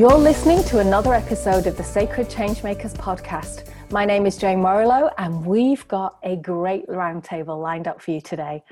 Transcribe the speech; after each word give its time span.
You're 0.00 0.16
listening 0.16 0.64
to 0.64 0.78
another 0.78 1.12
episode 1.12 1.66
of 1.66 1.76
the 1.76 1.84
Sacred 1.84 2.30
Changemakers 2.30 2.94
podcast. 2.94 3.70
My 3.90 4.06
name 4.06 4.24
is 4.24 4.38
Jane 4.38 4.60
Morillo, 4.60 5.12
and 5.18 5.44
we've 5.44 5.86
got 5.88 6.16
a 6.22 6.36
great 6.36 6.86
roundtable 6.86 7.60
lined 7.60 7.86
up 7.86 8.00
for 8.00 8.12
you 8.12 8.22
today. 8.22 8.64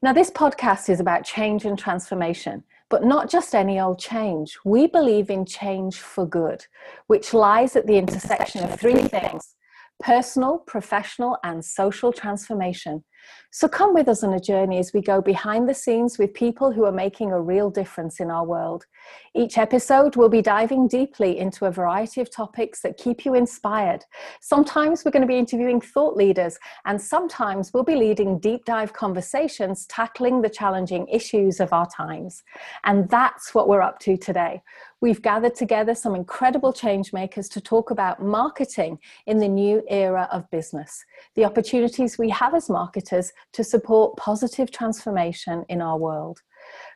Now, 0.00 0.14
this 0.14 0.30
podcast 0.30 0.88
is 0.88 0.98
about 0.98 1.22
change 1.22 1.66
and 1.66 1.78
transformation, 1.78 2.64
but 2.88 3.04
not 3.04 3.28
just 3.28 3.54
any 3.54 3.78
old 3.78 3.98
change. 3.98 4.56
We 4.64 4.86
believe 4.86 5.28
in 5.28 5.44
change 5.44 5.98
for 5.98 6.24
good, 6.24 6.64
which 7.08 7.34
lies 7.34 7.76
at 7.76 7.86
the 7.86 7.98
intersection 7.98 8.64
of 8.64 8.80
three 8.80 9.02
things 9.02 9.56
personal, 10.02 10.56
professional, 10.66 11.36
and 11.44 11.62
social 11.62 12.10
transformation. 12.10 13.04
So 13.52 13.66
come 13.66 13.94
with 13.94 14.06
us 14.06 14.22
on 14.22 14.32
a 14.32 14.38
journey 14.38 14.78
as 14.78 14.92
we 14.92 15.00
go 15.00 15.20
behind 15.20 15.68
the 15.68 15.74
scenes 15.74 16.18
with 16.18 16.32
people 16.34 16.70
who 16.70 16.84
are 16.84 16.92
making 16.92 17.32
a 17.32 17.40
real 17.40 17.68
difference 17.68 18.20
in 18.20 18.30
our 18.30 18.44
world. 18.44 18.86
Each 19.34 19.58
episode 19.58 20.14
will 20.14 20.28
be 20.28 20.40
diving 20.40 20.86
deeply 20.86 21.36
into 21.36 21.64
a 21.64 21.70
variety 21.72 22.20
of 22.20 22.30
topics 22.30 22.80
that 22.82 22.96
keep 22.96 23.24
you 23.24 23.34
inspired. 23.34 24.04
Sometimes 24.40 25.04
we're 25.04 25.10
going 25.10 25.22
to 25.22 25.26
be 25.26 25.36
interviewing 25.38 25.80
thought 25.80 26.16
leaders, 26.16 26.58
and 26.84 27.02
sometimes 27.02 27.72
we'll 27.74 27.82
be 27.82 27.96
leading 27.96 28.38
deep 28.38 28.64
dive 28.64 28.92
conversations 28.92 29.84
tackling 29.86 30.42
the 30.42 30.48
challenging 30.48 31.08
issues 31.08 31.58
of 31.58 31.72
our 31.72 31.88
times. 31.88 32.44
And 32.84 33.08
that's 33.10 33.52
what 33.52 33.68
we're 33.68 33.82
up 33.82 33.98
to 34.00 34.16
today. 34.16 34.62
We've 35.00 35.22
gathered 35.22 35.54
together 35.54 35.94
some 35.94 36.14
incredible 36.14 36.74
change 36.74 37.14
makers 37.14 37.48
to 37.50 37.60
talk 37.60 37.90
about 37.90 38.22
marketing 38.22 38.98
in 39.26 39.38
the 39.38 39.48
new 39.48 39.82
era 39.88 40.28
of 40.30 40.50
business, 40.50 41.04
the 41.36 41.46
opportunities 41.46 42.18
we 42.18 42.28
have 42.28 42.54
as 42.54 42.68
marketers 42.68 43.32
to 43.54 43.64
support 43.64 44.18
positive 44.18 44.70
transformation 44.70 45.64
in 45.70 45.80
our 45.80 45.96
world. 45.96 46.42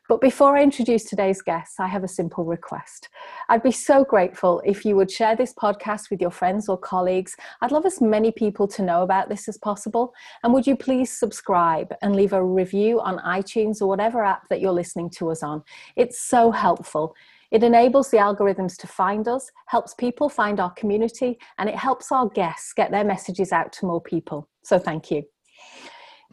But 0.06 0.20
before 0.20 0.54
I 0.54 0.62
introduce 0.62 1.04
today's 1.04 1.40
guests, 1.40 1.80
I 1.80 1.86
have 1.86 2.04
a 2.04 2.08
simple 2.08 2.44
request. 2.44 3.08
I'd 3.48 3.62
be 3.62 3.72
so 3.72 4.04
grateful 4.04 4.60
if 4.66 4.84
you 4.84 4.96
would 4.96 5.10
share 5.10 5.34
this 5.34 5.54
podcast 5.54 6.10
with 6.10 6.20
your 6.20 6.30
friends 6.30 6.68
or 6.68 6.76
colleagues. 6.76 7.34
I'd 7.62 7.72
love 7.72 7.86
as 7.86 8.02
many 8.02 8.30
people 8.30 8.68
to 8.68 8.82
know 8.82 9.02
about 9.02 9.30
this 9.30 9.48
as 9.48 9.56
possible. 9.56 10.12
And 10.42 10.52
would 10.52 10.66
you 10.66 10.76
please 10.76 11.10
subscribe 11.10 11.94
and 12.02 12.14
leave 12.14 12.34
a 12.34 12.44
review 12.44 13.00
on 13.00 13.16
iTunes 13.20 13.80
or 13.80 13.86
whatever 13.86 14.22
app 14.22 14.46
that 14.50 14.60
you're 14.60 14.72
listening 14.72 15.08
to 15.16 15.30
us 15.30 15.42
on? 15.42 15.62
It's 15.96 16.20
so 16.20 16.50
helpful. 16.50 17.14
It 17.54 17.62
enables 17.62 18.10
the 18.10 18.16
algorithms 18.16 18.76
to 18.78 18.88
find 18.88 19.28
us, 19.28 19.48
helps 19.68 19.94
people 19.94 20.28
find 20.28 20.58
our 20.58 20.72
community, 20.72 21.38
and 21.58 21.68
it 21.68 21.76
helps 21.76 22.10
our 22.10 22.28
guests 22.28 22.72
get 22.72 22.90
their 22.90 23.04
messages 23.04 23.52
out 23.52 23.72
to 23.74 23.86
more 23.86 24.00
people. 24.02 24.48
So 24.64 24.76
thank 24.76 25.08
you. 25.12 25.22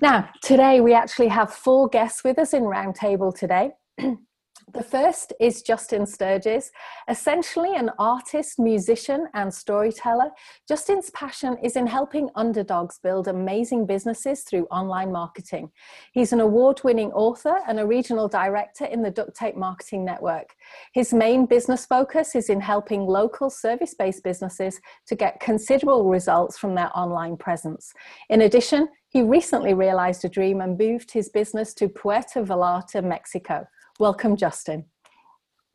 Now, 0.01 0.27
today 0.41 0.81
we 0.81 0.95
actually 0.95 1.27
have 1.27 1.53
four 1.53 1.87
guests 1.89 2.23
with 2.23 2.39
us 2.39 2.55
in 2.55 2.63
Roundtable 2.63 3.37
today. 3.37 3.69
The 4.73 4.83
first 4.83 5.33
is 5.39 5.63
Justin 5.63 6.05
Sturges, 6.05 6.71
essentially 7.09 7.75
an 7.75 7.89
artist, 7.99 8.57
musician, 8.57 9.27
and 9.33 9.53
storyteller. 9.53 10.31
Justin's 10.65 11.09
passion 11.09 11.57
is 11.61 11.75
in 11.75 11.87
helping 11.87 12.29
underdogs 12.35 12.97
build 13.03 13.27
amazing 13.27 13.85
businesses 13.85 14.43
through 14.43 14.67
online 14.71 15.11
marketing. 15.11 15.71
He's 16.13 16.31
an 16.31 16.39
award 16.39 16.79
winning 16.85 17.11
author 17.11 17.57
and 17.67 17.81
a 17.81 17.85
regional 17.85 18.29
director 18.29 18.85
in 18.85 19.01
the 19.01 19.11
Duct 19.11 19.35
Tape 19.35 19.57
Marketing 19.57 20.05
Network. 20.05 20.55
His 20.93 21.13
main 21.13 21.47
business 21.47 21.85
focus 21.85 22.33
is 22.33 22.49
in 22.49 22.61
helping 22.61 23.01
local 23.01 23.49
service 23.49 23.93
based 23.93 24.23
businesses 24.23 24.79
to 25.07 25.15
get 25.15 25.41
considerable 25.41 26.07
results 26.07 26.57
from 26.57 26.75
their 26.75 26.97
online 26.97 27.35
presence. 27.35 27.91
In 28.29 28.41
addition, 28.41 28.87
he 29.09 29.21
recently 29.21 29.73
realized 29.73 30.23
a 30.23 30.29
dream 30.29 30.61
and 30.61 30.77
moved 30.77 31.11
his 31.11 31.27
business 31.27 31.73
to 31.73 31.89
Puerto 31.89 32.41
Vallarta, 32.43 33.03
Mexico. 33.03 33.67
Welcome, 34.01 34.35
Justin. 34.35 34.85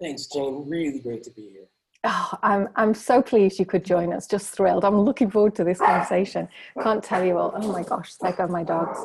Thanks, 0.01 0.27
Jane. 0.27 0.65
Really 0.67 0.99
great 0.99 1.23
to 1.23 1.31
be 1.31 1.43
here. 1.43 1.69
Oh, 2.03 2.33
I'm, 2.43 2.69
I'm 2.75 2.93
so 2.93 3.23
pleased 3.23 3.61
you 3.61 3.67
could 3.67 3.85
join 3.85 4.13
us. 4.13 4.27
Just 4.27 4.51
thrilled. 4.51 4.85
I'm 4.85 4.99
looking 4.99 5.31
forward 5.31 5.55
to 5.55 5.63
this 5.63 5.79
conversation. 5.79 6.49
Can't 6.83 7.05
tell 7.05 7.25
you 7.25 7.39
all. 7.39 7.53
Oh 7.55 7.71
my 7.71 7.85
gosh, 7.85 8.15
there 8.17 8.33
go 8.33 8.49
my 8.49 8.65
dogs. 8.65 8.99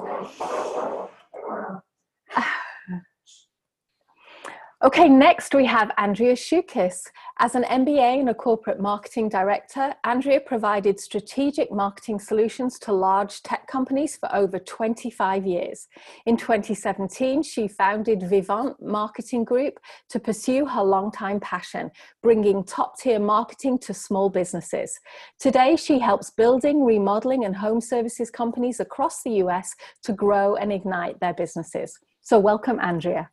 Okay, 4.84 5.08
next 5.08 5.53
we 5.53 5.68
have 5.68 5.92
Andrea 6.00 6.34
Shukis. 6.34 7.03
As 7.38 7.53
an 7.53 7.66
MBA 7.66 8.19
and 8.19 8.30
a 8.30 8.34
corporate 8.34 8.80
marketing 8.80 9.30
director, 9.30 9.94
Andrea 10.03 10.42
provided 10.42 11.00
strategic 11.00 11.72
marketing 11.72 12.18
solutions 12.18 12.80
to 12.80 12.92
large 12.92 13.44
tech 13.44 13.68
companies 13.68 14.18
for 14.18 14.34
over 14.36 14.58
25 14.58 15.46
years. 15.46 15.88
In 16.25 16.36
2017, 16.36 17.44
she 17.44 17.68
founded 17.68 18.24
Vivant 18.24 18.81
Marketing 18.81 19.44
Group 19.44 19.80
to 20.09 20.19
pursue 20.19 20.66
her 20.66 20.81
longtime 20.81 21.40
passion, 21.42 21.92
bringing 22.24 22.63
top 22.63 22.98
tier 22.98 23.19
marketing 23.19 23.78
to 23.80 23.94
small 23.94 24.31
businesses. 24.31 25.00
Today, 25.38 25.75
she 25.75 26.00
helps 26.00 26.31
building, 26.31 26.84
remodeling, 26.84 27.46
and 27.46 27.56
home 27.56 27.81
services 27.81 28.31
companies 28.31 28.80
across 28.80 29.22
the 29.22 29.34
US 29.44 29.75
to 30.02 30.12
grow 30.12 30.56
and 30.56 30.74
ignite 30.74 31.19
their 31.19 31.36
businesses. 31.36 32.00
So, 32.22 32.40
welcome, 32.40 32.80
Andrea. 32.80 33.30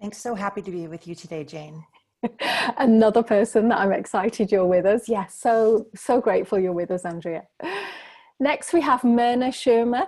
Thanks. 0.00 0.18
So 0.18 0.34
happy 0.34 0.62
to 0.62 0.70
be 0.70 0.86
with 0.88 1.06
you 1.06 1.14
today, 1.14 1.44
Jane. 1.44 1.84
Another 2.78 3.22
person 3.22 3.68
that 3.68 3.78
I'm 3.78 3.92
excited 3.92 4.52
you're 4.52 4.66
with 4.66 4.86
us. 4.86 5.08
Yes, 5.08 5.38
so 5.38 5.86
so 5.94 6.20
grateful 6.20 6.58
you're 6.58 6.72
with 6.72 6.90
us, 6.90 7.04
Andrea. 7.04 7.44
Next, 8.38 8.74
we 8.74 8.82
have 8.82 9.02
Myrna 9.02 9.46
Schumer. 9.46 10.06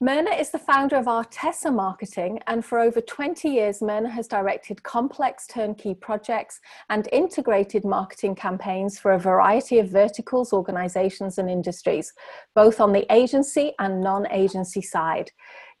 Myrna 0.00 0.30
is 0.30 0.50
the 0.50 0.58
founder 0.58 0.96
of 0.96 1.04
Artessa 1.04 1.70
Marketing, 1.70 2.40
and 2.46 2.64
for 2.64 2.78
over 2.78 3.02
20 3.02 3.50
years, 3.50 3.82
Myrna 3.82 4.08
has 4.08 4.26
directed 4.26 4.82
complex 4.82 5.46
turnkey 5.46 5.92
projects 5.92 6.58
and 6.88 7.06
integrated 7.12 7.84
marketing 7.84 8.34
campaigns 8.34 8.98
for 8.98 9.12
a 9.12 9.18
variety 9.18 9.78
of 9.78 9.90
verticals, 9.90 10.54
organizations, 10.54 11.36
and 11.36 11.50
industries, 11.50 12.14
both 12.54 12.80
on 12.80 12.92
the 12.92 13.04
agency 13.12 13.74
and 13.78 14.00
non 14.00 14.26
agency 14.32 14.80
side. 14.80 15.30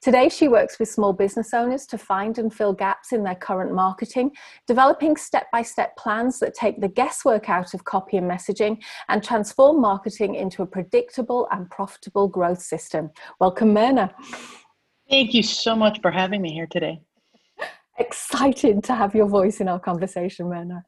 Today, 0.02 0.28
she 0.28 0.46
works 0.46 0.78
with 0.78 0.88
small 0.88 1.12
business 1.12 1.52
owners 1.52 1.86
to 1.86 1.98
find 1.98 2.38
and 2.38 2.52
fill 2.52 2.72
gaps 2.72 3.12
in 3.12 3.24
their 3.24 3.34
current 3.34 3.74
marketing, 3.74 4.30
developing 4.66 5.16
step 5.16 5.46
by 5.50 5.62
step 5.62 5.96
plans 5.96 6.38
that 6.40 6.54
take 6.54 6.80
the 6.80 6.88
guesswork 6.88 7.48
out 7.48 7.74
of 7.74 7.84
copy 7.84 8.16
and 8.16 8.30
messaging 8.30 8.78
and 9.08 9.24
transform 9.24 9.80
marketing 9.80 10.34
into 10.34 10.62
a 10.62 10.66
predictable 10.66 11.48
and 11.50 11.68
profitable 11.70 12.28
growth 12.28 12.60
system. 12.60 13.10
Welcome, 13.40 13.72
Myrna. 13.72 14.14
Thank 15.08 15.34
you 15.34 15.42
so 15.42 15.74
much 15.74 16.00
for 16.02 16.10
having 16.10 16.42
me 16.42 16.52
here 16.52 16.66
today. 16.66 17.00
Excited 17.98 18.84
to 18.84 18.94
have 18.94 19.14
your 19.14 19.26
voice 19.26 19.60
in 19.60 19.68
our 19.68 19.80
conversation, 19.80 20.48
Myrna. 20.48 20.84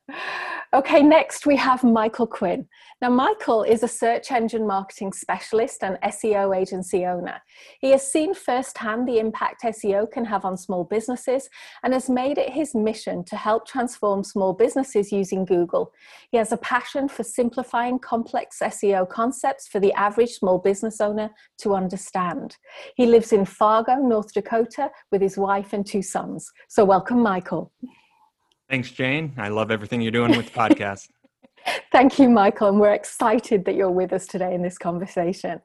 Okay, 0.75 1.03
next 1.03 1.47
we 1.47 1.56
have 1.56 1.83
Michael 1.83 2.27
Quinn. 2.27 2.69
Now, 3.01 3.09
Michael 3.09 3.62
is 3.62 3.83
a 3.83 3.89
search 3.89 4.31
engine 4.31 4.67
marketing 4.67 5.15
specialist 5.15 5.83
and 5.83 5.97
SEO 6.05 6.55
agency 6.55 7.06
owner. 7.06 7.41
He 7.81 7.91
has 7.93 8.12
seen 8.12 8.34
firsthand 8.34 9.09
the 9.09 9.19
impact 9.19 9.62
SEO 9.62 10.11
can 10.12 10.27
have 10.27 10.45
on 10.45 10.59
small 10.59 10.84
businesses 10.84 11.49
and 11.83 11.95
has 11.95 12.11
made 12.11 12.37
it 12.37 12.53
his 12.53 12.75
mission 12.75 13.25
to 13.25 13.37
help 13.37 13.67
transform 13.67 14.23
small 14.23 14.53
businesses 14.53 15.11
using 15.11 15.47
Google. 15.47 15.91
He 16.33 16.37
has 16.37 16.53
a 16.53 16.59
passion 16.59 17.09
for 17.09 17.23
simplifying 17.23 17.99
complex 17.99 18.59
SEO 18.62 19.09
concepts 19.09 19.69
for 19.69 19.81
the 19.81 19.95
average 19.95 20.33
small 20.33 20.59
business 20.59 21.00
owner 21.00 21.31
to 21.62 21.75
understand. 21.75 22.59
He 22.95 23.06
lives 23.06 23.33
in 23.33 23.47
Fargo, 23.47 23.95
North 23.95 24.35
Dakota, 24.35 24.91
with 25.11 25.23
his 25.23 25.39
wife 25.39 25.73
and 25.73 25.87
two 25.87 26.03
sons. 26.03 26.53
So, 26.69 26.85
welcome, 26.85 27.23
Michael. 27.23 27.73
Thanks, 28.69 28.91
Jane. 28.91 29.33
I 29.39 29.49
love 29.49 29.71
everything 29.71 30.01
you're 30.01 30.12
doing 30.12 30.37
with 30.37 30.53
the 30.53 30.59
podcast. 30.59 31.09
Thank 31.93 32.19
you, 32.19 32.29
Michael. 32.29 32.69
And 32.69 32.81
we're 32.81 32.93
excited 32.93 33.65
that 33.65 33.75
you're 33.75 33.91
with 33.91 34.12
us 34.12 34.26
today 34.26 34.55
in 34.55 34.62
this 34.62 34.76
conversation. 34.76 35.61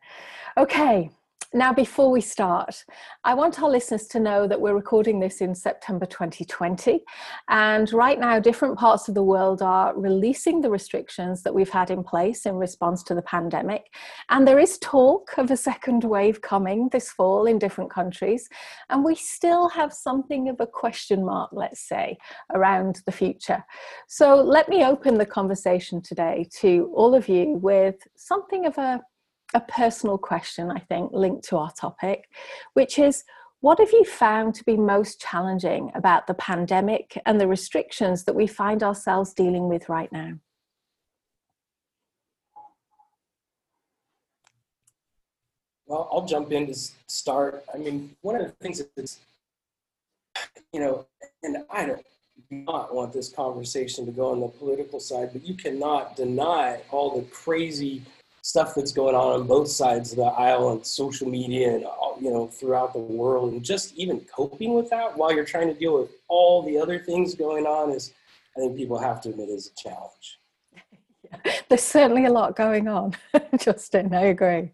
Okay, 0.57 1.09
now, 1.55 1.71
before 1.71 2.09
we 2.09 2.21
start, 2.21 2.83
I 3.23 3.35
want 3.35 3.61
our 3.61 3.69
listeners 3.69 4.07
to 4.07 4.19
know 4.19 4.47
that 4.47 4.59
we're 4.59 4.73
recording 4.73 5.19
this 5.19 5.39
in 5.39 5.53
September 5.53 6.07
2020. 6.07 7.01
And 7.47 7.93
right 7.93 8.19
now, 8.19 8.39
different 8.39 8.79
parts 8.79 9.07
of 9.07 9.13
the 9.13 9.23
world 9.23 9.61
are 9.61 9.95
releasing 9.95 10.61
the 10.61 10.71
restrictions 10.71 11.43
that 11.43 11.53
we've 11.53 11.69
had 11.69 11.91
in 11.91 12.03
place 12.03 12.47
in 12.47 12.55
response 12.55 13.03
to 13.03 13.13
the 13.13 13.21
pandemic. 13.21 13.93
And 14.29 14.47
there 14.47 14.57
is 14.57 14.79
talk 14.79 15.37
of 15.37 15.51
a 15.51 15.57
second 15.57 16.03
wave 16.03 16.41
coming 16.41 16.89
this 16.89 17.11
fall 17.11 17.45
in 17.45 17.59
different 17.59 17.91
countries. 17.91 18.49
And 18.89 19.03
we 19.03 19.13
still 19.13 19.69
have 19.69 19.93
something 19.93 20.49
of 20.49 20.59
a 20.59 20.65
question 20.65 21.23
mark, 21.23 21.51
let's 21.53 21.87
say, 21.87 22.17
around 22.55 23.03
the 23.05 23.11
future. 23.11 23.63
So 24.07 24.35
let 24.35 24.69
me 24.69 24.83
open 24.83 25.19
the 25.19 25.25
conversation 25.27 26.01
today 26.01 26.47
to 26.61 26.91
all 26.95 27.13
of 27.13 27.29
you 27.29 27.59
with 27.61 27.95
something 28.15 28.65
of 28.65 28.77
a 28.79 29.01
a 29.53 29.61
personal 29.61 30.17
question, 30.17 30.71
I 30.71 30.79
think, 30.79 31.11
linked 31.13 31.43
to 31.49 31.57
our 31.57 31.71
topic, 31.71 32.29
which 32.73 32.97
is 32.99 33.23
what 33.61 33.79
have 33.79 33.91
you 33.93 34.03
found 34.03 34.55
to 34.55 34.63
be 34.65 34.75
most 34.75 35.21
challenging 35.21 35.91
about 35.95 36.27
the 36.27 36.33
pandemic 36.33 37.17
and 37.25 37.39
the 37.39 37.47
restrictions 37.47 38.25
that 38.25 38.35
we 38.35 38.45
find 38.45 38.83
ourselves 38.83 39.33
dealing 39.33 39.69
with 39.69 39.87
right 39.87 40.11
now? 40.11 40.33
Well, 45.85 46.09
I'll 46.11 46.25
jump 46.25 46.51
in 46.51 46.67
to 46.67 46.75
start. 47.07 47.63
I 47.73 47.77
mean, 47.77 48.15
one 48.21 48.35
of 48.35 48.41
the 48.41 48.51
things 48.51 48.81
that's, 48.97 49.19
you 50.71 50.79
know, 50.79 51.05
and 51.43 51.57
I 51.69 51.85
don't, 51.85 52.05
do 52.49 52.57
not 52.57 52.93
want 52.93 53.13
this 53.13 53.29
conversation 53.29 54.05
to 54.05 54.11
go 54.11 54.31
on 54.31 54.41
the 54.41 54.47
political 54.47 54.99
side, 54.99 55.29
but 55.31 55.45
you 55.45 55.53
cannot 55.53 56.15
deny 56.15 56.81
all 56.89 57.15
the 57.15 57.25
crazy 57.27 58.01
stuff 58.53 58.75
that's 58.75 58.91
going 58.91 59.15
on 59.15 59.41
on 59.41 59.47
both 59.47 59.67
sides 59.67 60.11
of 60.11 60.17
the 60.17 60.23
aisle 60.25 60.67
on 60.67 60.83
social 60.83 61.27
media 61.27 61.73
and 61.73 61.85
all, 61.85 62.15
you 62.21 62.29
know 62.29 62.45
throughout 62.45 62.93
the 62.93 62.99
world, 62.99 63.51
and 63.51 63.63
just 63.63 63.95
even 63.95 64.19
coping 64.31 64.75
with 64.75 64.91
that 64.91 65.17
while 65.17 65.33
you're 65.33 65.43
trying 65.43 65.67
to 65.67 65.73
deal 65.73 65.99
with 65.99 66.11
all 66.27 66.61
the 66.61 66.77
other 66.77 66.99
things 66.99 67.33
going 67.33 67.65
on 67.65 67.89
is, 67.89 68.13
I 68.55 68.59
think 68.59 68.77
people 68.77 68.99
have 68.99 69.21
to 69.21 69.29
admit, 69.29 69.49
is 69.49 69.71
a 69.71 69.81
challenge. 69.81 70.39
There's 71.67 71.81
certainly 71.81 72.25
a 72.25 72.31
lot 72.31 72.55
going 72.55 72.87
on, 72.87 73.15
Justin. 73.57 74.13
I 74.13 74.25
agree. 74.25 74.69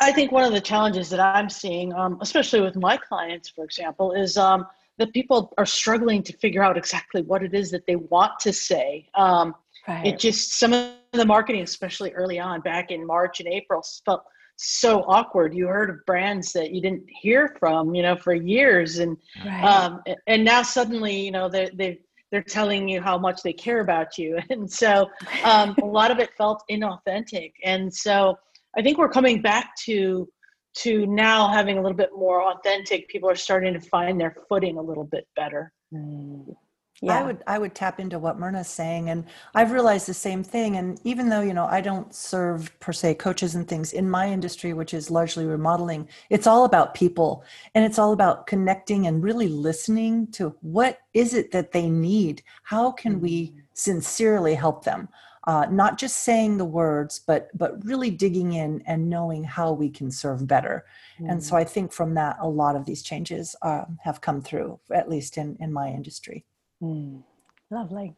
I 0.00 0.10
think 0.10 0.32
one 0.32 0.42
of 0.42 0.52
the 0.52 0.60
challenges 0.60 1.10
that 1.10 1.20
I'm 1.20 1.48
seeing, 1.48 1.92
um, 1.92 2.18
especially 2.20 2.62
with 2.62 2.74
my 2.74 2.96
clients, 2.96 3.48
for 3.48 3.64
example, 3.64 4.10
is 4.10 4.36
um, 4.36 4.66
that 4.98 5.12
people 5.12 5.52
are 5.56 5.66
struggling 5.66 6.20
to 6.24 6.32
figure 6.32 6.64
out 6.64 6.76
exactly 6.76 7.22
what 7.22 7.44
it 7.44 7.54
is 7.54 7.70
that 7.70 7.86
they 7.86 7.94
want 7.94 8.40
to 8.40 8.52
say. 8.52 9.08
Um, 9.14 9.54
right. 9.86 10.04
It 10.04 10.18
just 10.18 10.58
some 10.58 10.72
of 10.72 10.90
the 11.18 11.26
marketing, 11.26 11.62
especially 11.62 12.12
early 12.12 12.38
on, 12.38 12.60
back 12.60 12.90
in 12.90 13.06
March 13.06 13.40
and 13.40 13.48
April, 13.48 13.84
felt 14.04 14.24
so 14.56 15.02
awkward. 15.02 15.54
You 15.54 15.66
heard 15.66 15.90
of 15.90 15.96
brands 16.06 16.52
that 16.52 16.72
you 16.72 16.80
didn't 16.80 17.04
hear 17.08 17.56
from, 17.58 17.94
you 17.94 18.02
know, 18.02 18.16
for 18.16 18.34
years, 18.34 18.98
and 18.98 19.16
right. 19.44 19.64
um, 19.64 20.02
and 20.26 20.44
now 20.44 20.62
suddenly, 20.62 21.18
you 21.18 21.30
know, 21.30 21.48
they 21.48 21.70
they 21.74 22.00
they're 22.30 22.42
telling 22.42 22.88
you 22.88 23.00
how 23.00 23.18
much 23.18 23.42
they 23.42 23.52
care 23.52 23.80
about 23.80 24.18
you, 24.18 24.38
and 24.50 24.70
so 24.70 25.10
um, 25.44 25.74
a 25.82 25.86
lot 25.86 26.10
of 26.10 26.18
it 26.18 26.30
felt 26.34 26.62
inauthentic, 26.70 27.52
and 27.64 27.92
so 27.92 28.36
I 28.76 28.82
think 28.82 28.98
we're 28.98 29.08
coming 29.08 29.42
back 29.42 29.74
to 29.86 30.28
to 30.76 31.06
now 31.06 31.48
having 31.48 31.78
a 31.78 31.82
little 31.82 31.96
bit 31.96 32.10
more 32.16 32.50
authentic. 32.52 33.08
People 33.08 33.30
are 33.30 33.36
starting 33.36 33.72
to 33.74 33.80
find 33.80 34.20
their 34.20 34.36
footing 34.48 34.76
a 34.76 34.82
little 34.82 35.04
bit 35.04 35.26
better. 35.36 35.72
Mm. 35.92 36.54
Yeah. 37.02 37.18
I 37.18 37.22
would 37.22 37.42
I 37.46 37.58
would 37.58 37.74
tap 37.74 37.98
into 37.98 38.18
what 38.18 38.38
Myrna's 38.38 38.68
saying, 38.68 39.10
and 39.10 39.24
I've 39.54 39.72
realized 39.72 40.06
the 40.06 40.14
same 40.14 40.42
thing. 40.42 40.76
And 40.76 41.00
even 41.04 41.28
though 41.28 41.40
you 41.40 41.52
know 41.52 41.66
I 41.66 41.80
don't 41.80 42.14
serve 42.14 42.72
per 42.80 42.92
se 42.92 43.14
coaches 43.14 43.56
and 43.56 43.66
things 43.66 43.92
in 43.92 44.08
my 44.08 44.30
industry, 44.30 44.72
which 44.72 44.94
is 44.94 45.10
largely 45.10 45.44
remodeling, 45.44 46.08
it's 46.30 46.46
all 46.46 46.64
about 46.64 46.94
people, 46.94 47.44
and 47.74 47.84
it's 47.84 47.98
all 47.98 48.12
about 48.12 48.46
connecting 48.46 49.06
and 49.06 49.22
really 49.22 49.48
listening 49.48 50.28
to 50.32 50.54
what 50.60 51.00
is 51.12 51.34
it 51.34 51.50
that 51.50 51.72
they 51.72 51.90
need. 51.90 52.42
How 52.62 52.92
can 52.92 53.20
we 53.20 53.48
mm. 53.48 53.62
sincerely 53.74 54.54
help 54.54 54.84
them? 54.84 55.08
uh, 55.46 55.66
not 55.70 55.98
just 55.98 56.18
saying 56.18 56.56
the 56.56 56.64
words, 56.64 57.18
but 57.18 57.50
but 57.54 57.84
really 57.84 58.10
digging 58.10 58.54
in 58.54 58.82
and 58.86 59.08
knowing 59.08 59.44
how 59.44 59.72
we 59.72 59.90
can 59.90 60.10
serve 60.10 60.46
better. 60.46 60.86
Mm. 61.20 61.32
And 61.32 61.44
so 61.44 61.54
mm. 61.54 61.58
I 61.58 61.64
think 61.64 61.92
from 61.92 62.14
that, 62.14 62.36
a 62.40 62.48
lot 62.48 62.76
of 62.76 62.86
these 62.86 63.02
changes 63.02 63.54
uh, 63.62 63.84
have 64.02 64.20
come 64.20 64.40
through, 64.40 64.80
at 64.90 65.08
least 65.08 65.36
in 65.36 65.56
in 65.60 65.72
my 65.72 65.88
industry. 65.88 66.44
Mm. 66.84 67.22
Lovely. 67.70 68.14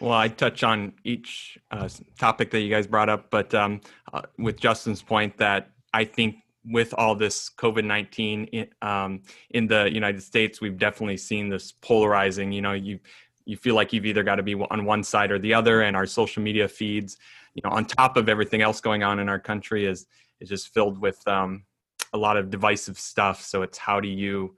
Well, 0.00 0.12
I 0.12 0.28
touch 0.28 0.62
on 0.62 0.92
each 1.04 1.58
uh, 1.70 1.88
topic 2.18 2.50
that 2.50 2.60
you 2.60 2.70
guys 2.70 2.86
brought 2.86 3.08
up, 3.08 3.30
but 3.30 3.54
um, 3.54 3.80
uh, 4.12 4.22
with 4.38 4.60
Justin's 4.60 5.02
point 5.02 5.36
that 5.38 5.70
I 5.92 6.04
think 6.04 6.36
with 6.64 6.92
all 6.98 7.14
this 7.14 7.48
COVID 7.48 7.84
19 7.84 8.44
in, 8.44 8.68
um, 8.82 9.22
in 9.50 9.66
the 9.66 9.90
United 9.92 10.22
States, 10.22 10.60
we've 10.60 10.78
definitely 10.78 11.16
seen 11.16 11.48
this 11.48 11.72
polarizing. 11.72 12.52
You 12.52 12.62
know, 12.62 12.72
you 12.72 12.98
you 13.46 13.56
feel 13.56 13.74
like 13.74 13.92
you've 13.92 14.04
either 14.04 14.22
got 14.22 14.36
to 14.36 14.42
be 14.42 14.54
on 14.54 14.84
one 14.84 15.02
side 15.02 15.30
or 15.30 15.38
the 15.38 15.54
other 15.54 15.82
and 15.82 15.96
our 15.96 16.04
social 16.04 16.42
media 16.42 16.68
feeds 16.68 17.16
you 17.54 17.62
know 17.64 17.70
on 17.70 17.84
top 17.84 18.16
of 18.16 18.28
everything 18.28 18.60
else 18.60 18.80
going 18.80 19.02
on 19.02 19.18
in 19.18 19.28
our 19.28 19.38
country 19.38 19.86
is 19.86 20.06
is 20.40 20.48
just 20.48 20.74
filled 20.74 20.98
with 20.98 21.26
um, 21.26 21.64
a 22.12 22.18
lot 22.18 22.36
of 22.36 22.50
divisive 22.50 22.98
stuff 22.98 23.42
so 23.42 23.62
it's 23.62 23.78
how 23.78 23.98
do 23.98 24.08
you 24.08 24.54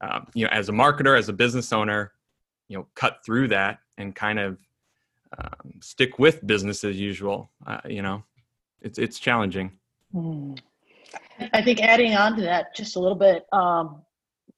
um, 0.00 0.26
you 0.34 0.44
know 0.44 0.50
as 0.52 0.68
a 0.68 0.72
marketer 0.72 1.18
as 1.18 1.28
a 1.28 1.32
business 1.32 1.72
owner 1.72 2.12
you 2.68 2.76
know 2.76 2.86
cut 2.94 3.18
through 3.24 3.48
that 3.48 3.78
and 3.98 4.14
kind 4.14 4.38
of 4.38 4.58
um, 5.38 5.72
stick 5.80 6.18
with 6.18 6.46
business 6.46 6.84
as 6.84 6.98
usual 6.98 7.50
uh, 7.66 7.80
you 7.86 8.02
know? 8.02 8.22
It's 8.82 8.98
it's 8.98 9.18
challenging. 9.18 9.72
I 11.52 11.62
think 11.62 11.82
adding 11.82 12.14
on 12.14 12.36
to 12.36 12.42
that 12.42 12.74
just 12.74 12.96
a 12.96 13.00
little 13.00 13.18
bit 13.18 13.46
um, 13.52 14.02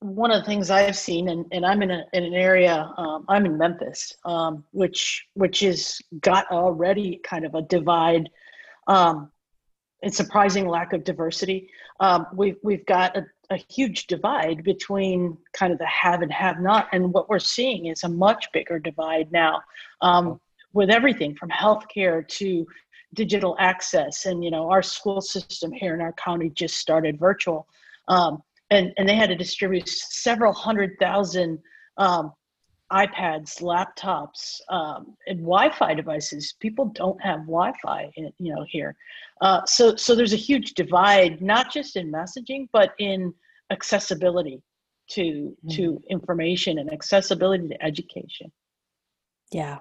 one 0.00 0.30
of 0.30 0.40
the 0.40 0.46
things 0.46 0.70
I've 0.70 0.96
seen, 0.96 1.28
and, 1.28 1.44
and 1.50 1.66
I'm 1.66 1.82
in, 1.82 1.90
a, 1.90 2.04
in 2.12 2.22
an 2.22 2.34
area, 2.34 2.92
um, 2.96 3.24
I'm 3.28 3.46
in 3.46 3.58
Memphis, 3.58 4.14
um, 4.24 4.64
which 4.70 5.26
which 5.34 5.62
is 5.62 6.00
got 6.20 6.46
already 6.50 7.20
kind 7.24 7.44
of 7.44 7.54
a 7.54 7.62
divide, 7.62 8.28
um, 8.86 9.30
and 10.02 10.14
surprising 10.14 10.68
lack 10.68 10.92
of 10.92 11.02
diversity. 11.02 11.70
Um, 12.00 12.26
we've 12.32 12.56
we've 12.62 12.86
got 12.86 13.16
a, 13.16 13.26
a 13.50 13.56
huge 13.70 14.06
divide 14.06 14.62
between 14.62 15.36
kind 15.52 15.72
of 15.72 15.78
the 15.78 15.86
have 15.86 16.22
and 16.22 16.32
have 16.32 16.60
not, 16.60 16.88
and 16.92 17.12
what 17.12 17.28
we're 17.28 17.38
seeing 17.38 17.86
is 17.86 18.04
a 18.04 18.08
much 18.08 18.46
bigger 18.52 18.78
divide 18.78 19.30
now, 19.32 19.60
um, 20.02 20.40
with 20.72 20.90
everything 20.90 21.34
from 21.34 21.48
healthcare 21.48 22.26
to 22.28 22.66
digital 23.14 23.56
access, 23.58 24.26
and 24.26 24.44
you 24.44 24.50
know 24.50 24.70
our 24.70 24.82
school 24.82 25.20
system 25.20 25.72
here 25.72 25.94
in 25.94 26.00
our 26.00 26.12
county 26.12 26.50
just 26.50 26.76
started 26.76 27.18
virtual. 27.18 27.66
Um, 28.08 28.42
and 28.70 28.92
and 28.98 29.08
they 29.08 29.14
had 29.14 29.30
to 29.30 29.36
distribute 29.36 29.88
several 29.88 30.52
hundred 30.52 30.96
thousand 31.00 31.58
um, 31.96 32.32
iPads, 32.92 33.60
laptops, 33.60 34.60
um, 34.70 35.14
and 35.26 35.40
Wi-Fi 35.40 35.94
devices. 35.94 36.54
People 36.60 36.86
don't 36.94 37.20
have 37.22 37.40
Wi-Fi, 37.40 38.10
in, 38.16 38.32
you 38.38 38.54
know, 38.54 38.64
here. 38.68 38.96
Uh, 39.40 39.64
so 39.66 39.94
so 39.96 40.14
there's 40.14 40.32
a 40.32 40.36
huge 40.36 40.74
divide, 40.74 41.40
not 41.42 41.72
just 41.72 41.96
in 41.96 42.10
messaging, 42.10 42.68
but 42.72 42.94
in 42.98 43.32
accessibility 43.70 44.62
to 45.10 45.22
mm-hmm. 45.22 45.68
to 45.70 46.02
information 46.08 46.78
and 46.78 46.92
accessibility 46.92 47.68
to 47.68 47.82
education. 47.82 48.50
Yeah, 49.52 49.78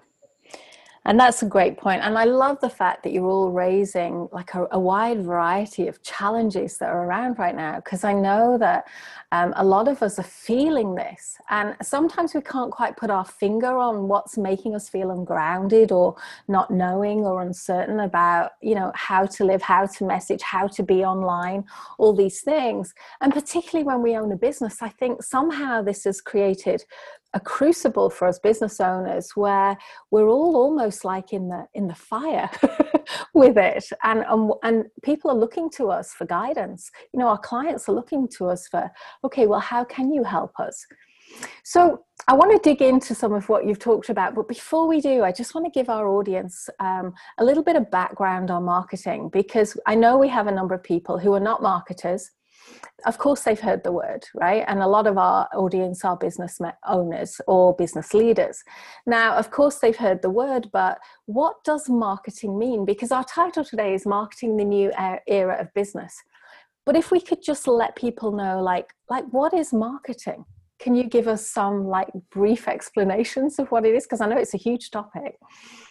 and 1.08 1.20
that's 1.20 1.42
a 1.42 1.46
great. 1.46 1.78
And 1.84 2.18
I 2.18 2.26
love 2.26 2.60
the 2.60 2.70
fact 2.70 3.04
that 3.04 3.14
you're 3.14 3.30
all 3.30 3.50
raising 3.50 4.28
like 4.32 4.54
a, 4.54 4.68
a 4.72 4.80
wide 4.80 5.24
variety 5.24 5.88
of 5.88 6.04
challenges 6.04 6.78
that 6.78 6.90
are 6.90 7.06
around 7.06 7.40
right 7.40 7.56
now, 7.56 7.78
because 7.78 8.04
I 8.04 8.14
know 8.14 8.58
that 8.60 8.86
um, 9.32 9.54
a 9.56 9.64
lot 9.64 9.88
of 9.88 10.04
us 10.04 10.20
are 10.20 10.24
feeling 10.24 10.96
this. 10.96 11.38
And 11.50 11.76
sometimes 11.82 12.34
we 12.34 12.42
can't 12.42 12.72
quite 12.72 12.98
put 12.98 13.10
our 13.10 13.26
finger 13.26 13.78
on 13.78 14.10
what's 14.10 14.38
making 14.38 14.76
us 14.76 14.90
feel 14.90 15.12
ungrounded 15.12 15.92
or 15.92 16.16
not 16.48 16.72
knowing 16.72 17.20
or 17.20 17.42
uncertain 17.42 18.02
about, 18.02 18.52
you 18.62 18.76
know, 18.76 18.92
how 18.94 19.26
to 19.26 19.46
live, 19.46 19.62
how 19.62 19.86
to 19.86 20.06
message, 20.06 20.42
how 20.42 20.68
to 20.68 20.84
be 20.84 21.06
online, 21.06 21.64
all 21.98 22.14
these 22.14 22.42
things. 22.42 22.94
And 23.22 23.34
particularly 23.34 23.86
when 23.86 24.02
we 24.02 24.18
own 24.18 24.32
a 24.32 24.38
business, 24.38 24.82
I 24.82 24.90
think 24.90 25.24
somehow 25.24 25.82
this 25.82 26.04
has 26.04 26.20
created 26.20 26.84
a 27.34 27.40
crucible 27.40 28.10
for 28.10 28.28
us 28.28 28.40
business 28.40 28.80
owners 28.80 29.32
where 29.36 29.78
we're 30.12 30.30
all 30.30 30.56
almost 30.56 31.04
like 31.04 31.34
in 31.34 31.50
the 31.50 31.66
in 31.74 31.88
the 31.88 31.96
fire 31.96 32.50
with 33.34 33.58
it. 33.58 33.86
And 34.04 34.24
um, 34.26 34.54
and 34.64 34.86
people 35.04 35.30
are 35.32 35.38
looking 35.38 35.70
to 35.72 35.90
us 35.90 36.14
for 36.14 36.26
guidance. 36.26 36.90
You 37.14 37.20
know 37.20 37.28
our 37.28 37.38
clients 37.38 37.88
are 37.90 37.94
looking 37.94 38.28
to 38.38 38.48
us 38.48 38.68
for 38.68 38.90
okay 39.24 39.48
well 39.48 39.60
how 39.60 39.84
can 39.84 40.12
you 40.12 40.24
help 40.24 40.60
us? 40.60 40.86
So 41.64 42.04
I 42.28 42.34
want 42.34 42.52
to 42.52 42.70
dig 42.70 42.82
into 42.82 43.14
some 43.14 43.34
of 43.34 43.48
what 43.50 43.66
you've 43.66 43.80
talked 43.80 44.10
about, 44.10 44.34
but 44.34 44.48
before 44.48 44.88
we 44.88 45.02
do, 45.02 45.24
I 45.24 45.32
just 45.32 45.54
want 45.54 45.66
to 45.66 45.72
give 45.72 45.90
our 45.90 46.08
audience 46.08 46.70
um, 46.80 47.14
a 47.38 47.44
little 47.44 47.64
bit 47.64 47.76
of 47.76 47.92
background 47.92 48.50
on 48.50 48.64
marketing 48.64 49.30
because 49.30 49.78
I 49.86 49.96
know 49.96 50.18
we 50.18 50.30
have 50.30 50.48
a 50.48 50.52
number 50.52 50.74
of 50.74 50.84
people 50.84 51.18
who 51.18 51.34
are 51.34 51.40
not 51.40 51.62
marketers 51.62 52.32
of 53.06 53.18
course 53.18 53.42
they've 53.42 53.60
heard 53.60 53.84
the 53.84 53.92
word 53.92 54.26
right? 54.34 54.64
And 54.68 54.80
a 54.80 54.88
lot 54.88 55.08
of 55.08 55.18
our 55.18 55.48
audience 55.54 56.04
are 56.04 56.18
business 56.18 56.60
owners 56.88 57.40
or 57.48 57.76
business 57.76 58.14
leaders. 58.14 58.64
Now 59.06 59.36
of 59.36 59.52
course 59.52 59.80
they've 59.80 59.96
heard 59.96 60.22
the 60.22 60.30
word 60.30 60.70
but 60.72 61.00
what 61.26 61.64
does 61.64 61.90
marketing 61.90 62.58
mean? 62.58 62.86
Because 62.86 63.12
our 63.12 63.24
title 63.24 63.64
today 63.64 63.94
is 63.94 64.06
marketing 64.06 64.58
the 64.58 64.66
new 64.66 64.92
era 65.28 65.58
of 65.60 65.74
business. 65.74 66.16
But 66.86 66.96
if 66.96 67.12
we 67.12 67.20
could 67.20 67.44
just 67.44 67.68
let 67.68 67.96
people 67.96 68.32
know 68.32 68.62
like 68.62 68.94
like 69.10 69.26
what 69.32 69.54
is 69.54 69.74
marketing 69.74 70.46
can 70.80 70.96
you 70.96 71.04
give 71.04 71.28
us 71.28 71.48
some 71.48 71.86
like 71.86 72.10
brief 72.32 72.68
explanations 72.68 73.60
of 73.60 73.70
what 73.72 73.86
it 73.86 73.96
is 73.96 74.04
because 74.04 74.22
i 74.22 74.28
know 74.28 74.38
it's 74.38 74.54
a 74.54 74.58
huge 74.58 74.92
topic 74.92 75.38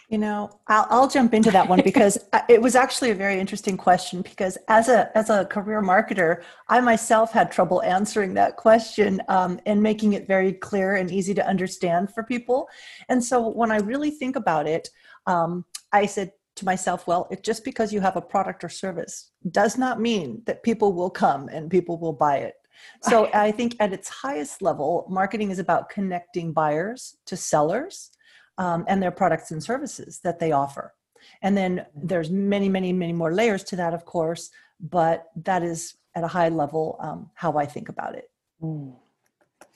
you 0.09 0.17
know, 0.17 0.49
I'll, 0.67 0.87
I'll 0.89 1.07
jump 1.09 1.33
into 1.33 1.51
that 1.51 1.67
one 1.67 1.81
because 1.83 2.17
it 2.49 2.61
was 2.61 2.75
actually 2.75 3.11
a 3.11 3.15
very 3.15 3.39
interesting 3.39 3.75
question. 3.75 4.21
Because 4.21 4.57
as 4.69 4.87
a 4.87 5.15
as 5.17 5.29
a 5.29 5.45
career 5.45 5.81
marketer, 5.81 6.43
I 6.69 6.79
myself 6.79 7.33
had 7.33 7.51
trouble 7.51 7.83
answering 7.83 8.33
that 8.35 8.55
question 8.55 9.21
um, 9.27 9.59
and 9.65 9.83
making 9.83 10.13
it 10.13 10.25
very 10.25 10.53
clear 10.53 10.95
and 10.95 11.11
easy 11.11 11.33
to 11.33 11.45
understand 11.45 12.13
for 12.13 12.23
people. 12.23 12.69
And 13.09 13.21
so 13.23 13.49
when 13.49 13.71
I 13.71 13.77
really 13.77 14.11
think 14.11 14.37
about 14.37 14.65
it, 14.65 14.89
um, 15.25 15.65
I 15.91 16.05
said 16.05 16.31
to 16.55 16.65
myself, 16.65 17.05
well, 17.05 17.27
it 17.29 17.43
just 17.43 17.65
because 17.65 17.91
you 17.91 17.99
have 17.99 18.15
a 18.15 18.21
product 18.21 18.63
or 18.63 18.69
service 18.69 19.31
does 19.51 19.77
not 19.77 19.99
mean 19.99 20.41
that 20.45 20.63
people 20.63 20.93
will 20.93 21.09
come 21.09 21.49
and 21.49 21.69
people 21.69 21.99
will 21.99 22.13
buy 22.13 22.37
it. 22.37 22.53
So 23.03 23.29
I 23.33 23.51
think 23.51 23.75
at 23.79 23.93
its 23.93 24.09
highest 24.09 24.61
level, 24.61 25.05
marketing 25.09 25.51
is 25.51 25.59
about 25.59 25.89
connecting 25.89 26.51
buyers 26.51 27.17
to 27.27 27.37
sellers 27.37 28.11
um, 28.57 28.85
and 28.87 29.01
their 29.01 29.11
products 29.11 29.51
and 29.51 29.63
services 29.63 30.19
that 30.23 30.39
they 30.39 30.51
offer. 30.51 30.93
And 31.41 31.55
then 31.55 31.85
there's 31.95 32.29
many, 32.29 32.69
many, 32.69 32.93
many 32.93 33.13
more 33.13 33.33
layers 33.33 33.63
to 33.65 33.75
that, 33.75 33.93
of 33.93 34.05
course, 34.05 34.49
but 34.79 35.27
that 35.43 35.63
is 35.63 35.95
at 36.15 36.23
a 36.23 36.27
high 36.27 36.49
level 36.49 36.97
um, 36.99 37.29
how 37.35 37.57
I 37.57 37.65
think 37.65 37.89
about 37.89 38.15
it. 38.15 38.29
Mm. 38.61 38.93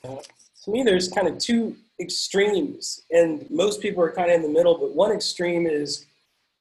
to 0.02 0.70
me, 0.70 0.82
there's 0.82 1.08
kind 1.08 1.28
of 1.28 1.38
two 1.38 1.76
extremes, 2.00 3.02
and 3.12 3.48
most 3.50 3.80
people 3.80 4.02
are 4.02 4.10
kind 4.10 4.30
of 4.30 4.36
in 4.36 4.42
the 4.42 4.48
middle. 4.48 4.76
But 4.76 4.94
one 4.94 5.12
extreme 5.12 5.66
is 5.66 6.06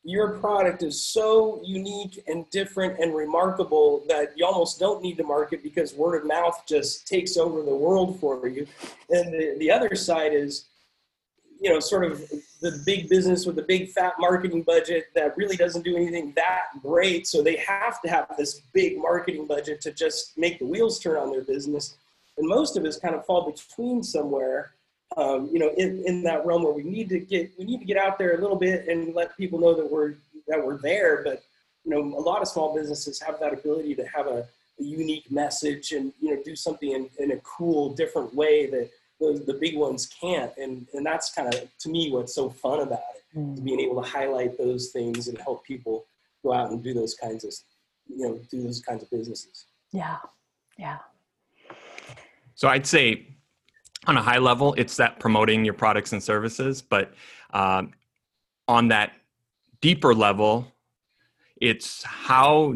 your 0.04 0.40
product 0.40 0.82
is 0.82 1.02
so 1.02 1.62
unique 1.64 2.24
and 2.28 2.50
different 2.50 3.00
and 3.00 3.14
remarkable 3.16 4.04
that 4.08 4.36
you 4.36 4.46
almost 4.46 4.80
don't 4.80 5.02
need 5.02 5.18
to 5.18 5.24
market 5.24 5.62
because 5.62 5.94
word 5.94 6.20
of 6.20 6.28
mouth 6.28 6.60
just 6.68 7.08
takes 7.08 7.38
over 7.38 7.62
the 7.62 7.76
world 7.76 8.20
for 8.20 8.48
you. 8.48 8.66
And 9.10 9.32
the, 9.32 9.56
the 9.60 9.70
other 9.70 9.94
side 9.96 10.34
is, 10.34 10.66
you 11.60 11.70
know, 11.70 11.80
sort 11.80 12.04
of 12.04 12.28
the 12.62 12.82
big 12.84 13.10
business 13.10 13.46
with 13.46 13.56
the 13.56 13.62
big 13.62 13.90
fat 13.90 14.14
marketing 14.20 14.64
budget 14.64 15.10
that 15.14 15.38
really 15.38 15.56
doesn't 15.56 15.84
do 15.84 15.96
anything 15.96 16.34
that 16.36 16.64
great. 16.82 17.28
So 17.28 17.44
they 17.44 17.58
have 17.58 18.02
to 18.02 18.10
have 18.10 18.26
this 18.40 18.62
big 18.74 18.98
marketing 18.98 19.46
budget 19.46 19.82
to 19.82 19.92
just 19.92 20.36
make 20.36 20.58
the 20.58 20.66
wheels 20.66 21.00
turn 21.00 21.18
on 21.18 21.30
their 21.30 21.44
business. 21.44 21.98
And 22.40 22.50
most 22.50 22.76
of 22.76 22.86
us 22.86 22.98
kind 22.98 23.14
of 23.14 23.24
fall 23.28 23.52
between 23.52 24.02
somewhere 24.02 24.72
um, 25.18 25.50
you 25.52 25.60
know, 25.60 25.70
in, 25.78 26.04
in 26.06 26.24
that 26.24 26.46
realm 26.46 26.64
where 26.64 26.74
we 26.74 26.84
need 26.84 27.10
to 27.10 27.20
get 27.20 27.52
we 27.58 27.66
need 27.66 27.80
to 27.80 27.86
get 27.86 27.98
out 27.98 28.18
there 28.18 28.36
a 28.36 28.42
little 28.42 28.56
bit 28.56 28.88
and 28.88 29.14
let 29.14 29.36
people 29.38 29.60
know 29.60 29.74
that 29.74 29.90
we're 29.90 30.16
that 30.48 30.66
we're 30.66 30.78
there. 30.78 31.22
But 31.24 31.44
you 31.84 31.92
know, 31.92 32.18
a 32.18 32.22
lot 32.22 32.42
of 32.42 32.48
small 32.48 32.74
businesses 32.74 33.20
have 33.22 33.40
that 33.40 33.54
ability 33.54 33.96
to 33.96 34.06
have 34.06 34.28
a, 34.28 34.48
a 34.80 34.84
unique 34.84 35.30
message 35.30 35.92
and 35.92 36.14
you 36.22 36.34
know 36.34 36.42
do 36.44 36.56
something 36.56 36.92
in, 36.92 37.10
in 37.20 37.32
a 37.32 37.38
cool, 37.38 37.94
different 37.94 38.34
way 38.34 38.68
that 38.68 38.90
the, 39.20 39.44
the 39.46 39.54
big 39.54 39.76
ones 39.78 40.08
can't. 40.08 40.52
And 40.58 40.88
and 40.94 41.06
that's 41.06 41.34
kind 41.34 41.54
of 41.54 41.78
to 41.80 41.90
me 41.90 42.12
what's 42.12 42.34
so 42.34 42.50
fun 42.50 42.80
about 42.80 43.02
it, 43.16 43.38
mm. 43.38 43.64
being 43.64 43.82
able 43.82 44.02
to 44.02 44.10
highlight 44.10 44.58
those 44.58 44.90
things 44.90 45.28
and 45.28 45.38
help 45.38 45.66
people 45.66 46.06
go 46.44 46.54
out 46.54 46.72
and 46.72 46.82
do 46.82 46.94
those 46.94 47.16
kinds 47.16 47.44
of 47.44 47.54
you 48.08 48.28
know 48.28 48.40
do 48.50 48.64
those 48.64 48.80
kinds 48.80 49.04
of 49.04 49.10
businesses. 49.10 49.66
Yeah, 49.92 50.18
yeah. 50.78 51.00
So 52.56 52.68
I'd 52.68 52.86
say 52.86 53.28
on 54.08 54.18
a 54.18 54.22
high 54.22 54.40
level, 54.40 54.74
it's 54.78 54.98
that 54.98 55.20
promoting 55.20 55.64
your 55.64 55.74
products 55.74 56.14
and 56.14 56.22
services. 56.22 56.82
But 56.82 57.14
um, 57.54 57.92
on 58.68 58.88
that 58.90 59.14
deeper 59.82 60.14
level, 60.14 60.68
it's 61.60 62.04
how 62.04 62.76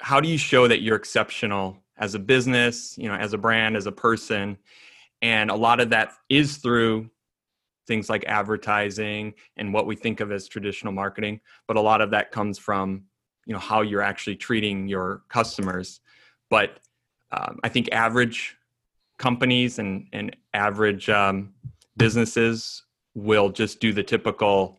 how 0.00 0.20
do 0.20 0.28
you 0.28 0.36
show 0.36 0.68
that 0.68 0.82
you're 0.82 0.96
exceptional 0.96 1.78
as 1.96 2.14
a 2.14 2.18
business, 2.18 2.96
you 2.98 3.08
know, 3.08 3.14
as 3.14 3.32
a 3.32 3.38
brand, 3.38 3.76
as 3.76 3.86
a 3.86 3.92
person, 3.92 4.58
and 5.22 5.50
a 5.50 5.54
lot 5.54 5.80
of 5.80 5.90
that 5.90 6.12
is 6.28 6.58
through 6.58 7.08
things 7.86 8.10
like 8.10 8.24
advertising 8.26 9.32
and 9.56 9.72
what 9.72 9.86
we 9.86 9.96
think 9.96 10.20
of 10.20 10.30
as 10.32 10.48
traditional 10.48 10.92
marketing. 10.92 11.40
But 11.66 11.76
a 11.76 11.80
lot 11.80 12.00
of 12.00 12.10
that 12.10 12.32
comes 12.32 12.58
from 12.58 13.04
you 13.46 13.54
know 13.54 13.60
how 13.60 13.80
you're 13.80 14.02
actually 14.02 14.36
treating 14.36 14.88
your 14.88 15.22
customers. 15.28 16.00
But 16.50 16.80
um, 17.32 17.58
I 17.62 17.68
think 17.68 17.90
average 17.92 18.55
companies 19.18 19.78
and, 19.78 20.06
and 20.12 20.36
average 20.54 21.08
um, 21.08 21.52
businesses 21.96 22.82
will 23.14 23.48
just 23.48 23.80
do 23.80 23.92
the 23.92 24.02
typical 24.02 24.78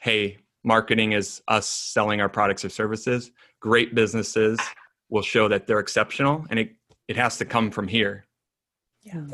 hey 0.00 0.36
marketing 0.64 1.12
is 1.12 1.42
us 1.48 1.66
selling 1.66 2.20
our 2.20 2.28
products 2.28 2.64
or 2.64 2.68
services. 2.68 3.30
Great 3.60 3.94
businesses 3.94 4.58
will 5.08 5.22
show 5.22 5.48
that 5.48 5.66
they're 5.66 5.78
exceptional 5.78 6.44
and 6.50 6.58
it, 6.58 6.74
it 7.08 7.16
has 7.16 7.36
to 7.38 7.44
come 7.44 7.70
from 7.70 7.88
here. 7.88 8.24
Yeah. 9.02 9.24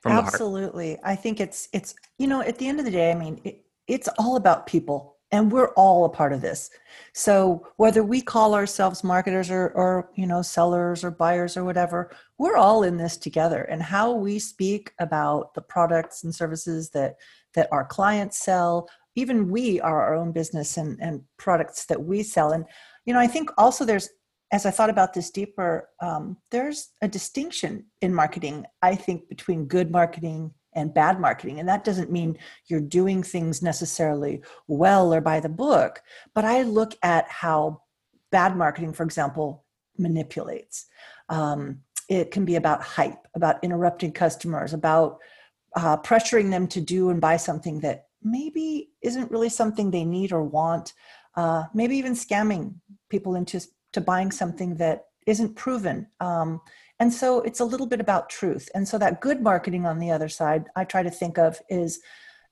From 0.00 0.12
absolutely. 0.12 0.98
I 1.04 1.14
think 1.14 1.40
it's 1.40 1.68
it's 1.72 1.94
you 2.18 2.26
know 2.26 2.40
at 2.40 2.58
the 2.58 2.66
end 2.66 2.80
of 2.80 2.84
the 2.84 2.90
day 2.90 3.12
i 3.12 3.14
mean 3.14 3.40
it, 3.44 3.64
it's 3.86 4.08
all 4.18 4.36
about 4.36 4.66
people 4.66 5.11
and 5.32 5.50
we're 5.50 5.72
all 5.74 6.04
a 6.04 6.08
part 6.08 6.32
of 6.32 6.40
this. 6.40 6.70
So 7.14 7.66
whether 7.76 8.04
we 8.04 8.20
call 8.20 8.54
ourselves 8.54 9.02
marketers 9.02 9.50
or, 9.50 9.70
or 9.70 10.10
you 10.14 10.26
know 10.26 10.42
sellers 10.42 11.02
or 11.02 11.10
buyers 11.10 11.56
or 11.56 11.64
whatever 11.64 12.10
we're 12.38 12.56
all 12.56 12.84
in 12.84 12.96
this 12.96 13.16
together. 13.16 13.62
And 13.62 13.82
how 13.82 14.12
we 14.12 14.38
speak 14.38 14.92
about 15.00 15.54
the 15.54 15.62
products 15.62 16.22
and 16.22 16.34
services 16.34 16.90
that 16.90 17.16
that 17.54 17.68
our 17.72 17.84
clients 17.84 18.38
sell 18.38 18.88
even 19.14 19.50
we 19.50 19.78
are 19.80 20.02
our 20.02 20.14
own 20.14 20.32
business 20.32 20.76
and 20.76 20.98
and 21.00 21.22
products 21.38 21.86
that 21.86 22.02
we 22.02 22.22
sell. 22.22 22.52
And 22.52 22.64
you 23.04 23.12
know 23.12 23.20
i 23.20 23.26
think 23.26 23.50
also 23.58 23.84
there's 23.84 24.08
as 24.52 24.66
i 24.66 24.70
thought 24.70 24.90
about 24.90 25.14
this 25.14 25.30
deeper 25.30 25.88
um, 26.00 26.36
there's 26.50 26.90
a 27.02 27.08
distinction 27.08 27.84
in 28.00 28.14
marketing 28.14 28.64
i 28.82 28.94
think 28.94 29.28
between 29.28 29.66
good 29.66 29.90
marketing 29.90 30.52
and 30.74 30.94
bad 30.94 31.20
marketing. 31.20 31.60
And 31.60 31.68
that 31.68 31.84
doesn't 31.84 32.10
mean 32.10 32.38
you're 32.66 32.80
doing 32.80 33.22
things 33.22 33.62
necessarily 33.62 34.42
well 34.66 35.12
or 35.12 35.20
by 35.20 35.40
the 35.40 35.48
book, 35.48 36.02
but 36.34 36.44
I 36.44 36.62
look 36.62 36.94
at 37.02 37.28
how 37.28 37.82
bad 38.30 38.56
marketing, 38.56 38.92
for 38.92 39.02
example, 39.02 39.64
manipulates. 39.98 40.86
Um, 41.28 41.80
it 42.08 42.30
can 42.30 42.44
be 42.44 42.56
about 42.56 42.82
hype, 42.82 43.26
about 43.34 43.62
interrupting 43.62 44.12
customers, 44.12 44.72
about 44.72 45.18
uh, 45.76 45.96
pressuring 45.98 46.50
them 46.50 46.66
to 46.68 46.80
do 46.80 47.10
and 47.10 47.20
buy 47.20 47.36
something 47.36 47.80
that 47.80 48.06
maybe 48.22 48.90
isn't 49.02 49.30
really 49.30 49.48
something 49.48 49.90
they 49.90 50.04
need 50.04 50.32
or 50.32 50.42
want. 50.42 50.92
Uh, 51.36 51.64
maybe 51.74 51.96
even 51.96 52.12
scamming 52.12 52.74
people 53.08 53.34
into 53.34 53.60
to 53.92 54.00
buying 54.00 54.30
something 54.30 54.74
that 54.76 55.06
isn't 55.26 55.54
proven. 55.54 56.06
Um, 56.20 56.60
and 57.02 57.12
so 57.12 57.40
it's 57.40 57.58
a 57.58 57.64
little 57.64 57.88
bit 57.88 57.98
about 57.98 58.30
truth. 58.30 58.68
And 58.76 58.86
so 58.86 58.96
that 58.98 59.20
good 59.20 59.42
marketing 59.42 59.86
on 59.86 59.98
the 59.98 60.12
other 60.12 60.28
side, 60.28 60.66
I 60.76 60.84
try 60.84 61.02
to 61.02 61.10
think 61.10 61.36
of 61.36 61.60
is 61.68 61.98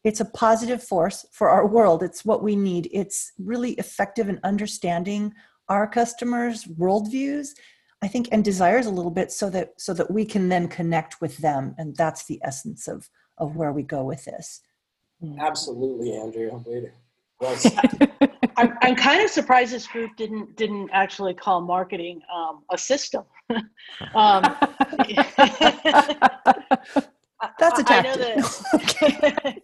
it's 0.02 0.18
a 0.18 0.24
positive 0.24 0.82
force 0.82 1.24
for 1.30 1.48
our 1.48 1.68
world. 1.68 2.02
It's 2.02 2.24
what 2.24 2.42
we 2.42 2.56
need. 2.56 2.88
It's 2.92 3.30
really 3.38 3.74
effective 3.74 4.28
in 4.28 4.40
understanding 4.42 5.34
our 5.68 5.86
customers' 5.86 6.64
worldviews, 6.64 7.50
I 8.02 8.08
think, 8.08 8.26
and 8.32 8.44
desires 8.44 8.86
a 8.86 8.90
little 8.90 9.12
bit 9.12 9.30
so 9.30 9.50
that 9.50 9.74
so 9.76 9.94
that 9.94 10.10
we 10.10 10.24
can 10.24 10.48
then 10.48 10.66
connect 10.66 11.20
with 11.20 11.36
them. 11.36 11.76
And 11.78 11.94
that's 11.94 12.24
the 12.24 12.40
essence 12.42 12.88
of 12.88 13.08
of 13.38 13.54
where 13.54 13.72
we 13.72 13.84
go 13.84 14.02
with 14.02 14.24
this. 14.24 14.62
Absolutely, 15.38 16.16
Andrea. 16.16 16.90
Wait. 17.40 17.66
I'm, 18.56 18.76
I'm 18.82 18.94
kind 18.94 19.22
of 19.22 19.30
surprised 19.30 19.72
this 19.72 19.86
group 19.86 20.10
didn't 20.16 20.56
didn't 20.56 20.90
actually 20.92 21.34
call 21.34 21.60
marketing 21.62 22.20
um, 22.34 22.62
a 22.72 22.78
system. 22.78 23.24
um, 24.14 24.42
That's 27.58 27.78
a 27.78 27.84
tactic. 27.84 28.36
That, 28.36 29.56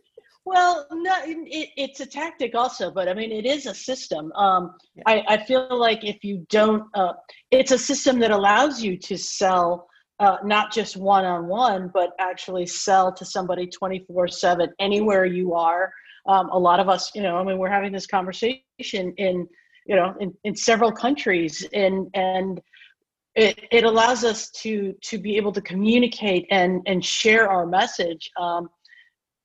well, 0.46 0.86
no, 0.90 1.14
it, 1.24 1.70
it's 1.76 2.00
a 2.00 2.06
tactic 2.06 2.54
also, 2.54 2.90
but 2.90 3.08
I 3.08 3.14
mean, 3.14 3.32
it 3.32 3.44
is 3.44 3.66
a 3.66 3.74
system. 3.74 4.32
Um, 4.32 4.74
yeah. 4.94 5.02
I, 5.06 5.24
I, 5.28 5.44
feel 5.44 5.68
like 5.78 6.04
if 6.04 6.24
you 6.24 6.46
don't, 6.48 6.84
uh, 6.94 7.12
it's 7.50 7.72
a 7.72 7.78
system 7.78 8.18
that 8.20 8.30
allows 8.30 8.82
you 8.82 8.96
to 8.96 9.18
sell 9.18 9.88
uh, 10.20 10.36
not 10.44 10.72
just 10.72 10.96
one 10.96 11.26
on 11.26 11.48
one, 11.48 11.90
but 11.92 12.12
actually 12.18 12.64
sell 12.64 13.12
to 13.12 13.24
somebody 13.26 13.66
24 13.66 14.28
7 14.28 14.72
anywhere 14.78 15.26
you 15.26 15.52
are 15.52 15.92
um, 16.28 16.48
a 16.50 16.58
lot 16.58 16.80
of 16.80 16.88
us, 16.88 17.14
you 17.14 17.22
know, 17.22 17.36
I 17.36 17.44
mean, 17.44 17.58
we're 17.58 17.70
having 17.70 17.92
this 17.92 18.06
conversation 18.06 18.62
in, 18.92 19.48
you 19.86 19.96
know, 19.96 20.14
in, 20.20 20.34
in 20.44 20.54
several 20.54 20.92
countries, 20.92 21.66
and 21.72 22.08
and 22.14 22.60
it, 23.34 23.60
it 23.70 23.84
allows 23.84 24.24
us 24.24 24.50
to 24.62 24.94
to 25.02 25.18
be 25.18 25.36
able 25.36 25.52
to 25.52 25.60
communicate 25.60 26.46
and 26.50 26.82
and 26.86 27.04
share 27.04 27.48
our 27.48 27.66
message 27.66 28.30
um, 28.40 28.68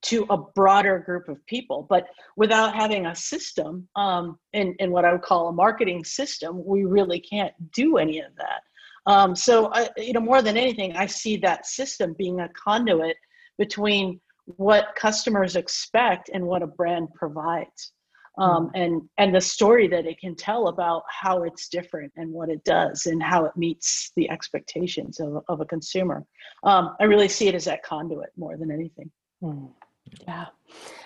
to 0.03 0.25
a 0.29 0.38
broader 0.38 1.00
group 1.00 1.29
of 1.29 1.45
people. 1.45 1.85
But 1.89 2.07
without 2.35 2.75
having 2.75 3.05
a 3.05 3.15
system, 3.15 3.88
um, 3.95 4.39
in 4.53 4.75
what 4.91 5.05
I 5.05 5.11
would 5.11 5.21
call 5.21 5.50
a 5.50 5.53
marketing 5.53 6.03
system, 6.03 6.63
we 6.65 6.85
really 6.85 7.19
can't 7.19 7.53
do 7.71 7.97
any 7.97 8.19
of 8.19 8.31
that. 8.38 8.61
Um, 9.05 9.35
so, 9.35 9.71
I, 9.73 9.89
you 9.97 10.13
know, 10.13 10.19
more 10.19 10.41
than 10.41 10.57
anything, 10.57 10.95
I 10.95 11.07
see 11.07 11.38
that 11.38 11.65
system 11.65 12.15
being 12.17 12.39
a 12.39 12.50
conduit 12.50 13.17
between 13.57 14.19
what 14.45 14.95
customers 14.95 15.55
expect 15.55 16.29
and 16.33 16.45
what 16.45 16.62
a 16.62 16.67
brand 16.67 17.10
provides. 17.15 17.93
Um, 18.38 18.67
mm. 18.67 18.81
and 18.81 19.01
and 19.17 19.36
the 19.36 19.41
story 19.41 19.88
that 19.89 20.05
it 20.05 20.17
can 20.19 20.36
tell 20.36 20.69
about 20.69 21.03
how 21.10 21.43
it's 21.43 21.67
different 21.67 22.13
and 22.15 22.31
what 22.31 22.50
it 22.50 22.63
does 22.63 23.05
and 23.05 23.21
how 23.21 23.43
it 23.43 23.51
meets 23.57 24.13
the 24.15 24.29
expectations 24.29 25.19
of, 25.19 25.43
of 25.50 25.60
a 25.60 25.65
consumer. 25.65 26.24
Um, 26.63 26.95
i 27.01 27.03
really 27.03 27.27
see 27.27 27.50
it 27.50 27.55
as 27.55 27.65
that 27.65 27.83
conduit 27.83 28.29
more 28.38 28.55
than 28.55 28.71
anything. 28.71 29.12
Mm. 29.43 29.69
yeah. 30.25 30.45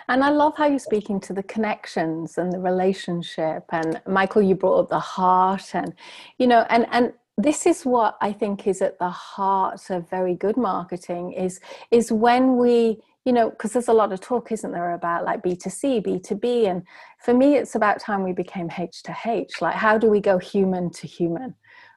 And 0.08 0.24
i 0.24 0.30
love 0.30 0.56
how 0.56 0.68
you're 0.68 0.78
speaking 0.78 1.20
to 1.22 1.34
the 1.34 1.42
connections 1.42 2.38
and 2.38 2.54
the 2.54 2.60
relationship. 2.60 3.64
And 3.72 4.00
michael 4.06 4.44
you 4.44 4.54
brought 4.54 4.82
up 4.82 4.90
the 4.90 5.00
heart 5.00 5.74
and 5.74 5.96
you 6.38 6.46
know 6.46 6.68
and 6.70 6.86
and 6.92 7.12
this 7.38 7.66
is 7.66 7.86
what 7.86 8.18
i 8.22 8.32
think 8.32 8.68
is 8.68 8.82
at 8.84 9.00
the 9.00 9.10
heart 9.10 9.90
of 9.90 10.10
very 10.10 10.36
good 10.36 10.58
marketing 10.58 11.34
is 11.34 11.60
is 11.92 12.12
when 12.12 12.58
we 12.58 13.02
you 13.26 13.34
know, 13.34 13.50
because 13.50 13.74
there's 13.74 13.88
a 13.88 13.94
lot 13.94 14.14
of 14.14 14.22
talk, 14.22 14.52
isn't 14.52 14.72
there, 14.72 14.94
about 14.94 15.26
like 15.26 15.44
B2C, 15.44 16.06
B2B. 16.06 16.70
And 16.70 16.84
for 17.24 17.34
me, 17.34 17.56
it's 17.56 17.74
about 17.74 18.00
time 18.00 18.24
we 18.24 18.34
became 18.34 18.70
H 18.78 19.02
to 19.04 19.16
H. 19.26 19.62
Like, 19.62 19.76
how 19.76 19.98
do 19.98 20.10
we 20.10 20.22
go 20.22 20.38
human 20.38 20.92
to 20.92 21.08
human? 21.08 21.56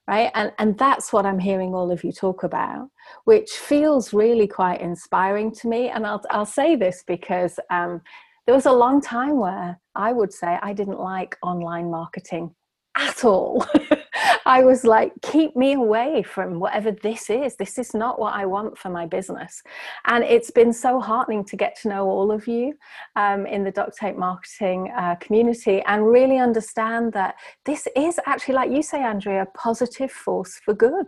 Right. 0.09 0.31
And, 0.35 0.53
and 0.59 0.79
that's 0.79 1.13
what 1.13 1.27
I'm 1.27 1.39
hearing 1.39 1.75
all 1.75 1.91
of 1.93 2.03
you 2.03 2.13
talk 2.13 2.43
about, 2.43 2.89
which 3.25 3.51
feels 3.51 4.15
really 4.15 4.47
quite 4.47 4.81
inspiring 4.81 5.53
to 5.57 5.69
me. 5.69 5.91
And 5.91 6.07
I'll, 6.07 6.25
I'll 6.31 6.47
say 6.47 6.77
this 6.77 7.05
because 7.07 7.61
um, 7.69 8.01
there 8.47 8.55
was 8.55 8.65
a 8.65 8.73
long 8.73 9.03
time 9.03 9.37
where 9.37 9.79
I 9.95 10.13
would 10.15 10.33
say 10.33 10.59
I 10.63 10.73
didn't 10.73 10.99
like 10.99 11.37
online 11.43 11.91
marketing 11.91 12.55
at 12.99 13.25
all. 13.25 13.67
I 14.47 14.65
was 14.65 14.85
like, 14.85 15.13
keep 15.23 15.55
me 15.57 15.75
away 15.75 16.23
from 16.23 16.59
whatever 16.59 16.91
this 16.91 17.31
is. 17.31 17.57
This 17.57 17.79
is 17.79 17.95
not 17.95 18.19
what 18.19 18.35
I 18.35 18.47
want 18.47 18.77
for 18.77 18.89
my 18.89 19.07
business. 19.07 19.63
And 20.07 20.25
it's 20.25 20.51
been 20.51 20.73
so 20.73 21.01
heartening 21.01 21.45
to 21.45 21.57
get 21.57 21.79
to 21.83 21.89
know 21.89 22.07
all 22.07 22.33
of 22.33 22.49
you 22.49 22.75
um, 23.15 23.47
in 23.47 23.63
the 23.63 23.71
duct 23.71 23.97
tape 23.97 24.17
marketing 24.17 24.93
uh, 24.97 25.17
community 25.17 25.83
and 25.87 26.07
really 26.07 26.39
understand 26.39 27.13
that 27.13 27.37
this 27.65 27.87
is 27.95 28.19
actually, 28.27 28.55
like 28.55 28.71
you 28.71 28.83
say, 28.83 29.03
Andrea, 29.03 29.43
a 29.43 29.59
positive 29.59 30.11
force 30.11 30.59
for 30.65 30.75
good 30.75 31.07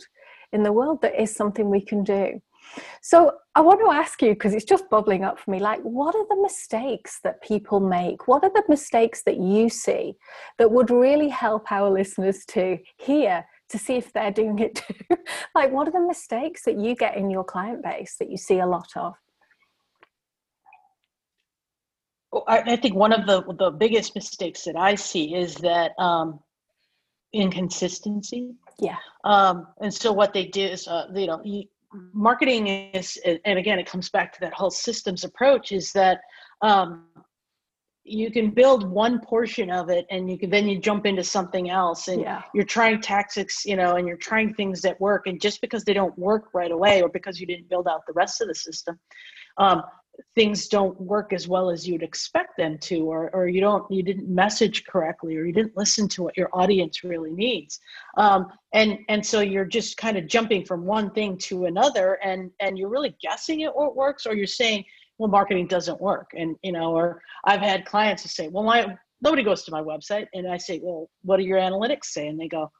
in 0.52 0.62
the 0.62 0.72
world 0.72 1.02
that 1.02 1.20
is 1.20 1.34
something 1.34 1.68
we 1.68 1.80
can 1.80 2.04
do. 2.04 2.40
So 3.02 3.32
I 3.54 3.60
want 3.60 3.80
to 3.80 3.90
ask 3.90 4.22
you 4.22 4.30
because 4.30 4.54
it's 4.54 4.64
just 4.64 4.88
bubbling 4.90 5.24
up 5.24 5.38
for 5.38 5.50
me 5.50 5.58
like 5.58 5.80
what 5.80 6.14
are 6.14 6.26
the 6.28 6.40
mistakes 6.40 7.20
that 7.24 7.42
people 7.42 7.80
make? 7.80 8.28
What 8.28 8.44
are 8.44 8.52
the 8.52 8.64
mistakes 8.68 9.22
that 9.24 9.38
you 9.38 9.68
see 9.68 10.14
that 10.58 10.70
would 10.70 10.90
really 10.90 11.28
help 11.28 11.70
our 11.72 11.90
listeners 11.90 12.44
to 12.46 12.78
hear 12.98 13.44
to 13.70 13.78
see 13.78 13.94
if 13.94 14.12
they're 14.12 14.30
doing 14.30 14.58
it 14.58 14.76
too? 14.76 15.16
like 15.54 15.72
what 15.72 15.88
are 15.88 15.92
the 15.92 16.06
mistakes 16.06 16.64
that 16.64 16.78
you 16.78 16.94
get 16.94 17.16
in 17.16 17.30
your 17.30 17.44
client 17.44 17.82
base 17.82 18.16
that 18.18 18.30
you 18.30 18.36
see 18.36 18.58
a 18.58 18.66
lot 18.66 18.88
of? 18.96 19.14
I, 22.46 22.76
think 22.76 22.94
one 22.94 23.12
of 23.12 23.26
the 23.26 23.42
the 23.58 23.72
biggest 23.72 24.14
mistakes 24.14 24.62
that 24.62 24.76
I 24.76 24.94
see 24.94 25.34
is 25.34 25.56
that 25.56 25.98
um, 25.98 26.38
inconsistency. 27.32 28.54
Yeah. 28.78 28.96
Um, 29.24 29.66
and 29.80 29.92
so 29.92 30.12
what 30.12 30.32
they 30.32 30.46
do 30.46 30.62
is, 30.62 30.88
uh, 30.88 31.06
you 31.14 31.26
know, 31.26 31.40
you, 31.44 31.64
marketing 32.12 32.68
is 32.68 33.18
and 33.44 33.58
again 33.58 33.78
it 33.78 33.86
comes 33.86 34.08
back 34.10 34.32
to 34.32 34.40
that 34.40 34.52
whole 34.52 34.70
systems 34.70 35.24
approach 35.24 35.72
is 35.72 35.92
that 35.92 36.20
um, 36.62 37.06
you 38.04 38.30
can 38.30 38.50
build 38.50 38.88
one 38.88 39.20
portion 39.20 39.70
of 39.70 39.90
it 39.90 40.06
and 40.10 40.30
you 40.30 40.38
can 40.38 40.50
then 40.50 40.68
you 40.68 40.78
jump 40.78 41.04
into 41.04 41.22
something 41.22 41.68
else 41.68 42.08
and 42.08 42.22
yeah. 42.22 42.42
you're 42.54 42.64
trying 42.64 43.00
tactics 43.00 43.64
you 43.64 43.76
know 43.76 43.96
and 43.96 44.06
you're 44.06 44.16
trying 44.16 44.54
things 44.54 44.80
that 44.80 45.00
work 45.00 45.26
and 45.26 45.40
just 45.40 45.60
because 45.60 45.84
they 45.84 45.92
don't 45.92 46.16
work 46.18 46.48
right 46.54 46.70
away 46.70 47.02
or 47.02 47.08
because 47.08 47.40
you 47.40 47.46
didn't 47.46 47.68
build 47.68 47.88
out 47.88 48.02
the 48.06 48.12
rest 48.12 48.40
of 48.40 48.48
the 48.48 48.54
system 48.54 48.98
um, 49.58 49.82
things 50.34 50.68
don't 50.68 50.98
work 51.00 51.32
as 51.32 51.48
well 51.48 51.70
as 51.70 51.86
you'd 51.86 52.02
expect 52.02 52.56
them 52.56 52.78
to 52.78 53.00
or, 53.00 53.30
or 53.34 53.48
you 53.48 53.60
don't 53.60 53.90
you 53.90 54.02
didn't 54.02 54.28
message 54.28 54.84
correctly 54.84 55.36
or 55.36 55.44
you 55.44 55.52
didn't 55.52 55.76
listen 55.76 56.08
to 56.08 56.22
what 56.22 56.36
your 56.36 56.48
audience 56.52 57.04
really 57.04 57.32
needs. 57.32 57.80
Um, 58.16 58.46
and 58.72 58.98
and 59.08 59.24
so 59.24 59.40
you're 59.40 59.64
just 59.64 59.96
kind 59.96 60.16
of 60.16 60.26
jumping 60.26 60.64
from 60.64 60.84
one 60.84 61.10
thing 61.10 61.36
to 61.38 61.66
another 61.66 62.14
and 62.22 62.50
and 62.60 62.78
you're 62.78 62.88
really 62.88 63.16
guessing 63.20 63.64
at 63.64 63.76
what 63.76 63.96
works 63.96 64.26
or 64.26 64.34
you're 64.34 64.46
saying 64.46 64.84
well 65.18 65.28
marketing 65.28 65.66
doesn't 65.66 66.00
work 66.00 66.30
and 66.36 66.56
you 66.62 66.72
know 66.72 66.94
or 66.94 67.20
i've 67.44 67.60
had 67.60 67.84
clients 67.84 68.22
who 68.22 68.28
say 68.28 68.48
well 68.48 68.64
my 68.64 68.96
nobody 69.22 69.42
goes 69.42 69.64
to 69.64 69.70
my 69.70 69.82
website 69.82 70.26
and 70.34 70.48
i 70.48 70.56
say 70.56 70.80
well 70.82 71.10
what 71.22 71.36
do 71.36 71.42
your 71.44 71.58
analytics 71.58 72.06
say? 72.06 72.28
And 72.28 72.40
they 72.40 72.48
go 72.48 72.70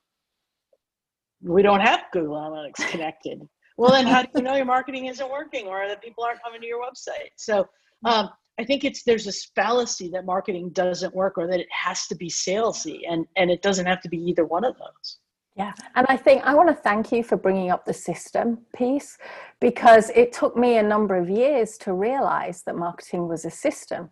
we 1.42 1.62
don't 1.62 1.80
have 1.80 2.04
google 2.12 2.36
analytics 2.36 2.86
connected 2.88 3.40
well 3.80 3.92
then 3.92 4.06
how 4.06 4.22
do 4.22 4.28
you 4.34 4.42
know 4.42 4.54
your 4.54 4.66
marketing 4.66 5.06
isn't 5.06 5.30
working 5.30 5.66
or 5.66 5.88
that 5.88 6.02
people 6.02 6.22
aren't 6.22 6.42
coming 6.42 6.60
to 6.60 6.66
your 6.66 6.82
website? 6.82 7.30
So 7.36 7.66
um, 8.04 8.28
i 8.58 8.64
think 8.64 8.84
it's 8.84 9.02
there's 9.04 9.24
this 9.24 9.50
fallacy 9.54 10.10
that 10.10 10.26
marketing 10.26 10.68
doesn't 10.70 11.14
work 11.14 11.38
or 11.38 11.46
that 11.46 11.60
it 11.60 11.68
has 11.70 12.06
to 12.08 12.14
be 12.14 12.28
salesy 12.28 13.00
and 13.08 13.26
and 13.36 13.50
it 13.50 13.62
doesn't 13.62 13.86
have 13.86 14.02
to 14.02 14.08
be 14.08 14.18
either 14.18 14.44
one 14.44 14.64
of 14.64 14.76
those. 14.76 15.18
Yeah, 15.56 15.72
and 15.96 16.06
I 16.08 16.16
think 16.16 16.42
I 16.44 16.54
want 16.54 16.68
to 16.68 16.74
thank 16.74 17.10
you 17.10 17.22
for 17.22 17.36
bringing 17.36 17.70
up 17.70 17.84
the 17.84 17.92
system 17.92 18.58
piece 18.74 19.18
because 19.60 20.10
it 20.10 20.32
took 20.32 20.56
me 20.56 20.76
a 20.76 20.82
number 20.82 21.16
of 21.16 21.28
years 21.28 21.76
to 21.78 21.92
realize 21.92 22.62
that 22.62 22.76
marketing 22.76 23.28
was 23.28 23.44
a 23.44 23.50
system. 23.50 24.10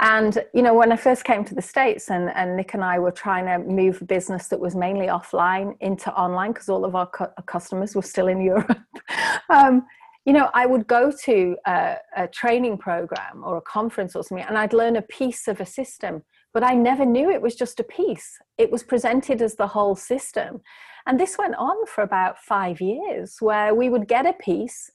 And, 0.00 0.42
you 0.52 0.62
know, 0.62 0.74
when 0.74 0.90
I 0.90 0.96
first 0.96 1.24
came 1.24 1.44
to 1.44 1.54
the 1.54 1.62
States 1.62 2.10
and, 2.10 2.30
and 2.30 2.56
Nick 2.56 2.74
and 2.74 2.82
I 2.82 2.98
were 2.98 3.12
trying 3.12 3.46
to 3.46 3.58
move 3.58 4.02
a 4.02 4.04
business 4.04 4.48
that 4.48 4.58
was 4.58 4.74
mainly 4.74 5.06
offline 5.06 5.76
into 5.80 6.12
online 6.14 6.52
because 6.52 6.68
all 6.68 6.84
of 6.84 6.96
our 6.96 7.06
cu- 7.06 7.42
customers 7.46 7.94
were 7.94 8.02
still 8.02 8.26
in 8.26 8.40
Europe, 8.40 8.78
um, 9.50 9.86
you 10.24 10.32
know, 10.32 10.50
I 10.54 10.66
would 10.66 10.86
go 10.86 11.12
to 11.24 11.56
a, 11.66 11.96
a, 12.16 12.28
training 12.28 12.78
program 12.78 13.42
or 13.44 13.56
a 13.56 13.62
conference 13.62 14.14
or 14.14 14.22
something 14.22 14.46
and 14.46 14.56
I'd 14.56 14.72
learn 14.72 14.96
a 14.96 15.02
piece 15.02 15.48
of 15.48 15.60
a 15.60 15.66
system, 15.66 16.22
but 16.54 16.62
I 16.62 16.74
never 16.74 17.04
knew 17.04 17.30
it 17.30 17.42
was 17.42 17.54
just 17.54 17.80
a 17.80 17.84
piece. 17.84 18.38
It 18.56 18.70
was 18.70 18.82
presented 18.82 19.42
as 19.42 19.56
the 19.56 19.66
whole 19.66 19.96
system. 19.96 20.60
And 21.06 21.18
this 21.18 21.36
went 21.36 21.56
on 21.56 21.86
for 21.86 22.02
about 22.02 22.38
five 22.38 22.80
years 22.80 23.38
where 23.40 23.74
we 23.74 23.88
would 23.88 24.06
get 24.06 24.26
a 24.26 24.32
piece 24.32 24.90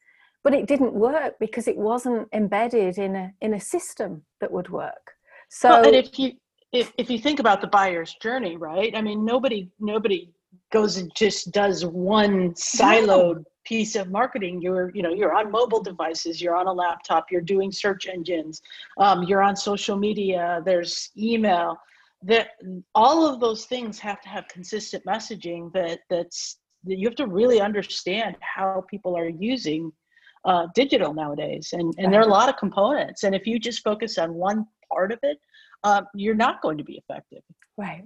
but 0.48 0.54
it 0.54 0.66
didn't 0.66 0.94
work 0.94 1.36
because 1.42 1.68
it 1.68 1.76
wasn't 1.76 2.26
embedded 2.32 2.98
in 2.98 3.18
a 3.18 3.34
in 3.42 3.56
a 3.56 3.60
system 3.60 4.24
that 4.40 4.50
would 4.50 4.70
work. 4.70 5.12
So 5.50 5.72
well, 5.72 5.86
and 5.86 5.94
if 5.94 6.18
you 6.18 6.32
if, 6.72 6.94
if 6.98 7.10
you 7.10 7.20
think 7.20 7.42
about 7.42 7.60
the 7.60 7.68
buyer's 7.68 8.14
journey 8.22 8.56
right? 8.56 8.96
I 8.96 9.02
mean 9.02 9.26
nobody 9.26 9.70
nobody 9.78 10.32
goes 10.72 10.96
and 10.96 11.12
just 11.18 11.52
does 11.52 11.86
one 11.86 12.54
siloed 12.54 13.44
piece 13.66 13.98
of 13.98 14.10
marketing. 14.10 14.62
You're 14.62 14.90
you 14.96 15.02
know 15.02 15.14
you're 15.14 15.34
on 15.34 15.52
mobile 15.52 15.84
devices 15.84 16.42
you're 16.42 16.56
on 16.56 16.68
a 16.68 16.72
laptop 16.72 17.26
you're 17.30 17.50
doing 17.56 17.70
search 17.70 18.08
engines 18.08 18.62
um, 18.98 19.24
you're 19.24 19.44
on 19.44 19.58
social 19.58 19.98
media 19.98 20.62
there's 20.66 21.12
email. 21.18 21.78
That 22.24 22.52
all 22.96 23.28
of 23.28 23.42
those 23.42 23.66
things 23.66 24.00
have 24.00 24.22
to 24.22 24.30
have 24.30 24.48
consistent 24.48 25.04
messaging 25.04 25.74
that 25.74 26.00
that's 26.10 26.60
that 26.86 26.98
you 26.98 27.06
have 27.06 27.16
to 27.16 27.28
really 27.28 27.60
understand 27.60 28.38
how 28.40 28.86
people 28.90 29.18
are 29.18 29.28
using 29.28 29.92
uh, 30.46 30.68
digital 30.76 31.14
nowadays, 31.14 31.70
and 31.74 31.94
and 31.98 32.12
there 32.12 32.20
are 32.20 32.28
a 32.28 32.32
lot 32.32 32.50
of 32.50 32.58
components. 32.58 33.24
And 33.24 33.36
if 33.36 33.46
you 33.46 33.60
just 33.60 33.84
focus 33.84 34.18
on 34.18 34.34
one 34.34 34.66
part 34.92 35.12
of 35.12 35.20
it, 35.24 35.38
uh, 35.84 36.02
you're 36.16 36.36
not 36.36 36.62
going 36.62 36.78
to 36.78 36.84
be 36.84 36.98
effective. 36.98 37.44
Right. 37.78 38.04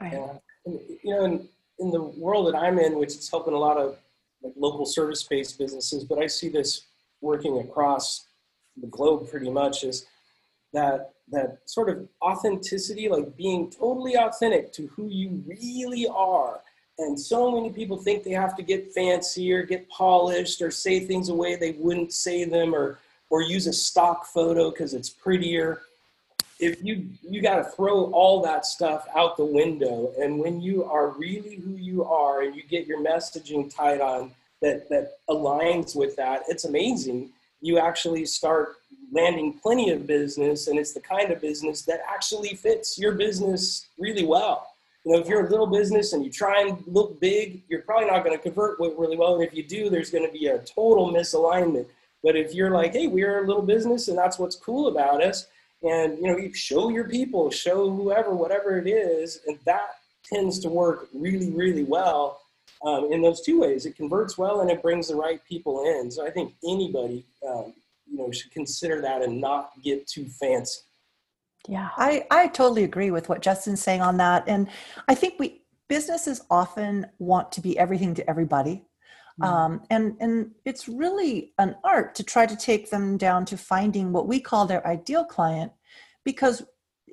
Right. 0.00 0.12
Yeah. 0.12 0.32
And, 0.66 0.80
you 1.02 1.10
know, 1.14 1.24
in, 1.24 1.48
in 1.78 1.90
the 1.90 2.02
world 2.02 2.46
that 2.48 2.56
I'm 2.58 2.78
in, 2.78 2.98
which 2.98 3.10
is 3.10 3.30
helping 3.30 3.54
a 3.54 3.58
lot 3.58 3.76
of 3.76 3.96
like 4.42 4.52
local 4.56 4.84
service-based 4.84 5.58
businesses, 5.58 6.04
but 6.04 6.18
I 6.18 6.26
see 6.26 6.48
this 6.48 6.86
working 7.20 7.58
across 7.58 8.26
the 8.76 8.88
globe 8.88 9.30
pretty 9.30 9.50
much 9.50 9.84
is 9.84 10.06
that 10.72 11.12
that 11.30 11.58
sort 11.64 11.88
of 11.88 12.08
authenticity, 12.22 13.08
like 13.08 13.36
being 13.36 13.70
totally 13.70 14.16
authentic 14.16 14.72
to 14.72 14.88
who 14.88 15.08
you 15.08 15.42
really 15.46 16.06
are 16.08 16.60
and 16.98 17.18
so 17.18 17.50
many 17.50 17.70
people 17.70 17.96
think 17.96 18.22
they 18.22 18.30
have 18.30 18.56
to 18.56 18.62
get 18.62 18.92
fancy 18.92 19.52
or 19.52 19.64
get 19.64 19.88
polished 19.88 20.62
or 20.62 20.70
say 20.70 21.00
things 21.00 21.28
a 21.28 21.34
way 21.34 21.56
they 21.56 21.72
wouldn't 21.72 22.12
say 22.12 22.44
them 22.44 22.74
or 22.74 22.98
or 23.30 23.42
use 23.42 23.66
a 23.66 23.72
stock 23.72 24.26
photo 24.26 24.70
because 24.70 24.94
it's 24.94 25.10
prettier. 25.10 25.82
If 26.60 26.84
you 26.84 27.08
you 27.22 27.42
got 27.42 27.56
to 27.56 27.64
throw 27.64 28.12
all 28.12 28.40
that 28.42 28.64
stuff 28.64 29.06
out 29.16 29.36
the 29.36 29.44
window 29.44 30.12
and 30.18 30.38
when 30.38 30.60
you 30.60 30.84
are 30.84 31.08
really 31.08 31.56
who 31.56 31.72
you 31.72 32.04
are 32.04 32.42
and 32.42 32.54
you 32.54 32.62
get 32.62 32.86
your 32.86 33.00
messaging 33.00 33.74
tied 33.74 34.00
on 34.00 34.30
that 34.62 34.88
that 34.88 35.18
aligns 35.28 35.96
with 35.96 36.14
that 36.16 36.42
it's 36.48 36.64
amazing. 36.64 37.30
You 37.60 37.78
actually 37.78 38.24
start 38.26 38.76
landing 39.10 39.58
plenty 39.60 39.90
of 39.90 40.06
business 40.06 40.68
and 40.68 40.78
it's 40.78 40.92
the 40.92 41.00
kind 41.00 41.32
of 41.32 41.40
business 41.40 41.82
that 41.82 42.02
actually 42.08 42.54
fits 42.54 42.98
your 42.98 43.12
business 43.12 43.88
really 43.98 44.24
well 44.24 44.73
you 45.04 45.12
know, 45.12 45.18
if 45.18 45.28
you're 45.28 45.46
a 45.46 45.50
little 45.50 45.66
business 45.66 46.14
and 46.14 46.24
you 46.24 46.30
try 46.30 46.62
and 46.62 46.82
look 46.86 47.20
big, 47.20 47.62
you're 47.68 47.82
probably 47.82 48.06
not 48.08 48.24
going 48.24 48.36
to 48.36 48.42
convert 48.42 48.78
really 48.78 49.16
well. 49.16 49.34
And 49.34 49.44
if 49.44 49.52
you 49.52 49.62
do, 49.62 49.90
there's 49.90 50.10
going 50.10 50.26
to 50.26 50.32
be 50.32 50.46
a 50.46 50.58
total 50.60 51.12
misalignment. 51.12 51.86
But 52.22 52.36
if 52.36 52.54
you're 52.54 52.70
like, 52.70 52.94
hey, 52.94 53.06
we're 53.06 53.44
a 53.44 53.46
little 53.46 53.62
business 53.62 54.08
and 54.08 54.16
that's 54.16 54.38
what's 54.38 54.56
cool 54.56 54.88
about 54.88 55.22
us, 55.22 55.46
and 55.82 56.16
you 56.16 56.26
know, 56.26 56.38
you 56.38 56.54
show 56.54 56.88
your 56.88 57.06
people, 57.06 57.50
show 57.50 57.90
whoever, 57.90 58.34
whatever 58.34 58.78
it 58.78 58.86
is, 58.86 59.40
and 59.46 59.58
that 59.66 59.90
tends 60.24 60.58
to 60.60 60.70
work 60.70 61.08
really, 61.12 61.50
really 61.50 61.84
well 61.84 62.40
um, 62.86 63.12
in 63.12 63.20
those 63.20 63.42
two 63.42 63.60
ways. 63.60 63.84
It 63.84 63.94
converts 63.94 64.38
well 64.38 64.62
and 64.62 64.70
it 64.70 64.80
brings 64.80 65.08
the 65.08 65.16
right 65.16 65.40
people 65.46 65.84
in. 65.84 66.10
So 66.10 66.26
I 66.26 66.30
think 66.30 66.54
anybody, 66.66 67.26
um, 67.46 67.74
you 68.10 68.18
know, 68.18 68.30
should 68.30 68.52
consider 68.52 69.02
that 69.02 69.20
and 69.20 69.38
not 69.38 69.72
get 69.82 70.06
too 70.06 70.26
fancy. 70.26 70.80
Yeah. 71.68 71.90
I, 71.96 72.26
I 72.30 72.48
totally 72.48 72.84
agree 72.84 73.10
with 73.10 73.28
what 73.28 73.40
Justin's 73.40 73.82
saying 73.82 74.02
on 74.02 74.18
that. 74.18 74.44
And 74.46 74.68
I 75.08 75.14
think 75.14 75.34
we 75.38 75.62
businesses 75.88 76.42
often 76.50 77.06
want 77.18 77.52
to 77.52 77.60
be 77.60 77.78
everything 77.78 78.14
to 78.14 78.28
everybody. 78.28 78.84
Mm-hmm. 79.40 79.44
Um, 79.44 79.82
and 79.90 80.16
and 80.20 80.50
it's 80.64 80.88
really 80.88 81.54
an 81.58 81.74
art 81.82 82.14
to 82.16 82.22
try 82.22 82.46
to 82.46 82.56
take 82.56 82.90
them 82.90 83.16
down 83.16 83.44
to 83.46 83.56
finding 83.56 84.12
what 84.12 84.28
we 84.28 84.40
call 84.40 84.66
their 84.66 84.86
ideal 84.86 85.24
client 85.24 85.72
because 86.24 86.64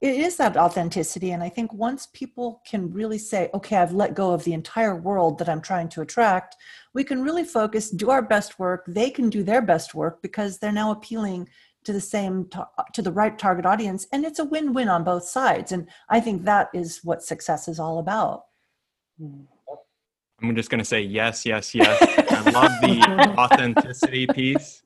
it 0.01 0.15
is 0.15 0.37
that 0.37 0.57
authenticity 0.57 1.31
and 1.31 1.43
i 1.43 1.49
think 1.49 1.71
once 1.73 2.07
people 2.13 2.61
can 2.65 2.91
really 2.91 3.17
say 3.17 3.49
okay 3.53 3.77
i've 3.77 3.93
let 3.93 4.15
go 4.15 4.31
of 4.33 4.43
the 4.43 4.53
entire 4.53 4.95
world 4.95 5.37
that 5.37 5.49
i'm 5.49 5.61
trying 5.61 5.87
to 5.87 6.01
attract 6.01 6.55
we 6.93 7.03
can 7.03 7.21
really 7.21 7.43
focus 7.43 7.89
do 7.89 8.09
our 8.09 8.21
best 8.21 8.57
work 8.59 8.83
they 8.87 9.09
can 9.09 9.29
do 9.29 9.43
their 9.43 9.61
best 9.61 9.93
work 9.93 10.21
because 10.21 10.57
they're 10.57 10.71
now 10.71 10.91
appealing 10.91 11.47
to 11.83 11.93
the 11.93 12.01
same 12.01 12.49
to 12.93 13.01
the 13.01 13.11
right 13.11 13.37
target 13.37 13.65
audience 13.65 14.07
and 14.11 14.25
it's 14.25 14.39
a 14.39 14.45
win-win 14.45 14.87
on 14.87 15.03
both 15.03 15.23
sides 15.23 15.71
and 15.71 15.87
i 16.09 16.19
think 16.19 16.43
that 16.45 16.69
is 16.73 16.99
what 17.03 17.23
success 17.23 17.67
is 17.67 17.79
all 17.79 17.99
about. 17.99 18.43
I'm 20.43 20.55
just 20.55 20.69
going 20.69 20.79
to 20.79 20.85
say 20.85 21.01
yes 21.01 21.45
yes 21.45 21.75
yes. 21.75 22.01
I 22.29 22.49
love 22.51 22.71
the 22.81 23.35
authenticity 23.37 24.27
piece. 24.27 24.83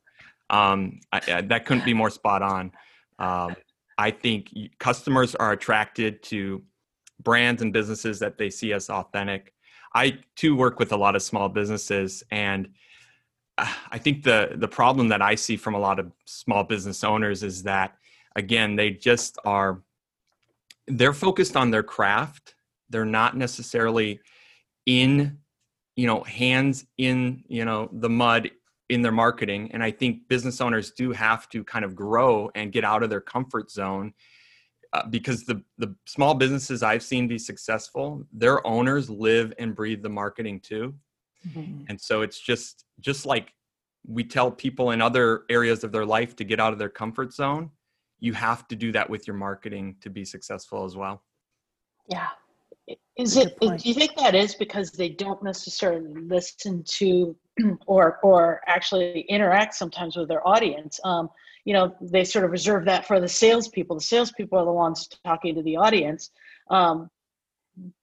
Um, 0.49 0.99
I, 1.11 1.21
I, 1.27 1.41
that 1.41 1.65
couldn't 1.65 1.85
be 1.85 1.93
more 1.93 2.09
spot 2.09 2.41
on. 2.41 2.71
Um, 3.19 3.55
i 3.97 4.11
think 4.11 4.53
customers 4.79 5.35
are 5.35 5.53
attracted 5.53 6.21
to 6.23 6.61
brands 7.21 7.61
and 7.61 7.71
businesses 7.71 8.19
that 8.19 8.37
they 8.37 8.49
see 8.49 8.73
as 8.73 8.89
authentic. 8.89 9.53
I 9.93 10.19
too 10.35 10.55
work 10.55 10.79
with 10.79 10.91
a 10.91 10.97
lot 10.97 11.15
of 11.15 11.21
small 11.21 11.49
businesses 11.49 12.23
and 12.31 12.69
I 13.57 13.97
think 13.97 14.23
the 14.23 14.51
the 14.55 14.67
problem 14.67 15.07
that 15.09 15.21
I 15.21 15.35
see 15.35 15.55
from 15.55 15.75
a 15.75 15.79
lot 15.79 15.99
of 15.99 16.11
small 16.25 16.63
business 16.63 17.03
owners 17.03 17.41
is 17.43 17.63
that 17.63 17.95
again 18.35 18.75
they 18.75 18.91
just 18.91 19.37
are 19.45 19.81
they're 20.87 21.13
focused 21.13 21.55
on 21.55 21.71
their 21.71 21.83
craft. 21.83 22.55
They're 22.89 23.05
not 23.05 23.37
necessarily 23.37 24.19
in 24.85 25.37
you 25.95 26.07
know 26.07 26.23
hands 26.23 26.85
in 26.97 27.43
you 27.47 27.65
know 27.65 27.89
the 27.91 28.09
mud 28.09 28.51
in 28.89 29.01
their 29.01 29.11
marketing 29.11 29.71
and 29.73 29.81
i 29.81 29.89
think 29.89 30.27
business 30.27 30.61
owners 30.61 30.91
do 30.91 31.11
have 31.11 31.49
to 31.49 31.63
kind 31.63 31.83
of 31.83 31.95
grow 31.95 32.51
and 32.53 32.71
get 32.71 32.83
out 32.83 33.01
of 33.01 33.09
their 33.09 33.21
comfort 33.21 33.71
zone 33.71 34.13
uh, 34.95 35.05
because 35.09 35.43
the 35.43 35.61
the 35.77 35.93
small 36.05 36.33
businesses 36.33 36.81
I've 36.81 37.03
seen 37.03 37.27
be 37.27 37.37
successful, 37.37 38.25
their 38.31 38.65
owners 38.65 39.09
live 39.09 39.53
and 39.59 39.75
breathe 39.75 40.01
the 40.01 40.09
marketing 40.09 40.61
too. 40.61 40.93
Mm-hmm. 41.47 41.85
And 41.89 41.99
so 41.99 42.21
it's 42.21 42.39
just 42.39 42.85
just 42.99 43.25
like 43.25 43.53
we 44.07 44.23
tell 44.23 44.51
people 44.51 44.91
in 44.91 45.01
other 45.01 45.43
areas 45.49 45.83
of 45.83 45.91
their 45.91 46.05
life 46.05 46.35
to 46.37 46.43
get 46.43 46.59
out 46.59 46.73
of 46.73 46.79
their 46.79 46.89
comfort 46.89 47.33
zone, 47.33 47.71
you 48.19 48.33
have 48.33 48.67
to 48.67 48.75
do 48.75 48.91
that 48.91 49.09
with 49.09 49.27
your 49.27 49.35
marketing 49.35 49.95
to 50.01 50.09
be 50.09 50.23
successful 50.23 50.85
as 50.85 50.95
well. 50.95 51.23
Yeah. 52.07 52.27
Is 53.17 53.37
it 53.37 53.59
do 53.59 53.77
you 53.83 53.93
think 53.93 54.15
that 54.17 54.35
is 54.35 54.55
because 54.55 54.91
they 54.91 55.09
don't 55.09 55.41
necessarily 55.41 56.13
listen 56.13 56.83
to 56.83 57.35
or 57.87 58.19
or 58.21 58.61
actually 58.67 59.21
interact 59.21 59.73
sometimes 59.73 60.15
with 60.15 60.27
their 60.27 60.47
audience? 60.47 60.99
Um, 61.03 61.29
you 61.63 61.73
know 61.73 61.95
they 61.99 62.23
sort 62.23 62.45
of 62.45 62.51
reserve 62.51 62.85
that 62.85 63.07
for 63.07 63.19
the 63.19 63.27
salespeople. 63.27 63.95
The 63.95 64.03
salespeople 64.03 64.59
are 64.59 64.65
the 64.65 64.71
ones 64.71 65.09
talking 65.23 65.55
to 65.55 65.63
the 65.63 65.77
audience. 65.77 66.29
Um, 66.69 67.09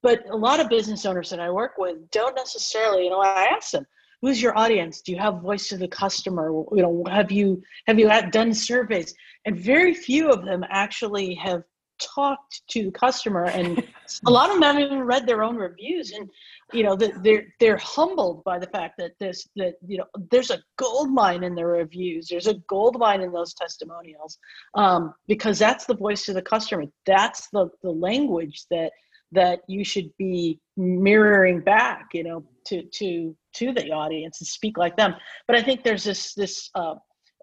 but 0.02 0.28
a 0.30 0.36
lot 0.36 0.60
of 0.60 0.68
business 0.68 1.06
owners 1.06 1.30
that 1.30 1.40
I 1.40 1.50
work 1.50 1.72
with 1.78 2.10
don't 2.10 2.34
necessarily. 2.34 3.04
You 3.04 3.10
know, 3.10 3.20
I 3.20 3.44
ask 3.44 3.70
them, 3.70 3.86
"Who's 4.20 4.42
your 4.42 4.56
audience? 4.58 5.00
Do 5.02 5.12
you 5.12 5.18
have 5.18 5.40
voice 5.40 5.72
of 5.72 5.78
the 5.78 5.88
customer? 5.88 6.50
You 6.72 6.82
know, 6.82 7.04
have 7.10 7.32
you 7.32 7.62
have 7.86 7.98
you 7.98 8.10
done 8.30 8.52
surveys?" 8.54 9.14
And 9.44 9.58
very 9.58 9.94
few 9.94 10.30
of 10.30 10.44
them 10.44 10.64
actually 10.70 11.34
have 11.34 11.62
talked 12.02 12.62
to 12.68 12.84
the 12.84 12.90
customer 12.90 13.44
and 13.44 13.82
a 14.26 14.30
lot 14.30 14.48
of 14.48 14.54
them 14.54 14.62
haven't 14.62 14.82
even 14.82 15.02
read 15.02 15.26
their 15.26 15.42
own 15.42 15.56
reviews 15.56 16.12
and 16.12 16.28
you 16.72 16.82
know 16.82 16.96
they're 16.96 17.46
they're 17.60 17.76
humbled 17.76 18.42
by 18.44 18.58
the 18.58 18.66
fact 18.68 18.94
that 18.98 19.12
this 19.20 19.48
that 19.56 19.74
you 19.86 19.98
know 19.98 20.06
there's 20.30 20.50
a 20.50 20.62
gold 20.76 21.10
mine 21.10 21.44
in 21.44 21.54
their 21.54 21.68
reviews 21.68 22.28
there's 22.28 22.46
a 22.46 22.54
gold 22.68 22.98
mine 22.98 23.20
in 23.20 23.32
those 23.32 23.54
testimonials 23.54 24.38
um, 24.74 25.14
because 25.28 25.58
that's 25.58 25.84
the 25.86 25.96
voice 25.96 26.28
of 26.28 26.34
the 26.34 26.42
customer 26.42 26.84
that's 27.06 27.48
the 27.52 27.68
the 27.82 27.90
language 27.90 28.64
that 28.70 28.90
that 29.32 29.60
you 29.66 29.84
should 29.84 30.10
be 30.18 30.58
mirroring 30.76 31.60
back 31.60 32.08
you 32.12 32.24
know 32.24 32.44
to 32.66 32.82
to 32.92 33.36
to 33.54 33.72
the 33.72 33.90
audience 33.90 34.40
and 34.40 34.46
speak 34.46 34.78
like 34.78 34.96
them. 34.96 35.14
But 35.46 35.56
i 35.56 35.62
think 35.62 35.82
there's 35.82 36.04
this 36.04 36.34
this 36.34 36.70
uh, 36.74 36.94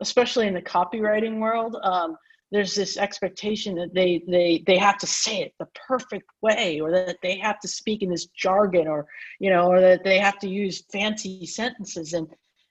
especially 0.02 0.48
in 0.48 0.54
the 0.54 0.62
copywriting 0.62 1.40
world 1.40 1.76
um, 1.84 2.16
there's 2.52 2.74
this 2.74 2.98
expectation 2.98 3.76
that 3.76 3.94
they 3.94 4.24
they 4.28 4.64
they 4.66 4.78
have 4.78 4.98
to 4.98 5.08
say 5.08 5.42
it 5.42 5.54
the 5.60 5.68
perfect 5.88 6.30
way 6.42 6.80
or 6.80 6.92
that 6.92 7.18
they 7.22 7.38
have 7.38 7.60
to 7.60 7.68
speak 7.68 8.02
in 8.02 8.10
this 8.10 8.28
jargon 8.28 8.88
or 8.88 9.06
you 9.40 9.50
know 9.52 9.68
or 9.68 9.80
that 9.80 10.04
they 10.04 10.18
have 10.18 10.40
to 10.40 10.50
use 10.50 10.84
fancy 10.92 11.46
sentences. 11.46 12.14
And 12.14 12.28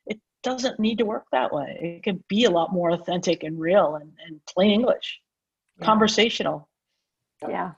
it 0.06 0.18
doesn't 0.42 0.80
need 0.80 0.98
to 0.98 1.04
work 1.04 1.26
that 1.30 1.52
way. 1.52 1.78
It 1.80 2.02
can 2.02 2.22
be 2.28 2.44
a 2.44 2.50
lot 2.50 2.72
more 2.72 2.90
authentic 2.90 3.44
and 3.44 3.58
real 3.58 3.96
and, 3.96 4.10
and 4.26 4.40
plain 4.46 4.70
english. 4.70 5.20
Yeah. 5.78 5.86
conversational. 5.86 6.68
Yeah 7.48 7.72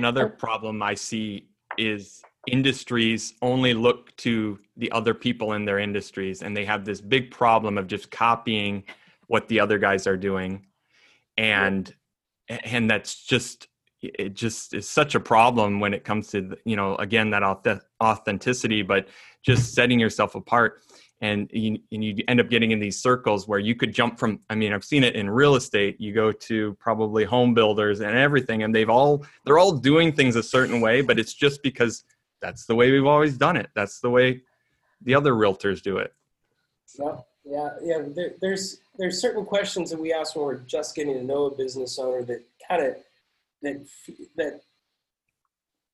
another 0.00 0.26
oh. 0.26 0.36
problem 0.36 0.82
i 0.82 0.94
see 0.94 1.46
is 1.78 2.22
industries 2.46 3.34
only 3.42 3.74
look 3.74 4.14
to 4.16 4.58
the 4.76 4.90
other 4.92 5.14
people 5.14 5.52
in 5.52 5.64
their 5.64 5.78
industries 5.78 6.42
and 6.42 6.56
they 6.56 6.64
have 6.64 6.84
this 6.84 7.00
big 7.00 7.30
problem 7.30 7.76
of 7.78 7.86
just 7.86 8.10
copying 8.10 8.82
what 9.26 9.46
the 9.48 9.60
other 9.60 9.78
guys 9.78 10.06
are 10.06 10.16
doing. 10.16 10.66
And 11.38 11.94
and 12.48 12.90
that's 12.90 13.22
just 13.24 13.68
it 14.02 14.34
just 14.34 14.74
is 14.74 14.88
such 14.88 15.14
a 15.14 15.20
problem 15.20 15.78
when 15.78 15.94
it 15.94 16.04
comes 16.04 16.28
to 16.28 16.56
you 16.64 16.74
know 16.74 16.96
again 16.96 17.30
that 17.30 17.42
authenticity 18.02 18.82
but 18.82 19.06
just 19.42 19.74
setting 19.74 20.00
yourself 20.00 20.34
apart 20.34 20.82
and 21.22 21.50
you, 21.52 21.78
and 21.92 22.02
you 22.02 22.24
end 22.28 22.40
up 22.40 22.48
getting 22.48 22.70
in 22.70 22.80
these 22.80 23.00
circles 23.00 23.46
where 23.46 23.58
you 23.58 23.74
could 23.74 23.92
jump 23.92 24.18
from 24.18 24.40
i 24.48 24.54
mean 24.54 24.72
i've 24.72 24.84
seen 24.84 25.04
it 25.04 25.14
in 25.14 25.28
real 25.28 25.54
estate 25.54 26.00
you 26.00 26.12
go 26.12 26.32
to 26.32 26.74
probably 26.80 27.24
home 27.24 27.52
builders 27.52 28.00
and 28.00 28.16
everything 28.16 28.62
and 28.62 28.74
they've 28.74 28.88
all 28.88 29.24
they're 29.44 29.58
all 29.58 29.72
doing 29.72 30.12
things 30.12 30.34
a 30.34 30.42
certain 30.42 30.80
way 30.80 31.02
but 31.02 31.18
it's 31.18 31.34
just 31.34 31.62
because 31.62 32.04
that's 32.40 32.64
the 32.64 32.74
way 32.74 32.90
we've 32.90 33.06
always 33.06 33.36
done 33.36 33.56
it. 33.56 33.68
That's 33.74 34.00
the 34.00 34.10
way 34.10 34.42
the 35.02 35.14
other 35.14 35.32
realtors 35.32 35.82
do 35.82 35.98
it. 35.98 36.12
Yeah 36.98 37.16
yeah 37.44 37.70
yeah 37.82 38.02
there, 38.14 38.34
there's 38.42 38.80
there's 38.98 39.18
certain 39.18 39.46
questions 39.46 39.90
that 39.90 39.98
we 39.98 40.12
ask 40.12 40.36
when 40.36 40.44
we're 40.44 40.58
just 40.58 40.94
getting 40.94 41.14
to 41.14 41.24
know 41.24 41.46
a 41.46 41.50
business 41.50 41.98
owner 41.98 42.22
that 42.22 42.44
kind 42.68 42.82
of 42.84 42.96
that 43.62 43.86
that 44.36 44.60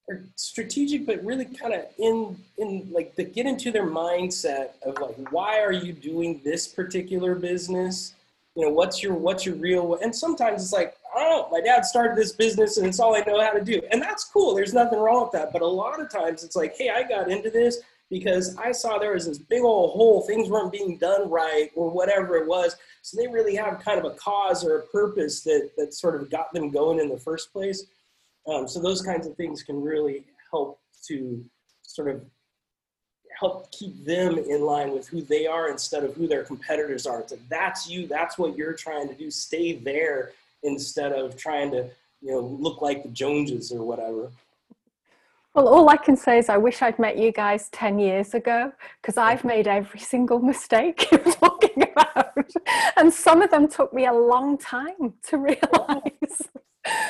are 0.09 0.23
strategic, 0.37 1.07
but 1.07 1.25
really 1.25 1.45
kind 1.45 1.75
of 1.75 1.85
in 1.99 2.37
in 2.59 2.89
like 2.93 3.15
that 3.17 3.35
get 3.35 3.47
into 3.47 3.71
their 3.71 3.87
mindset 3.87 4.71
of 4.83 4.99
like 5.01 5.17
why 5.33 5.61
are 5.61 5.73
you 5.73 5.93
doing 5.93 6.41
this 6.45 6.69
particular 6.69 7.35
business? 7.35 8.15
You 8.55 8.65
know, 8.65 8.71
what's 8.71 9.03
your 9.03 9.15
what's 9.15 9.45
your 9.45 9.57
real? 9.57 9.97
And 9.97 10.15
sometimes 10.15 10.63
it's 10.63 10.73
like 10.73 10.97
I 11.15 11.21
don't 11.21 11.31
know. 11.31 11.49
My 11.51 11.61
dad 11.61 11.85
started 11.85 12.17
this 12.17 12.33
business, 12.33 12.77
and 12.77 12.87
it's 12.87 13.01
all 13.01 13.17
I 13.17 13.21
know 13.21 13.41
how 13.41 13.51
to 13.51 13.65
do, 13.65 13.81
and 13.91 14.01
that's 14.01 14.25
cool. 14.25 14.55
There's 14.55 14.75
nothing 14.75 14.99
wrong 14.99 15.23
with 15.23 15.33
that. 15.33 15.53
But 15.53 15.63
a 15.63 15.67
lot 15.67 16.01
of 16.01 16.11
times 16.11 16.45
it's 16.45 16.57
like, 16.57 16.77
hey, 16.77 16.91
I 16.91 17.03
got 17.03 17.31
into 17.31 17.51
this 17.51 17.79
because 18.11 18.57
I 18.57 18.73
saw 18.73 18.99
there 18.99 19.15
was 19.15 19.27
this 19.27 19.39
big 19.39 19.63
old 19.63 19.93
hole, 19.93 20.23
things 20.23 20.49
weren't 20.49 20.73
being 20.73 20.97
done 20.99 21.29
right, 21.29 21.71
or 21.75 21.91
whatever 21.91 22.37
it 22.37 22.47
was. 22.47 22.77
So 23.03 23.17
they 23.17 23.27
really 23.27 23.57
have 23.57 23.81
kind 23.81 23.99
of 23.99 24.05
a 24.05 24.15
cause 24.15 24.65
or 24.65 24.79
a 24.79 24.83
purpose 24.87 25.41
that, 25.43 25.71
that 25.77 25.93
sort 25.93 26.21
of 26.21 26.31
got 26.31 26.53
them 26.53 26.71
going 26.71 27.01
in 27.01 27.09
the 27.09 27.19
first 27.19 27.53
place. 27.53 27.87
Um, 28.49 28.69
so 28.69 28.81
those 28.81 29.03
kinds 29.03 29.27
of 29.27 29.37
things 29.37 29.63
can 29.63 29.81
really 29.81 30.25
help 30.51 30.81
to 31.09 31.45
sort 31.83 32.09
of 32.09 32.25
help 33.39 33.71
keep 33.71 34.05
them 34.05 34.39
in 34.39 34.63
line 34.63 34.93
with 34.93 35.09
who 35.09 35.21
they 35.21 35.47
are 35.47 35.69
instead 35.69 36.05
of 36.05 36.15
who 36.15 36.27
their 36.27 36.43
competitors 36.43 37.07
are. 37.07 37.23
So 37.27 37.37
that's 37.49 37.89
you, 37.89 38.07
that's 38.07 38.39
what 38.39 38.57
you're 38.57 38.73
trying 38.73 39.09
to 39.09 39.15
do. 39.15 39.31
Stay 39.31 39.75
there 39.75 40.33
instead 40.63 41.13
of 41.13 41.37
trying 41.37 41.71
to, 41.73 41.91
you 42.23 42.33
know, 42.33 42.41
look 42.41 42.81
like 42.81 43.03
the 43.03 43.11
Joneses 43.11 43.73
or 43.73 43.83
whatever. 43.83 44.31
Well, 45.57 45.69
all 45.69 45.89
I 45.89 45.97
can 45.97 46.19
say 46.19 46.37
is 46.37 46.51
I 46.51 46.59
wish 46.59 46.83
I'd 46.83 46.99
met 46.99 47.17
you 47.17 47.33
guys 47.33 47.71
10 47.71 47.99
years 47.99 48.35
ago 48.35 48.71
because 49.01 49.17
I've 49.17 49.43
made 49.43 49.67
every 49.67 50.01
single 50.01 50.39
mistake 50.39 51.09
you're 51.11 51.21
talking 51.21 51.83
about. 51.83 52.29
And 52.99 53.11
some 53.11 53.41
of 53.41 53.51
them 53.51 53.67
took 53.67 53.95
me 53.95 54.05
a 54.05 54.13
long 54.13 54.59
time 54.59 55.15
to 55.29 55.39
realize. 55.39 56.03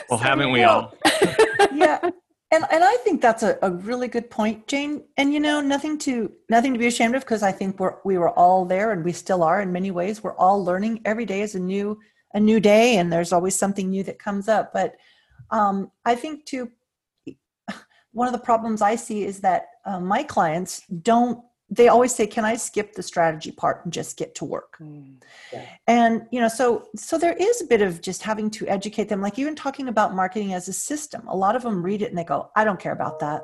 Well, 0.08 0.18
so, 0.18 0.24
haven't 0.24 0.52
we 0.52 0.62
all? 0.62 0.94
yeah. 1.74 1.98
And, 2.02 2.64
and 2.70 2.82
I 2.82 2.96
think 3.04 3.20
that's 3.20 3.42
a, 3.42 3.58
a 3.60 3.70
really 3.70 4.08
good 4.08 4.30
point, 4.30 4.66
Jane. 4.66 5.02
And 5.18 5.34
you 5.34 5.38
know, 5.38 5.60
nothing 5.60 5.98
to 5.98 6.32
nothing 6.48 6.72
to 6.72 6.78
be 6.78 6.86
ashamed 6.86 7.14
of 7.14 7.20
because 7.20 7.42
I 7.42 7.52
think 7.52 7.78
we're 7.78 7.96
we 8.02 8.16
were 8.16 8.30
all 8.30 8.64
there 8.64 8.92
and 8.92 9.04
we 9.04 9.12
still 9.12 9.42
are 9.42 9.60
in 9.60 9.70
many 9.70 9.90
ways. 9.90 10.22
We're 10.22 10.36
all 10.36 10.64
learning. 10.64 11.02
Every 11.04 11.26
day 11.26 11.42
is 11.42 11.56
a 11.56 11.60
new 11.60 11.98
a 12.32 12.40
new 12.40 12.58
day, 12.58 12.96
and 12.96 13.12
there's 13.12 13.34
always 13.34 13.58
something 13.58 13.90
new 13.90 14.02
that 14.04 14.18
comes 14.18 14.48
up. 14.48 14.72
But 14.72 14.96
um, 15.50 15.90
I 16.06 16.14
think 16.14 16.46
to 16.46 16.70
one 18.16 18.26
of 18.26 18.32
the 18.32 18.46
problems 18.50 18.80
I 18.80 18.96
see 18.96 19.24
is 19.24 19.40
that 19.40 19.66
uh, 19.84 20.00
my 20.00 20.22
clients 20.22 20.82
don't 21.02 21.44
they 21.68 21.88
always 21.88 22.14
say 22.14 22.28
can 22.28 22.44
i 22.44 22.54
skip 22.54 22.92
the 22.92 23.02
strategy 23.02 23.50
part 23.50 23.84
and 23.84 23.92
just 23.92 24.16
get 24.16 24.34
to 24.36 24.44
work? 24.44 24.78
Mm, 24.80 25.16
yeah. 25.52 25.66
and 25.86 26.22
you 26.30 26.40
know 26.40 26.48
so 26.48 26.86
so 26.96 27.18
there 27.18 27.34
is 27.34 27.60
a 27.60 27.66
bit 27.66 27.82
of 27.82 28.00
just 28.00 28.22
having 28.22 28.48
to 28.52 28.66
educate 28.68 29.08
them 29.10 29.20
like 29.20 29.38
even 29.38 29.54
talking 29.54 29.88
about 29.88 30.14
marketing 30.14 30.54
as 30.54 30.66
a 30.68 30.72
system. 30.72 31.28
A 31.28 31.36
lot 31.36 31.56
of 31.56 31.62
them 31.62 31.82
read 31.82 32.00
it 32.02 32.08
and 32.08 32.16
they 32.16 32.24
go 32.24 32.50
i 32.56 32.64
don't 32.64 32.80
care 32.80 32.94
about 32.94 33.18
that. 33.20 33.42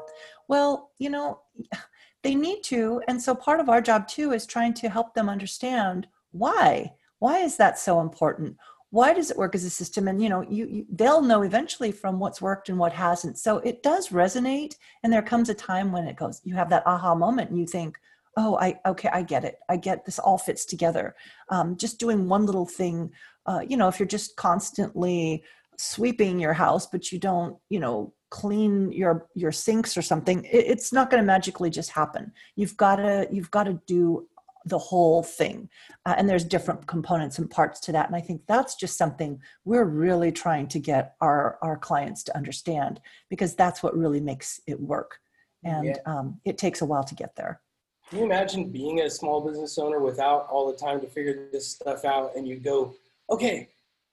Well 0.48 0.90
you 0.98 1.10
know 1.10 1.40
they 2.22 2.34
need 2.34 2.62
to 2.72 3.02
and 3.08 3.20
so 3.20 3.34
part 3.34 3.60
of 3.60 3.68
our 3.68 3.82
job 3.82 4.08
too 4.08 4.32
is 4.32 4.46
trying 4.46 4.74
to 4.74 4.88
help 4.88 5.12
them 5.12 5.28
understand 5.28 6.06
why 6.30 6.92
why 7.18 7.38
is 7.40 7.56
that 7.56 7.78
so 7.78 8.00
important 8.00 8.56
why 8.92 9.14
does 9.14 9.30
it 9.30 9.38
work 9.38 9.54
as 9.54 9.64
a 9.64 9.70
system? 9.70 10.06
And 10.06 10.22
you 10.22 10.28
know 10.28 10.42
you, 10.42 10.66
you, 10.66 10.86
they'll 10.90 11.22
know 11.22 11.42
eventually 11.42 11.92
from 11.92 12.20
what's 12.20 12.42
worked 12.42 12.68
and 12.68 12.78
what 12.78 12.92
hasn't. 12.92 13.38
So 13.38 13.58
it 13.58 13.82
does 13.82 14.10
resonate 14.10 14.74
and 15.02 15.10
there 15.10 15.22
comes 15.22 15.48
a 15.48 15.54
time 15.54 15.90
when 15.92 16.06
it 16.06 16.16
goes 16.16 16.42
you 16.44 16.54
have 16.54 16.68
that 16.70 16.86
aha 16.86 17.14
moment 17.14 17.50
and 17.50 17.58
you 17.58 17.66
think 17.66 17.98
oh 18.36 18.56
i 18.58 18.78
okay 18.86 19.08
i 19.12 19.22
get 19.22 19.44
it. 19.44 19.56
I 19.68 19.78
get 19.78 20.04
this 20.04 20.18
all 20.18 20.38
fits 20.38 20.66
together. 20.66 21.14
Um, 21.48 21.76
just 21.76 21.98
doing 21.98 22.28
one 22.28 22.44
little 22.44 22.66
thing 22.66 23.10
uh, 23.46 23.62
you 23.66 23.78
know 23.78 23.88
if 23.88 23.98
you're 23.98 24.06
just 24.06 24.36
constantly 24.36 25.42
sweeping 25.78 26.38
your 26.38 26.52
house 26.52 26.86
but 26.86 27.10
you 27.10 27.18
don't 27.18 27.56
you 27.70 27.80
know 27.80 28.12
clean 28.28 28.92
your 28.92 29.26
your 29.34 29.52
sinks 29.52 29.96
or 29.96 30.02
something 30.02 30.44
it, 30.44 30.64
it's 30.72 30.92
not 30.92 31.10
going 31.10 31.22
to 31.22 31.26
magically 31.26 31.70
just 31.70 31.90
happen. 31.90 32.30
You've 32.56 32.76
got 32.76 32.96
to 32.96 33.26
you've 33.32 33.50
got 33.50 33.64
to 33.64 33.80
do 33.86 34.26
the 34.64 34.78
whole 34.78 35.22
thing 35.22 35.68
uh, 36.06 36.14
and 36.16 36.28
there's 36.28 36.44
different 36.44 36.86
components 36.86 37.38
and 37.38 37.50
parts 37.50 37.80
to 37.80 37.92
that 37.92 38.06
and 38.06 38.16
i 38.16 38.20
think 38.20 38.40
that's 38.46 38.74
just 38.74 38.96
something 38.96 39.40
we're 39.64 39.84
really 39.84 40.32
trying 40.32 40.66
to 40.66 40.78
get 40.78 41.14
our 41.20 41.58
our 41.62 41.76
clients 41.76 42.22
to 42.22 42.36
understand 42.36 43.00
because 43.28 43.54
that's 43.54 43.82
what 43.82 43.96
really 43.96 44.20
makes 44.20 44.60
it 44.66 44.80
work 44.80 45.18
and 45.64 45.86
yeah. 45.86 45.96
um, 46.06 46.40
it 46.44 46.58
takes 46.58 46.82
a 46.82 46.84
while 46.84 47.04
to 47.04 47.14
get 47.14 47.34
there 47.36 47.60
can 48.08 48.18
you 48.18 48.24
imagine 48.24 48.70
being 48.70 49.00
a 49.00 49.10
small 49.10 49.40
business 49.40 49.78
owner 49.78 50.00
without 50.00 50.46
all 50.48 50.70
the 50.70 50.76
time 50.76 51.00
to 51.00 51.06
figure 51.06 51.48
this 51.52 51.68
stuff 51.68 52.04
out 52.04 52.32
and 52.36 52.46
you 52.46 52.56
go 52.56 52.94
okay 53.30 53.68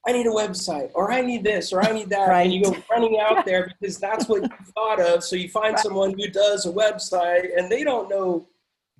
I 0.07 0.13
need 0.13 0.27
a 0.27 0.31
website 0.31 0.91
or 0.93 1.11
I 1.11 1.21
need 1.21 1.43
this 1.43 1.73
or 1.73 1.83
I 1.83 1.91
need 1.91 2.09
that. 2.09 2.29
right. 2.29 2.43
And 2.43 2.53
you 2.53 2.63
go 2.63 2.75
running 2.89 3.19
out 3.19 3.45
there 3.45 3.71
because 3.79 3.97
that's 3.97 4.27
what 4.27 4.43
you 4.43 4.49
thought 4.73 4.99
of. 4.99 5.23
So 5.23 5.35
you 5.35 5.49
find 5.49 5.73
right. 5.73 5.79
someone 5.79 6.17
who 6.17 6.27
does 6.29 6.65
a 6.65 6.71
website 6.71 7.57
and 7.57 7.69
they 7.69 7.83
don't 7.83 8.09
know 8.09 8.47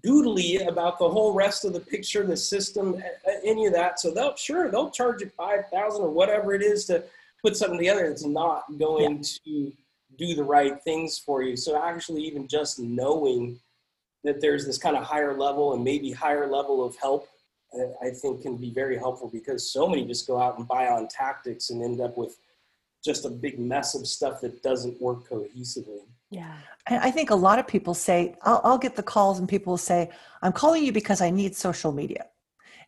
doodly 0.06 0.68
about 0.68 1.00
the 1.00 1.10
whole 1.10 1.34
rest 1.34 1.66
of 1.66 1.74
the 1.74 1.80
picture, 1.80 2.26
the 2.26 2.38
system, 2.38 3.02
any 3.44 3.66
of 3.66 3.74
that. 3.74 4.00
So 4.00 4.12
they'll 4.12 4.36
sure 4.36 4.70
they'll 4.70 4.92
charge 4.92 5.22
you 5.22 5.30
five 5.30 5.70
thousand 5.72 6.04
or 6.04 6.10
whatever 6.10 6.54
it 6.54 6.62
is 6.62 6.86
to 6.86 7.04
put 7.42 7.56
something 7.56 7.78
together 7.78 8.08
that's 8.08 8.26
not 8.26 8.64
going 8.78 9.18
yeah. 9.18 9.24
to 9.46 9.74
do 10.18 10.36
the 10.36 10.44
right 10.44 10.82
things 10.84 11.18
for 11.18 11.42
you. 11.44 11.56
So 11.56 11.82
actually, 11.82 12.24
even 12.24 12.48
just 12.48 12.80
knowing 12.80 13.60
that 14.24 14.42
there's 14.42 14.66
this 14.66 14.78
kind 14.78 14.98
of 14.98 15.04
higher 15.04 15.38
level 15.38 15.74
and 15.74 15.84
maybe 15.84 16.12
higher 16.12 16.48
level 16.48 16.86
of 16.86 16.96
help, 16.98 17.30
uh, 17.74 18.06
I 18.06 18.10
think 18.10 18.42
can 18.42 18.58
be 18.58 18.72
very 18.72 18.98
helpful 18.98 19.30
because 19.32 19.72
so 19.72 19.88
many 19.88 20.06
just 20.06 20.28
go 20.28 20.40
out 20.40 20.58
and 20.58 20.68
buy 20.68 20.88
on 20.88 21.08
tactics 21.08 21.70
and 21.70 21.82
end 21.82 22.02
up 22.02 22.18
with 22.18 22.38
just 23.04 23.26
a 23.26 23.30
big 23.30 23.60
mess 23.60 23.96
of 23.96 24.06
stuff 24.06 24.42
that 24.42 24.62
doesn't 24.62 25.02
work 25.02 25.30
cohesively. 25.30 26.02
Yeah. 26.30 26.56
And 26.88 27.04
I 27.04 27.12
think 27.12 27.30
a 27.30 27.36
lot 27.36 27.60
of 27.60 27.68
people 27.68 27.94
say, 27.94 28.36
I'll, 28.44 28.62
I'll, 28.64 28.78
get 28.78 28.96
the 28.96 29.04
calls 29.04 29.40
and 29.40 29.48
people 29.48 29.72
will 29.72 29.78
say, 29.78 30.10
I'm 30.42 30.52
calling 30.52 30.84
you 30.84 30.92
because 30.92 31.22
I 31.22 31.30
need 31.30 31.56
social 31.56 31.92
media. 31.92 32.26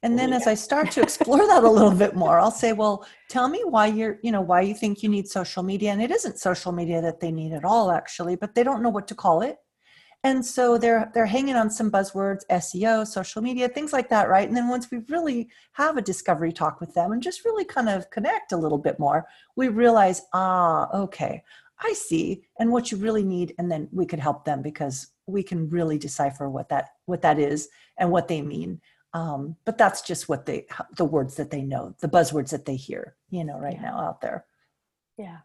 And 0.04 0.18
then 0.18 0.30
yeah. 0.30 0.38
as 0.38 0.48
I 0.48 0.56
start 0.56 0.90
to 0.92 1.02
explore 1.02 1.46
that 1.48 1.64
a 1.64 1.70
little 1.70 1.92
bit 1.92 2.16
more, 2.16 2.40
I'll 2.40 2.52
say, 2.52 2.74
well, 2.74 3.06
tell 3.30 3.48
me 3.48 3.62
why 3.66 3.88
you're, 3.88 4.20
you 4.24 4.32
know, 4.32 4.42
why 4.42 4.62
you 4.62 4.74
think 4.74 5.04
you 5.04 5.10
need 5.10 5.28
social 5.28 5.64
media. 5.64 5.92
And 5.92 6.02
it 6.02 6.12
isn't 6.12 6.40
social 6.40 6.72
media 6.72 7.02
that 7.02 7.20
they 7.20 7.32
need 7.32 7.54
at 7.54 7.66
all, 7.66 7.92
actually, 7.92 8.36
but 8.36 8.56
they 8.56 8.64
don't 8.64 8.82
know 8.82 8.90
what 8.90 9.08
to 9.10 9.16
call 9.16 9.42
it. 9.42 9.58
And 10.24 10.46
so 10.46 10.78
they're 10.78 11.10
they're 11.16 11.26
hanging 11.26 11.56
on 11.56 11.72
some 11.72 11.90
buzzwords, 11.90 12.42
SEO, 12.52 13.08
social 13.08 13.42
media, 13.42 13.68
things 13.68 13.92
like 13.92 14.08
that, 14.10 14.30
right? 14.30 14.48
And 14.48 14.56
then 14.56 14.70
once 14.70 14.92
we 14.92 15.00
really 15.10 15.50
have 15.72 15.98
a 15.98 16.02
discovery 16.02 16.52
talk 16.52 16.80
with 16.80 16.94
them 16.94 17.12
and 17.12 17.24
just 17.24 17.44
really 17.44 17.66
kind 17.66 17.90
of 17.90 18.08
connect 18.12 18.52
a 18.52 18.58
little 18.58 18.78
bit 18.78 19.00
more, 19.00 19.26
we 19.56 19.70
realize, 19.70 20.22
ah, 20.34 20.90
okay, 20.94 21.44
I 21.84 21.94
see, 21.94 22.44
and 22.60 22.72
what 22.72 22.91
you 22.91 22.98
really 22.98 23.24
need, 23.24 23.56
and 23.58 23.72
then 23.72 23.89
we 23.91 24.06
could 24.06 24.20
help 24.20 24.46
them 24.46 24.62
because 24.62 25.08
we 25.26 25.44
can 25.44 25.70
really 25.70 25.98
decipher 25.98 26.50
what 26.50 26.70
that 26.70 26.89
what 27.06 27.22
that 27.22 27.39
is 27.39 27.70
and 27.98 28.12
what 28.12 28.28
they 28.28 28.41
mean. 28.41 28.82
Um, 29.13 29.58
but 29.65 29.78
that's 29.78 30.02
just 30.02 30.30
what 30.30 30.46
they 30.46 30.67
the 30.98 31.06
words 31.06 31.36
that 31.36 31.52
they 31.52 31.62
know, 31.62 31.96
the 32.00 32.08
buzzwords 32.08 32.52
that 32.52 32.65
they 32.65 32.76
hear, 32.76 33.15
you 33.30 33.44
know, 33.44 33.60
right 33.60 33.76
yeah. 33.76 33.91
now 33.91 34.00
out 34.00 34.22
there. 34.22 34.46
Yeah. 35.17 35.38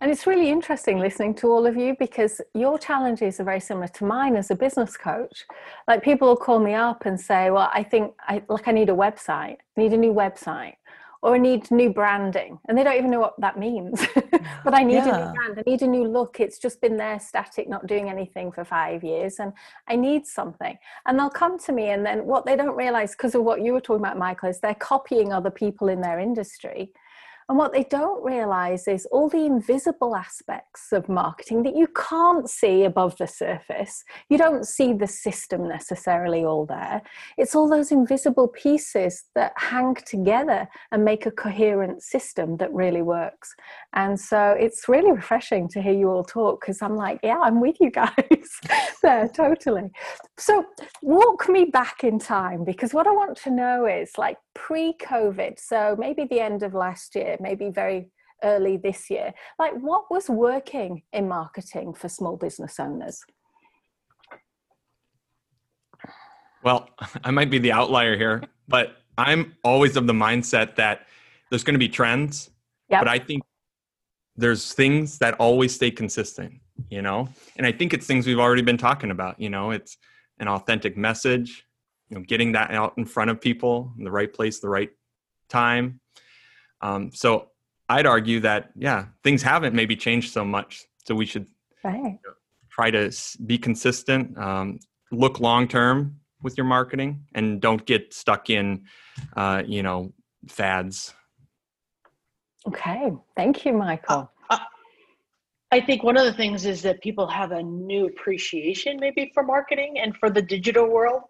And 0.00 0.10
it's 0.10 0.26
really 0.26 0.50
interesting 0.50 0.98
listening 0.98 1.34
to 1.36 1.46
all 1.46 1.64
of 1.64 1.76
you 1.76 1.96
because 1.98 2.40
your 2.54 2.78
challenges 2.78 3.40
are 3.40 3.44
very 3.44 3.60
similar 3.60 3.88
to 3.88 4.04
mine 4.04 4.36
as 4.36 4.50
a 4.50 4.54
business 4.54 4.96
coach. 4.96 5.46
Like 5.88 6.02
people 6.02 6.28
will 6.28 6.36
call 6.36 6.58
me 6.58 6.74
up 6.74 7.06
and 7.06 7.18
say, 7.18 7.50
Well, 7.50 7.70
I 7.72 7.82
think 7.82 8.12
I 8.20 8.42
like 8.48 8.68
I 8.68 8.72
need 8.72 8.90
a 8.90 8.94
website, 8.94 9.56
I 9.76 9.80
need 9.80 9.92
a 9.92 9.96
new 9.96 10.12
website 10.12 10.74
or 11.22 11.36
I 11.36 11.38
need 11.38 11.70
new 11.70 11.90
branding. 11.90 12.58
And 12.68 12.76
they 12.76 12.82
don't 12.82 12.96
even 12.96 13.10
know 13.10 13.20
what 13.20 13.40
that 13.40 13.58
means. 13.58 14.04
but 14.64 14.74
I 14.74 14.82
need 14.82 14.94
yeah. 14.94 15.08
a 15.08 15.26
new 15.26 15.34
brand. 15.34 15.58
I 15.58 15.70
need 15.70 15.82
a 15.82 15.86
new 15.86 16.04
look. 16.04 16.40
It's 16.40 16.58
just 16.58 16.80
been 16.80 16.96
there 16.96 17.20
static, 17.20 17.68
not 17.68 17.86
doing 17.86 18.10
anything 18.10 18.50
for 18.50 18.64
five 18.64 19.04
years. 19.04 19.38
And 19.38 19.52
I 19.88 19.94
need 19.94 20.26
something. 20.26 20.76
And 21.06 21.18
they'll 21.18 21.30
come 21.30 21.58
to 21.60 21.72
me. 21.72 21.90
And 21.90 22.04
then 22.04 22.26
what 22.26 22.44
they 22.44 22.56
don't 22.56 22.76
realize, 22.76 23.12
because 23.12 23.36
of 23.36 23.44
what 23.44 23.62
you 23.62 23.72
were 23.72 23.80
talking 23.80 24.04
about, 24.04 24.18
Michael, 24.18 24.48
is 24.48 24.58
they're 24.58 24.74
copying 24.74 25.32
other 25.32 25.50
people 25.50 25.88
in 25.88 26.00
their 26.00 26.18
industry. 26.18 26.92
And 27.48 27.58
what 27.58 27.72
they 27.72 27.84
don't 27.84 28.24
realize 28.24 28.88
is 28.88 29.06
all 29.06 29.28
the 29.28 29.44
invisible 29.44 30.14
aspects 30.16 30.92
of 30.92 31.08
marketing 31.08 31.62
that 31.64 31.76
you 31.76 31.88
can't 31.88 32.48
see 32.48 32.84
above 32.84 33.16
the 33.18 33.26
surface. 33.26 34.04
You 34.28 34.38
don't 34.38 34.66
see 34.66 34.92
the 34.92 35.06
system 35.06 35.68
necessarily 35.68 36.44
all 36.44 36.66
there. 36.66 37.02
It's 37.36 37.54
all 37.54 37.68
those 37.68 37.92
invisible 37.92 38.48
pieces 38.48 39.24
that 39.34 39.52
hang 39.56 39.94
together 40.06 40.68
and 40.90 41.04
make 41.04 41.26
a 41.26 41.30
coherent 41.30 42.02
system 42.02 42.56
that 42.58 42.72
really 42.72 43.02
works. 43.02 43.54
And 43.94 44.18
so 44.18 44.56
it's 44.58 44.88
really 44.88 45.12
refreshing 45.12 45.68
to 45.68 45.82
hear 45.82 45.92
you 45.92 46.08
all 46.08 46.24
talk 46.24 46.60
because 46.60 46.80
I'm 46.80 46.96
like, 46.96 47.20
yeah, 47.22 47.38
I'm 47.38 47.60
with 47.60 47.76
you 47.80 47.90
guys 47.90 48.12
there, 49.02 49.28
totally. 49.28 49.90
So 50.38 50.64
walk 51.02 51.48
me 51.48 51.66
back 51.66 52.04
in 52.04 52.18
time 52.18 52.64
because 52.64 52.94
what 52.94 53.06
I 53.06 53.10
want 53.10 53.36
to 53.38 53.50
know 53.50 53.86
is 53.86 54.12
like 54.16 54.38
pre 54.54 54.94
COVID, 55.02 55.58
so 55.58 55.96
maybe 55.98 56.24
the 56.24 56.40
end 56.40 56.62
of 56.62 56.74
last 56.74 57.14
year, 57.14 57.31
maybe 57.40 57.70
very 57.70 58.10
early 58.42 58.76
this 58.76 59.10
year, 59.10 59.32
like 59.58 59.72
what 59.74 60.10
was 60.10 60.28
working 60.28 61.02
in 61.12 61.28
marketing 61.28 61.94
for 61.94 62.08
small 62.08 62.36
business 62.36 62.78
owners? 62.80 63.22
Well, 66.62 66.88
I 67.24 67.30
might 67.30 67.50
be 67.50 67.58
the 67.58 67.72
outlier 67.72 68.16
here, 68.16 68.42
but 68.68 68.96
I'm 69.18 69.54
always 69.64 69.96
of 69.96 70.06
the 70.06 70.12
mindset 70.12 70.76
that 70.76 71.06
there's 71.50 71.64
going 71.64 71.74
to 71.74 71.78
be 71.78 71.88
trends, 71.88 72.50
yep. 72.88 73.02
but 73.02 73.08
I 73.08 73.18
think 73.18 73.42
there's 74.36 74.72
things 74.72 75.18
that 75.18 75.34
always 75.34 75.74
stay 75.74 75.90
consistent, 75.90 76.54
you 76.88 77.02
know? 77.02 77.28
And 77.56 77.66
I 77.66 77.72
think 77.72 77.92
it's 77.92 78.06
things 78.06 78.26
we've 78.26 78.38
already 78.38 78.62
been 78.62 78.78
talking 78.78 79.10
about, 79.10 79.38
you 79.38 79.50
know, 79.50 79.70
it's 79.70 79.98
an 80.38 80.48
authentic 80.48 80.96
message, 80.96 81.64
you 82.08 82.16
know, 82.16 82.24
getting 82.26 82.52
that 82.52 82.70
out 82.70 82.94
in 82.96 83.04
front 83.04 83.30
of 83.30 83.40
people 83.40 83.92
in 83.98 84.04
the 84.04 84.10
right 84.10 84.32
place, 84.32 84.60
the 84.60 84.68
right 84.68 84.90
time. 85.48 86.00
Um, 86.82 87.10
so 87.12 87.48
I'd 87.88 88.06
argue 88.06 88.40
that, 88.40 88.70
yeah, 88.76 89.06
things 89.22 89.42
haven't 89.42 89.74
maybe 89.74 89.96
changed 89.96 90.32
so 90.32 90.44
much. 90.44 90.84
So 91.04 91.14
we 91.14 91.26
should 91.26 91.46
right. 91.84 91.96
you 91.96 92.02
know, 92.02 92.34
try 92.70 92.90
to 92.90 93.12
be 93.46 93.58
consistent, 93.58 94.36
um, 94.38 94.78
look 95.10 95.40
long 95.40 95.68
term 95.68 96.16
with 96.42 96.56
your 96.56 96.66
marketing, 96.66 97.24
and 97.34 97.60
don't 97.60 97.84
get 97.86 98.12
stuck 98.12 98.50
in, 98.50 98.84
uh, 99.36 99.62
you 99.66 99.82
know, 99.82 100.12
fads 100.48 101.14
Okay, 102.66 103.12
thank 103.36 103.64
you, 103.64 103.72
Michael. 103.72 104.30
Uh, 104.48 104.54
uh, 104.54 104.58
I 105.72 105.80
think 105.80 106.02
one 106.02 106.16
of 106.16 106.24
the 106.24 106.32
things 106.32 106.64
is 106.64 106.82
that 106.82 107.00
people 107.00 107.26
have 107.26 107.52
a 107.52 107.62
new 107.62 108.06
appreciation 108.06 108.98
maybe 109.00 109.30
for 109.34 109.42
marketing 109.42 109.98
and 109.98 110.16
for 110.16 110.30
the 110.30 110.42
digital 110.42 110.88
world. 110.88 111.22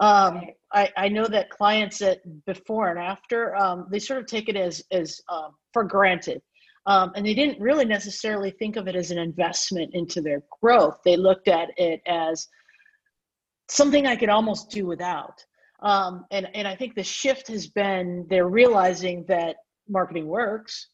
Um, 0.00 0.42
I, 0.72 0.90
I, 0.96 1.08
know 1.08 1.26
that 1.26 1.50
clients 1.50 1.98
that 1.98 2.20
before 2.46 2.88
and 2.88 3.00
after 3.00 3.56
um, 3.56 3.88
they 3.90 3.98
sort 3.98 4.20
of 4.20 4.26
take 4.26 4.48
it 4.48 4.56
as 4.56 4.80
as 4.92 5.20
uh, 5.28 5.48
for 5.72 5.82
granted, 5.82 6.40
um, 6.86 7.10
and 7.16 7.26
they 7.26 7.34
didn't 7.34 7.60
really 7.60 7.84
necessarily 7.84 8.52
think 8.52 8.76
of 8.76 8.86
it 8.86 8.94
as 8.94 9.10
an 9.10 9.18
investment 9.18 9.90
into 9.94 10.20
their 10.20 10.42
growth. 10.62 10.98
They 11.04 11.16
looked 11.16 11.48
at 11.48 11.70
it 11.76 12.00
as 12.06 12.46
something 13.68 14.06
I 14.06 14.16
could 14.16 14.28
almost 14.28 14.70
do 14.70 14.86
without. 14.86 15.44
Um, 15.80 16.24
and 16.30 16.48
and 16.54 16.66
I 16.66 16.74
think 16.74 16.94
the 16.94 17.04
shift 17.04 17.48
has 17.48 17.68
been 17.68 18.26
they're 18.28 18.48
realizing 18.48 19.24
that 19.28 19.56
marketing 19.88 20.26
works, 20.26 20.88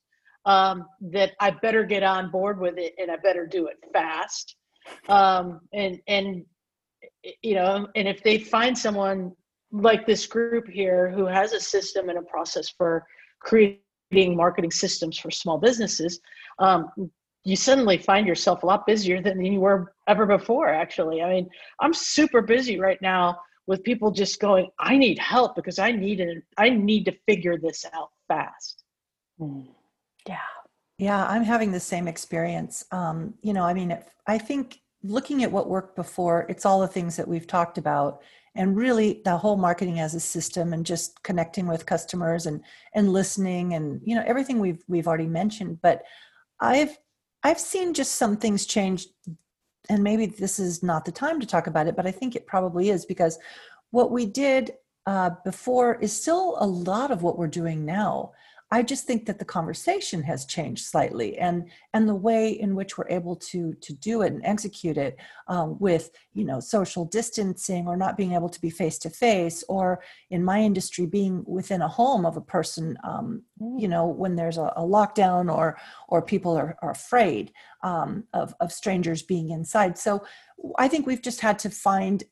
um, 0.46 0.86
that 1.12 1.32
I 1.40 1.50
better 1.50 1.84
get 1.84 2.02
on 2.02 2.30
board 2.30 2.60
with 2.60 2.78
it 2.78 2.94
and 2.98 3.10
I 3.10 3.16
better 3.16 3.46
do 3.46 3.66
it 3.66 3.76
fast. 3.92 4.56
Um, 5.08 5.60
and 5.72 5.98
and 6.06 6.44
you 7.42 7.54
know, 7.54 7.88
and 7.94 8.08
if 8.08 8.22
they 8.22 8.38
find 8.38 8.76
someone 8.76 9.32
like 9.72 10.06
this 10.06 10.26
group 10.26 10.68
here 10.68 11.10
who 11.10 11.26
has 11.26 11.52
a 11.52 11.60
system 11.60 12.08
and 12.08 12.18
a 12.18 12.22
process 12.22 12.68
for 12.68 13.04
creating 13.40 14.36
marketing 14.36 14.70
systems 14.70 15.18
for 15.18 15.30
small 15.30 15.58
businesses, 15.58 16.20
um, 16.58 16.90
you 17.44 17.56
suddenly 17.56 17.98
find 17.98 18.26
yourself 18.26 18.62
a 18.62 18.66
lot 18.66 18.86
busier 18.86 19.20
than 19.20 19.44
you 19.44 19.60
were 19.60 19.94
ever 20.08 20.26
before. 20.26 20.68
Actually, 20.68 21.22
I 21.22 21.28
mean, 21.30 21.50
I'm 21.80 21.92
super 21.92 22.40
busy 22.40 22.78
right 22.78 23.00
now 23.02 23.38
with 23.66 23.82
people 23.82 24.10
just 24.10 24.40
going, 24.40 24.70
"I 24.78 24.96
need 24.96 25.18
help 25.18 25.54
because 25.54 25.78
I 25.78 25.92
need 25.92 26.20
it. 26.20 26.42
I 26.56 26.70
need 26.70 27.04
to 27.06 27.12
figure 27.26 27.58
this 27.58 27.84
out 27.92 28.10
fast." 28.28 28.84
Mm. 29.40 29.68
Yeah. 30.26 30.38
Yeah, 30.98 31.26
I'm 31.26 31.42
having 31.42 31.72
the 31.72 31.80
same 31.80 32.06
experience. 32.06 32.84
Um, 32.92 33.34
you 33.42 33.52
know, 33.52 33.64
I 33.64 33.74
mean, 33.74 33.98
I 34.26 34.38
think 34.38 34.80
looking 35.04 35.44
at 35.44 35.52
what 35.52 35.68
worked 35.68 35.94
before, 35.94 36.46
it's 36.48 36.64
all 36.64 36.80
the 36.80 36.88
things 36.88 37.16
that 37.16 37.28
we've 37.28 37.46
talked 37.46 37.78
about, 37.78 38.22
and 38.56 38.76
really 38.76 39.20
the 39.24 39.36
whole 39.36 39.56
marketing 39.56 40.00
as 40.00 40.14
a 40.14 40.20
system, 40.20 40.72
and 40.72 40.86
just 40.86 41.22
connecting 41.22 41.66
with 41.66 41.86
customers 41.86 42.46
and 42.46 42.62
and 42.94 43.12
listening, 43.12 43.74
and 43.74 44.00
you 44.04 44.14
know 44.16 44.24
everything 44.26 44.58
we've 44.58 44.82
we've 44.88 45.06
already 45.06 45.26
mentioned. 45.26 45.80
But 45.82 46.02
I've 46.60 46.98
I've 47.42 47.60
seen 47.60 47.94
just 47.94 48.16
some 48.16 48.36
things 48.36 48.66
change, 48.66 49.06
and 49.88 50.02
maybe 50.02 50.26
this 50.26 50.58
is 50.58 50.82
not 50.82 51.04
the 51.04 51.12
time 51.12 51.38
to 51.40 51.46
talk 51.46 51.66
about 51.66 51.86
it, 51.86 51.96
but 51.96 52.06
I 52.06 52.10
think 52.10 52.34
it 52.34 52.46
probably 52.46 52.88
is 52.88 53.04
because 53.04 53.38
what 53.90 54.10
we 54.10 54.26
did 54.26 54.72
uh, 55.06 55.30
before 55.44 55.96
is 56.00 56.18
still 56.18 56.56
a 56.58 56.66
lot 56.66 57.10
of 57.10 57.22
what 57.22 57.38
we're 57.38 57.46
doing 57.46 57.84
now. 57.84 58.32
I 58.74 58.82
just 58.82 59.06
think 59.06 59.26
that 59.26 59.38
the 59.38 59.44
conversation 59.44 60.20
has 60.24 60.46
changed 60.46 60.84
slightly, 60.86 61.38
and 61.38 61.70
and 61.92 62.08
the 62.08 62.14
way 62.16 62.50
in 62.50 62.74
which 62.74 62.98
we're 62.98 63.08
able 63.08 63.36
to 63.50 63.72
to 63.74 63.92
do 63.92 64.22
it 64.22 64.32
and 64.32 64.44
execute 64.44 64.96
it 64.96 65.16
um, 65.46 65.78
with 65.78 66.10
you 66.32 66.44
know 66.44 66.58
social 66.58 67.04
distancing 67.04 67.86
or 67.86 67.96
not 67.96 68.16
being 68.16 68.32
able 68.32 68.48
to 68.48 68.60
be 68.60 68.70
face 68.70 68.98
to 68.98 69.10
face, 69.10 69.62
or 69.68 70.02
in 70.30 70.42
my 70.42 70.58
industry 70.60 71.06
being 71.06 71.44
within 71.46 71.82
a 71.82 71.88
home 72.00 72.26
of 72.26 72.36
a 72.36 72.40
person, 72.40 72.98
um, 73.04 73.44
you 73.78 73.86
know 73.86 74.06
when 74.08 74.34
there's 74.34 74.58
a, 74.58 74.72
a, 74.76 74.82
lockdown 74.82 75.54
or 75.54 75.78
or 76.08 76.20
people 76.20 76.56
are, 76.56 76.76
are 76.82 76.90
afraid 76.90 77.52
um, 77.84 78.24
of 78.32 78.56
of 78.58 78.72
strangers 78.72 79.22
being 79.22 79.50
inside. 79.50 79.96
So 79.96 80.24
I 80.78 80.88
think 80.88 81.06
we've 81.06 81.22
just 81.22 81.40
had 81.40 81.60
to 81.60 81.70
find 81.70 82.24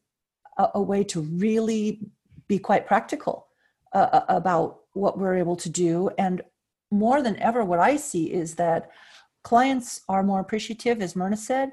a, 0.59 0.71
a 0.75 0.83
way 0.83 1.05
to 1.05 1.21
really 1.21 2.01
be 2.49 2.59
quite 2.59 2.85
practical 2.85 3.47
uh, 3.93 4.23
about 4.29 4.82
what 4.93 5.19
we're 5.19 5.37
able 5.37 5.57
to 5.57 5.71
do. 5.71 6.11
And 6.19 6.43
more 6.91 7.23
than 7.23 7.39
ever, 7.39 7.65
what 7.65 7.79
I 7.79 7.97
see 7.97 8.33
is 8.33 8.55
that 8.57 8.91
clients 9.43 10.03
are 10.09 10.23
more 10.23 10.41
appreciative, 10.41 11.01
as 11.01 11.17
Myrna 11.17 11.37
said. 11.37 11.73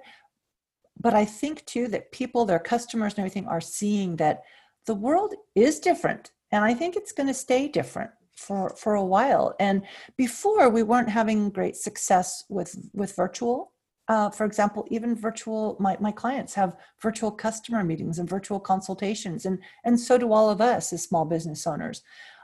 But 0.99 1.13
I 1.13 1.25
think 1.25 1.65
too 1.65 1.87
that 1.89 2.11
people, 2.11 2.45
their 2.45 2.59
customers, 2.59 3.13
and 3.13 3.19
everything 3.19 3.47
are 3.47 3.61
seeing 3.61 4.15
that 4.17 4.43
the 4.85 4.95
world 4.95 5.33
is 5.55 5.79
different. 5.79 6.31
And 6.51 6.63
I 6.63 6.73
think 6.73 6.95
it's 6.95 7.11
going 7.11 7.27
to 7.27 7.33
stay 7.33 7.67
different 7.67 8.11
for, 8.35 8.75
for 8.75 8.95
a 8.95 9.03
while. 9.03 9.55
And 9.59 9.83
before, 10.17 10.69
we 10.69 10.83
weren't 10.83 11.09
having 11.09 11.51
great 11.51 11.75
success 11.75 12.43
with, 12.49 12.75
with 12.93 13.15
virtual. 13.15 13.71
Uh, 14.07 14.29
for 14.31 14.45
example, 14.45 14.87
even 14.89 15.15
virtual, 15.15 15.77
my, 15.79 15.95
my 15.99 16.11
clients 16.11 16.55
have 16.55 16.75
virtual 17.01 17.31
customer 17.31 17.83
meetings 17.83 18.17
and 18.17 18.27
virtual 18.27 18.59
consultations, 18.59 19.45
and, 19.45 19.59
and 19.85 19.99
so 19.99 20.17
do 20.17 20.33
all 20.33 20.49
of 20.49 20.61
us 20.61 20.91
as 20.91 21.03
small 21.03 21.25
business 21.25 21.67
owners. 21.67 22.01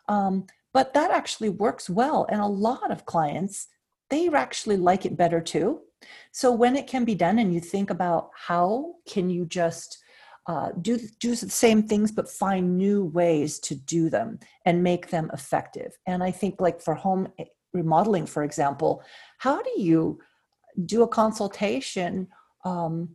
Um, 0.07 0.45
but 0.75 0.93
that 0.93 1.09
actually 1.09 1.47
works 1.47 1.89
well. 1.89 2.27
And 2.29 2.41
a 2.41 2.45
lot 2.45 2.91
of 2.91 3.05
clients, 3.05 3.69
they 4.09 4.27
actually 4.27 4.75
like 4.75 5.05
it 5.05 5.15
better 5.15 5.39
too. 5.39 5.79
So 6.33 6.51
when 6.51 6.75
it 6.75 6.85
can 6.85 7.05
be 7.05 7.15
done 7.15 7.39
and 7.39 7.53
you 7.53 7.61
think 7.61 7.89
about 7.89 8.31
how 8.35 8.95
can 9.07 9.29
you 9.29 9.45
just 9.45 9.99
uh, 10.47 10.71
do 10.81 10.99
do 11.21 11.29
the 11.33 11.49
same 11.49 11.81
things 11.81 12.11
but 12.11 12.29
find 12.29 12.77
new 12.77 13.05
ways 13.05 13.57
to 13.59 13.73
do 13.73 14.09
them 14.09 14.38
and 14.65 14.83
make 14.83 15.09
them 15.09 15.31
effective 15.33 15.97
and 16.05 16.23
i 16.23 16.29
think 16.29 16.61
like 16.61 16.79
for 16.79 16.93
home 16.93 17.27
eh, 17.39 17.45
remodeling 17.73 18.27
for 18.27 18.43
example 18.43 19.01
how 19.39 19.59
do 19.59 19.71
you 19.75 20.19
do 20.85 21.01
a 21.01 21.07
consultation 21.07 22.27
um, 22.63 23.09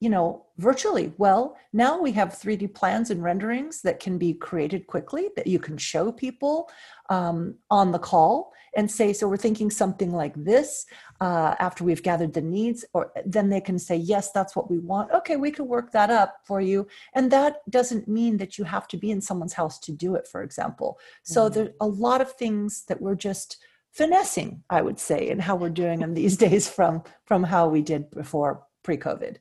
you 0.00 0.10
know 0.10 0.44
virtually. 0.58 1.12
Well 1.18 1.56
now 1.72 2.00
we 2.00 2.12
have 2.12 2.30
3d 2.30 2.74
plans 2.74 3.10
and 3.10 3.22
renderings 3.22 3.82
that 3.82 4.00
can 4.00 4.18
be 4.18 4.34
created 4.34 4.86
quickly 4.86 5.28
that 5.36 5.46
you 5.46 5.58
can 5.58 5.76
show 5.76 6.12
people 6.12 6.70
um, 7.10 7.56
on 7.70 7.92
the 7.92 7.98
call 7.98 8.52
and 8.76 8.90
say 8.90 9.12
so 9.12 9.28
we're 9.28 9.36
thinking 9.36 9.70
something 9.70 10.12
like 10.12 10.34
this 10.36 10.86
uh, 11.20 11.54
after 11.58 11.84
we've 11.84 12.02
gathered 12.02 12.32
the 12.32 12.40
needs 12.40 12.84
or 12.92 13.12
then 13.24 13.48
they 13.48 13.60
can 13.60 13.78
say 13.78 13.96
yes 13.96 14.30
that's 14.30 14.54
what 14.54 14.70
we 14.70 14.78
want. 14.78 15.10
Okay 15.12 15.36
we 15.36 15.50
can 15.50 15.66
work 15.66 15.92
that 15.92 16.10
up 16.10 16.40
for 16.44 16.60
you. 16.60 16.86
And 17.14 17.30
that 17.32 17.62
doesn't 17.70 18.08
mean 18.08 18.36
that 18.38 18.58
you 18.58 18.64
have 18.64 18.88
to 18.88 18.96
be 18.96 19.10
in 19.10 19.20
someone's 19.20 19.54
house 19.54 19.78
to 19.80 19.92
do 19.92 20.14
it 20.14 20.28
for 20.28 20.42
example. 20.42 20.98
So 21.22 21.44
mm-hmm. 21.44 21.54
there's 21.54 21.74
a 21.80 21.86
lot 21.86 22.20
of 22.20 22.32
things 22.32 22.84
that 22.86 23.00
we're 23.00 23.14
just 23.14 23.58
finessing 23.92 24.62
i 24.70 24.80
would 24.80 24.98
say 24.98 25.28
in 25.28 25.38
how 25.38 25.56
we're 25.56 25.70
doing 25.70 26.00
them 26.00 26.14
these 26.14 26.36
days 26.46 26.68
from 26.68 27.02
from 27.24 27.42
how 27.42 27.68
we 27.68 27.82
did 27.82 28.10
before 28.10 28.62
pre-covid 28.82 29.36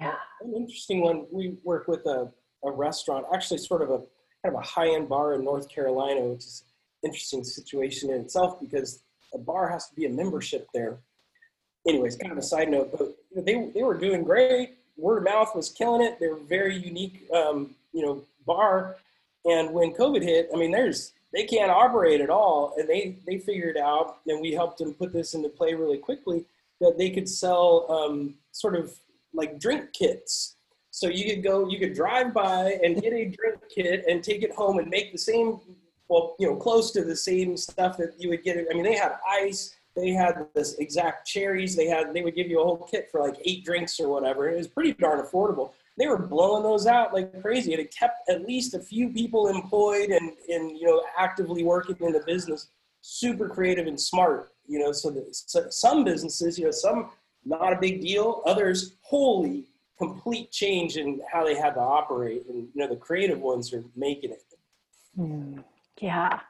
yeah. 0.00 0.14
An 0.40 0.54
interesting 0.54 1.02
one. 1.02 1.26
We 1.30 1.58
work 1.62 1.86
with 1.86 2.06
a, 2.06 2.30
a 2.64 2.70
restaurant, 2.70 3.26
actually 3.34 3.58
sort 3.58 3.82
of 3.82 3.90
a 3.90 3.98
kind 4.42 4.54
of 4.54 4.54
a 4.54 4.62
high-end 4.66 5.08
bar 5.08 5.34
in 5.34 5.44
North 5.44 5.68
Carolina, 5.68 6.20
which 6.22 6.44
is 6.44 6.64
an 7.02 7.10
interesting 7.10 7.44
situation 7.44 8.10
in 8.10 8.22
itself 8.22 8.58
because 8.60 9.02
a 9.34 9.38
bar 9.38 9.68
has 9.68 9.88
to 9.88 9.94
be 9.94 10.06
a 10.06 10.10
membership 10.10 10.66
there. 10.72 10.98
Anyways, 11.86 12.16
kind 12.16 12.32
of 12.32 12.38
a 12.38 12.42
side 12.42 12.70
note, 12.70 12.90
but 12.92 13.44
they, 13.46 13.70
they 13.74 13.82
were 13.82 13.96
doing 13.96 14.24
great. 14.24 14.78
Word 14.96 15.18
of 15.18 15.24
mouth 15.24 15.54
was 15.54 15.70
killing 15.70 16.02
it. 16.02 16.18
They 16.20 16.28
were 16.28 16.36
very 16.36 16.76
unique, 16.76 17.26
um, 17.34 17.74
you 17.92 18.04
know, 18.04 18.22
bar. 18.46 18.96
And 19.46 19.72
when 19.72 19.92
COVID 19.94 20.22
hit, 20.22 20.50
I 20.52 20.58
mean, 20.58 20.72
there's 20.72 21.12
they 21.32 21.44
can't 21.44 21.70
operate 21.70 22.20
at 22.20 22.28
all, 22.28 22.74
and 22.76 22.88
they 22.88 23.16
they 23.26 23.38
figured 23.38 23.78
out, 23.78 24.18
and 24.26 24.40
we 24.40 24.52
helped 24.52 24.78
them 24.78 24.92
put 24.92 25.12
this 25.12 25.32
into 25.32 25.48
play 25.48 25.72
really 25.72 25.96
quickly 25.96 26.44
that 26.80 26.98
they 26.98 27.10
could 27.10 27.28
sell 27.28 27.86
um, 27.90 28.34
sort 28.52 28.74
of 28.74 28.94
like 29.32 29.58
drink 29.58 29.92
kits. 29.92 30.56
So 30.90 31.08
you 31.08 31.32
could 31.32 31.44
go, 31.44 31.68
you 31.68 31.78
could 31.78 31.94
drive 31.94 32.34
by 32.34 32.78
and 32.82 33.00
get 33.00 33.12
a 33.12 33.24
drink 33.26 33.60
kit 33.74 34.04
and 34.08 34.22
take 34.22 34.42
it 34.42 34.52
home 34.52 34.78
and 34.78 34.88
make 34.88 35.12
the 35.12 35.18
same, 35.18 35.60
well, 36.08 36.34
you 36.38 36.48
know, 36.48 36.56
close 36.56 36.90
to 36.92 37.04
the 37.04 37.16
same 37.16 37.56
stuff 37.56 37.96
that 37.98 38.14
you 38.18 38.28
would 38.30 38.42
get. 38.42 38.56
I 38.70 38.74
mean, 38.74 38.82
they 38.82 38.96
had 38.96 39.12
ice, 39.28 39.76
they 39.94 40.10
had 40.10 40.46
this 40.54 40.74
exact 40.78 41.28
cherries, 41.28 41.76
they 41.76 41.86
had, 41.86 42.12
they 42.12 42.22
would 42.22 42.34
give 42.34 42.48
you 42.48 42.60
a 42.60 42.64
whole 42.64 42.88
kit 42.90 43.08
for 43.10 43.20
like 43.20 43.36
eight 43.44 43.64
drinks 43.64 44.00
or 44.00 44.08
whatever. 44.08 44.48
It 44.48 44.56
was 44.56 44.66
pretty 44.66 44.94
darn 44.94 45.24
affordable. 45.24 45.70
They 45.96 46.08
were 46.08 46.18
blowing 46.18 46.62
those 46.62 46.86
out 46.86 47.14
like 47.14 47.40
crazy, 47.40 47.72
it 47.74 47.94
kept 47.94 48.28
at 48.28 48.46
least 48.46 48.74
a 48.74 48.80
few 48.80 49.10
people 49.10 49.48
employed 49.48 50.10
and, 50.10 50.32
and 50.48 50.76
you 50.76 50.86
know, 50.86 51.02
actively 51.16 51.62
working 51.62 51.96
in 52.00 52.12
the 52.12 52.22
business. 52.26 52.70
Super 53.02 53.48
creative 53.48 53.86
and 53.86 53.98
smart, 53.98 54.50
you 54.66 54.78
know. 54.78 54.92
So, 54.92 55.10
that, 55.10 55.34
so 55.34 55.66
some 55.70 56.04
businesses, 56.04 56.58
you 56.58 56.66
know, 56.66 56.70
some 56.70 57.10
not 57.44 57.72
a 57.72 57.78
big 57.80 58.00
deal. 58.00 58.42
Others, 58.46 58.96
holy, 59.02 59.66
complete 59.98 60.50
change 60.50 60.96
in 60.96 61.20
how 61.30 61.44
they 61.44 61.54
had 61.54 61.74
to 61.74 61.80
operate. 61.80 62.44
And, 62.48 62.68
you 62.74 62.80
know, 62.80 62.88
the 62.88 62.96
creative 62.96 63.40
ones 63.40 63.72
are 63.72 63.84
making 63.96 64.30
it. 64.30 64.42
Mm. 65.18 65.62
Yeah, 66.00 66.40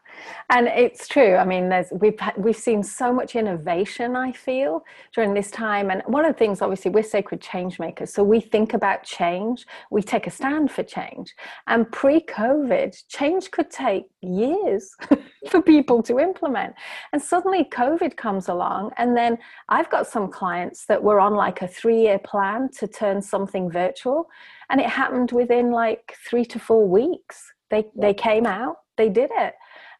and 0.49 0.69
it's 0.69 1.09
true. 1.09 1.35
I 1.35 1.45
mean, 1.45 1.69
there's 1.69 1.89
we've 1.91 2.19
we've 2.37 2.57
seen 2.57 2.85
so 2.85 3.13
much 3.13 3.35
innovation. 3.35 4.15
I 4.15 4.31
feel 4.31 4.85
during 5.13 5.35
this 5.35 5.51
time, 5.51 5.91
and 5.91 6.03
one 6.07 6.25
of 6.25 6.33
the 6.33 6.39
things, 6.39 6.63
obviously, 6.63 6.93
we're 6.93 7.03
sacred 7.03 7.41
change 7.41 7.81
makers, 7.81 8.13
so 8.13 8.23
we 8.23 8.41
think 8.41 8.75
about 8.75 9.03
change. 9.03 9.67
We 9.91 10.03
take 10.03 10.29
a 10.29 10.31
stand 10.31 10.71
for 10.71 10.85
change. 10.85 11.35
And 11.67 11.91
pre-COVID, 11.91 13.09
change 13.09 13.51
could 13.51 13.71
take 13.73 14.05
years 14.23 14.95
for 15.51 15.61
people 15.61 16.01
to 16.05 16.21
implement. 16.21 16.75
And 17.13 17.21
suddenly, 17.21 17.65
COVID 17.65 18.17
comes 18.17 18.49
along, 18.49 18.93
and 18.99 19.17
then 19.17 19.37
I've 19.69 19.91
got 19.91 20.07
some 20.07 20.31
clients 20.31 20.87
that 20.87 21.03
were 21.03 21.19
on 21.19 21.35
like 21.35 21.61
a 21.63 21.67
three-year 21.69 22.21
plan 22.21 22.69
to 22.79 22.87
turn 22.87 23.21
something 23.21 23.69
virtual, 23.69 24.29
and 24.69 24.81
it 24.81 24.87
happened 24.87 25.33
within 25.33 25.73
like 25.73 26.15
three 26.29 26.45
to 26.45 26.61
four 26.61 26.87
weeks. 26.87 27.53
They 27.71 27.85
they 27.97 28.15
came 28.15 28.47
out 28.47 28.77
they 29.01 29.09
did 29.09 29.31
it. 29.33 29.55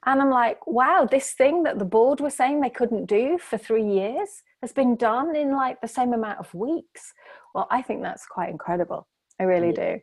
And 0.07 0.21
I'm 0.21 0.31
like, 0.31 0.67
wow, 0.67 1.07
this 1.11 1.33
thing 1.33 1.63
that 1.65 1.79
the 1.79 1.85
board 1.85 2.21
were 2.21 2.31
saying 2.31 2.61
they 2.61 2.71
couldn't 2.71 3.07
do 3.07 3.39
for 3.39 3.59
three 3.59 3.87
years 3.87 4.29
has 4.63 4.73
been 4.73 4.97
done 4.97 5.35
in 5.35 5.53
like 5.53 5.81
the 5.81 5.89
same 5.89 6.13
amount 6.13 6.39
of 6.39 6.53
weeks. 6.55 7.13
Well, 7.55 7.67
I 7.71 7.83
think 7.83 8.03
that's 8.03 8.27
quite 8.27 8.51
incredible. 8.51 9.07
I 9.39 9.45
really 9.45 9.73
do. 9.73 10.01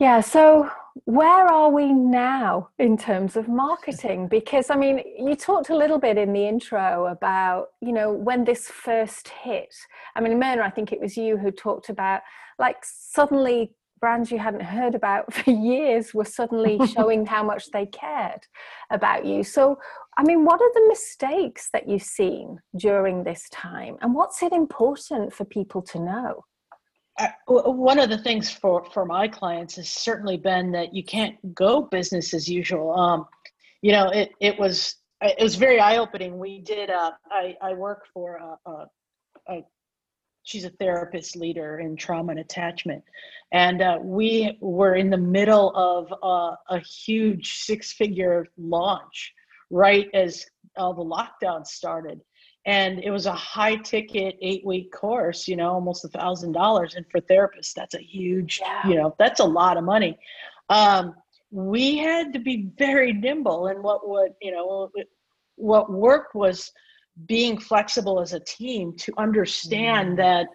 Yeah, 0.00 0.20
so 0.20 0.70
where 1.04 1.46
are 1.46 1.70
we 1.70 1.92
now 1.92 2.70
in 2.78 2.96
terms 2.96 3.36
of 3.36 3.48
marketing? 3.48 4.28
Because 4.38 4.68
I 4.70 4.76
mean, 4.76 5.02
you 5.18 5.36
talked 5.36 5.70
a 5.70 5.76
little 5.76 5.98
bit 5.98 6.18
in 6.18 6.32
the 6.32 6.46
intro 6.48 7.06
about, 7.06 7.68
you 7.80 7.92
know, 7.92 8.12
when 8.12 8.44
this 8.44 8.68
first 8.68 9.28
hit. 9.28 9.74
I 10.16 10.20
mean, 10.20 10.38
Myrna, 10.38 10.62
I 10.62 10.70
think 10.70 10.92
it 10.92 11.00
was 11.00 11.16
you 11.16 11.36
who 11.38 11.50
talked 11.50 11.88
about 11.88 12.22
like 12.58 12.78
suddenly 12.82 13.74
brands 14.04 14.30
you 14.30 14.38
hadn't 14.38 14.60
heard 14.60 14.94
about 14.94 15.32
for 15.38 15.50
years 15.50 16.12
were 16.12 16.26
suddenly 16.26 16.78
showing 16.94 17.24
how 17.24 17.42
much 17.42 17.70
they 17.70 17.86
cared 17.86 18.42
about 18.90 19.24
you. 19.24 19.42
So, 19.42 19.78
I 20.18 20.22
mean, 20.24 20.44
what 20.44 20.60
are 20.60 20.72
the 20.74 20.88
mistakes 20.88 21.70
that 21.72 21.88
you've 21.88 22.02
seen 22.02 22.60
during 22.76 23.24
this 23.24 23.48
time, 23.48 23.96
and 24.02 24.14
what's 24.14 24.42
it 24.42 24.52
important 24.52 25.32
for 25.32 25.46
people 25.46 25.80
to 25.92 25.98
know? 25.98 26.44
Uh, 27.18 27.28
one 27.46 27.98
of 27.98 28.10
the 28.10 28.18
things 28.18 28.50
for 28.50 28.84
for 28.92 29.06
my 29.06 29.26
clients 29.26 29.76
has 29.76 29.88
certainly 29.88 30.36
been 30.36 30.70
that 30.72 30.94
you 30.94 31.02
can't 31.02 31.36
go 31.54 31.80
business 31.80 32.34
as 32.34 32.46
usual. 32.46 32.92
Um, 32.92 33.24
you 33.80 33.92
know, 33.92 34.10
it 34.10 34.32
it 34.38 34.58
was 34.58 34.96
it 35.22 35.42
was 35.42 35.54
very 35.54 35.80
eye 35.80 35.96
opening. 35.96 36.38
We 36.38 36.60
did. 36.60 36.90
Uh, 36.90 37.12
I 37.30 37.56
I 37.62 37.72
work 37.72 38.02
for 38.12 38.36
a, 38.36 38.70
a, 38.70 38.86
a 39.48 39.64
she's 40.44 40.64
a 40.64 40.70
therapist 40.70 41.36
leader 41.36 41.80
in 41.80 41.96
trauma 41.96 42.30
and 42.32 42.40
attachment. 42.40 43.02
And 43.52 43.82
uh, 43.82 43.98
we 44.00 44.56
were 44.60 44.94
in 44.94 45.10
the 45.10 45.16
middle 45.16 45.74
of 45.74 46.12
uh, 46.22 46.56
a 46.68 46.78
huge 46.78 47.58
six 47.58 47.92
figure 47.92 48.46
launch 48.56 49.32
right 49.70 50.08
as 50.14 50.46
all 50.76 50.94
the 50.94 51.02
lockdowns 51.02 51.68
started. 51.68 52.20
And 52.66 53.02
it 53.02 53.10
was 53.10 53.26
a 53.26 53.32
high 53.32 53.76
ticket 53.76 54.36
eight 54.40 54.64
week 54.64 54.92
course 54.92 55.46
you 55.48 55.56
know 55.56 55.72
almost 55.72 56.04
a 56.04 56.08
thousand 56.08 56.52
dollars. 56.52 56.94
And 56.94 57.04
for 57.10 57.20
therapists 57.20 57.72
that's 57.74 57.94
a 57.94 58.02
huge 58.02 58.60
yeah. 58.62 58.86
you 58.88 58.94
know 58.94 59.14
that's 59.18 59.40
a 59.40 59.44
lot 59.44 59.76
of 59.76 59.84
money. 59.84 60.18
Um, 60.68 61.14
we 61.50 61.96
had 61.98 62.32
to 62.32 62.38
be 62.38 62.68
very 62.76 63.12
nimble. 63.12 63.68
And 63.68 63.82
what 63.82 64.08
would 64.08 64.32
you 64.40 64.50
know 64.52 64.90
what 65.56 65.90
worked 65.90 66.34
was 66.34 66.72
being 67.26 67.58
flexible 67.58 68.20
as 68.20 68.32
a 68.32 68.40
team 68.40 68.94
to 68.96 69.12
understand 69.18 70.14
mm. 70.14 70.16
that 70.16 70.48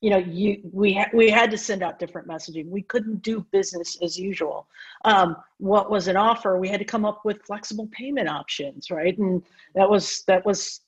you 0.00 0.10
know 0.10 0.18
you 0.18 0.60
we 0.72 0.94
ha- 0.94 1.10
we 1.12 1.28
had 1.28 1.50
to 1.50 1.58
send 1.58 1.82
out 1.82 1.98
different 1.98 2.28
messaging. 2.28 2.68
We 2.68 2.82
couldn't 2.82 3.22
do 3.22 3.44
business 3.50 3.98
as 4.02 4.18
usual. 4.18 4.68
Um, 5.04 5.36
what 5.58 5.90
was 5.90 6.08
an 6.08 6.16
offer? 6.16 6.58
We 6.58 6.68
had 6.68 6.78
to 6.78 6.84
come 6.84 7.04
up 7.04 7.22
with 7.24 7.42
flexible 7.42 7.88
payment 7.92 8.28
options 8.28 8.90
right? 8.90 9.16
And 9.18 9.42
that 9.74 9.88
was 9.88 10.22
that 10.26 10.44
was 10.46 10.80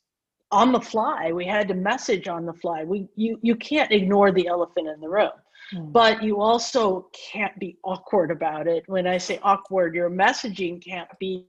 on 0.53 0.73
the 0.73 0.81
fly. 0.81 1.33
We 1.33 1.45
had 1.45 1.69
to 1.69 1.75
message 1.75 2.29
on 2.29 2.47
the 2.47 2.55
fly. 2.55 2.85
We 2.85 3.09
you 3.17 3.39
you 3.43 3.57
can't 3.57 3.93
ignore 3.93 4.33
the 4.33 4.47
elephant 4.47 4.89
in 4.89 5.01
the 5.01 5.09
room. 5.09 5.31
Mm. 5.75 5.93
but 5.93 6.21
you 6.21 6.41
also 6.41 7.09
can't 7.13 7.57
be 7.61 7.77
awkward 7.85 8.31
about 8.33 8.67
it. 8.67 8.83
When 8.87 9.07
i 9.07 9.19
say 9.19 9.39
awkward 9.43 9.95
your 9.95 10.11
messaging 10.11 10.85
can't 10.85 11.09
be 11.21 11.47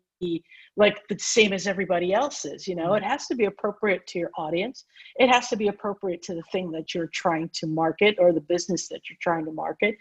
like 0.77 1.07
the 1.09 1.17
same 1.19 1.53
as 1.53 1.67
everybody 1.67 2.13
else's 2.13 2.67
you 2.67 2.75
know? 2.75 2.89
Mm-hmm. 2.89 3.03
it 3.03 3.07
has 3.07 3.27
to 3.27 3.35
be 3.35 3.45
appropriate 3.45 4.05
to 4.07 4.19
your 4.19 4.31
audience. 4.37 4.85
It 5.17 5.29
has 5.29 5.49
to 5.49 5.57
be 5.57 5.67
appropriate 5.67 6.21
to 6.23 6.33
the 6.33 6.43
thing 6.51 6.71
that 6.71 6.93
you're 6.93 7.09
trying 7.13 7.49
to 7.53 7.67
market 7.67 8.15
or 8.19 8.31
the 8.33 8.41
business 8.41 8.87
that 8.89 9.01
you're 9.09 9.17
trying 9.21 9.45
to 9.45 9.51
market. 9.51 9.95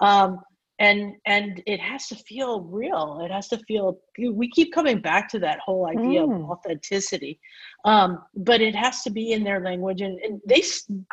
Um, 0.00 0.40
and 0.78 1.14
and 1.26 1.62
it 1.66 1.80
has 1.80 2.06
to 2.08 2.16
feel 2.16 2.62
real. 2.62 3.20
It 3.24 3.30
has 3.30 3.48
to 3.48 3.58
feel 3.58 3.98
we 4.18 4.50
keep 4.50 4.72
coming 4.72 5.00
back 5.00 5.28
to 5.30 5.38
that 5.40 5.58
whole 5.60 5.86
idea 5.86 6.20
mm. 6.20 6.34
of 6.34 6.50
authenticity 6.50 7.38
um, 7.86 8.18
but 8.34 8.60
it 8.60 8.74
has 8.74 9.02
to 9.02 9.10
be 9.10 9.32
in 9.32 9.44
their 9.44 9.60
language 9.60 10.00
and, 10.00 10.18
and 10.18 10.40
they 10.46 10.60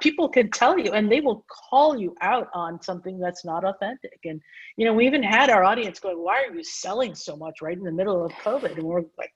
people 0.02 0.28
can 0.28 0.50
tell 0.50 0.78
you 0.78 0.92
and 0.92 1.10
they 1.10 1.22
will 1.22 1.46
call 1.70 1.98
you 1.98 2.16
out 2.22 2.48
on 2.54 2.82
something 2.82 3.20
that's 3.20 3.46
not 3.46 3.64
authentic 3.64 4.20
and 4.26 4.42
you 4.76 4.86
know 4.86 4.94
we 4.94 5.06
even 5.06 5.22
had 5.22 5.52
our 5.52 5.64
audience 5.64 6.00
going 6.00 6.18
why 6.18 6.44
are 6.44 6.54
you 6.54 6.64
selling 6.64 7.14
so 7.14 7.38
much 7.38 7.62
right 7.62 7.78
in 7.78 7.84
the 7.84 7.92
middle 7.92 8.26
of 8.26 8.32
covid? 8.34 8.74
And 8.76 8.84
we're 8.84 9.04
like 9.18 9.32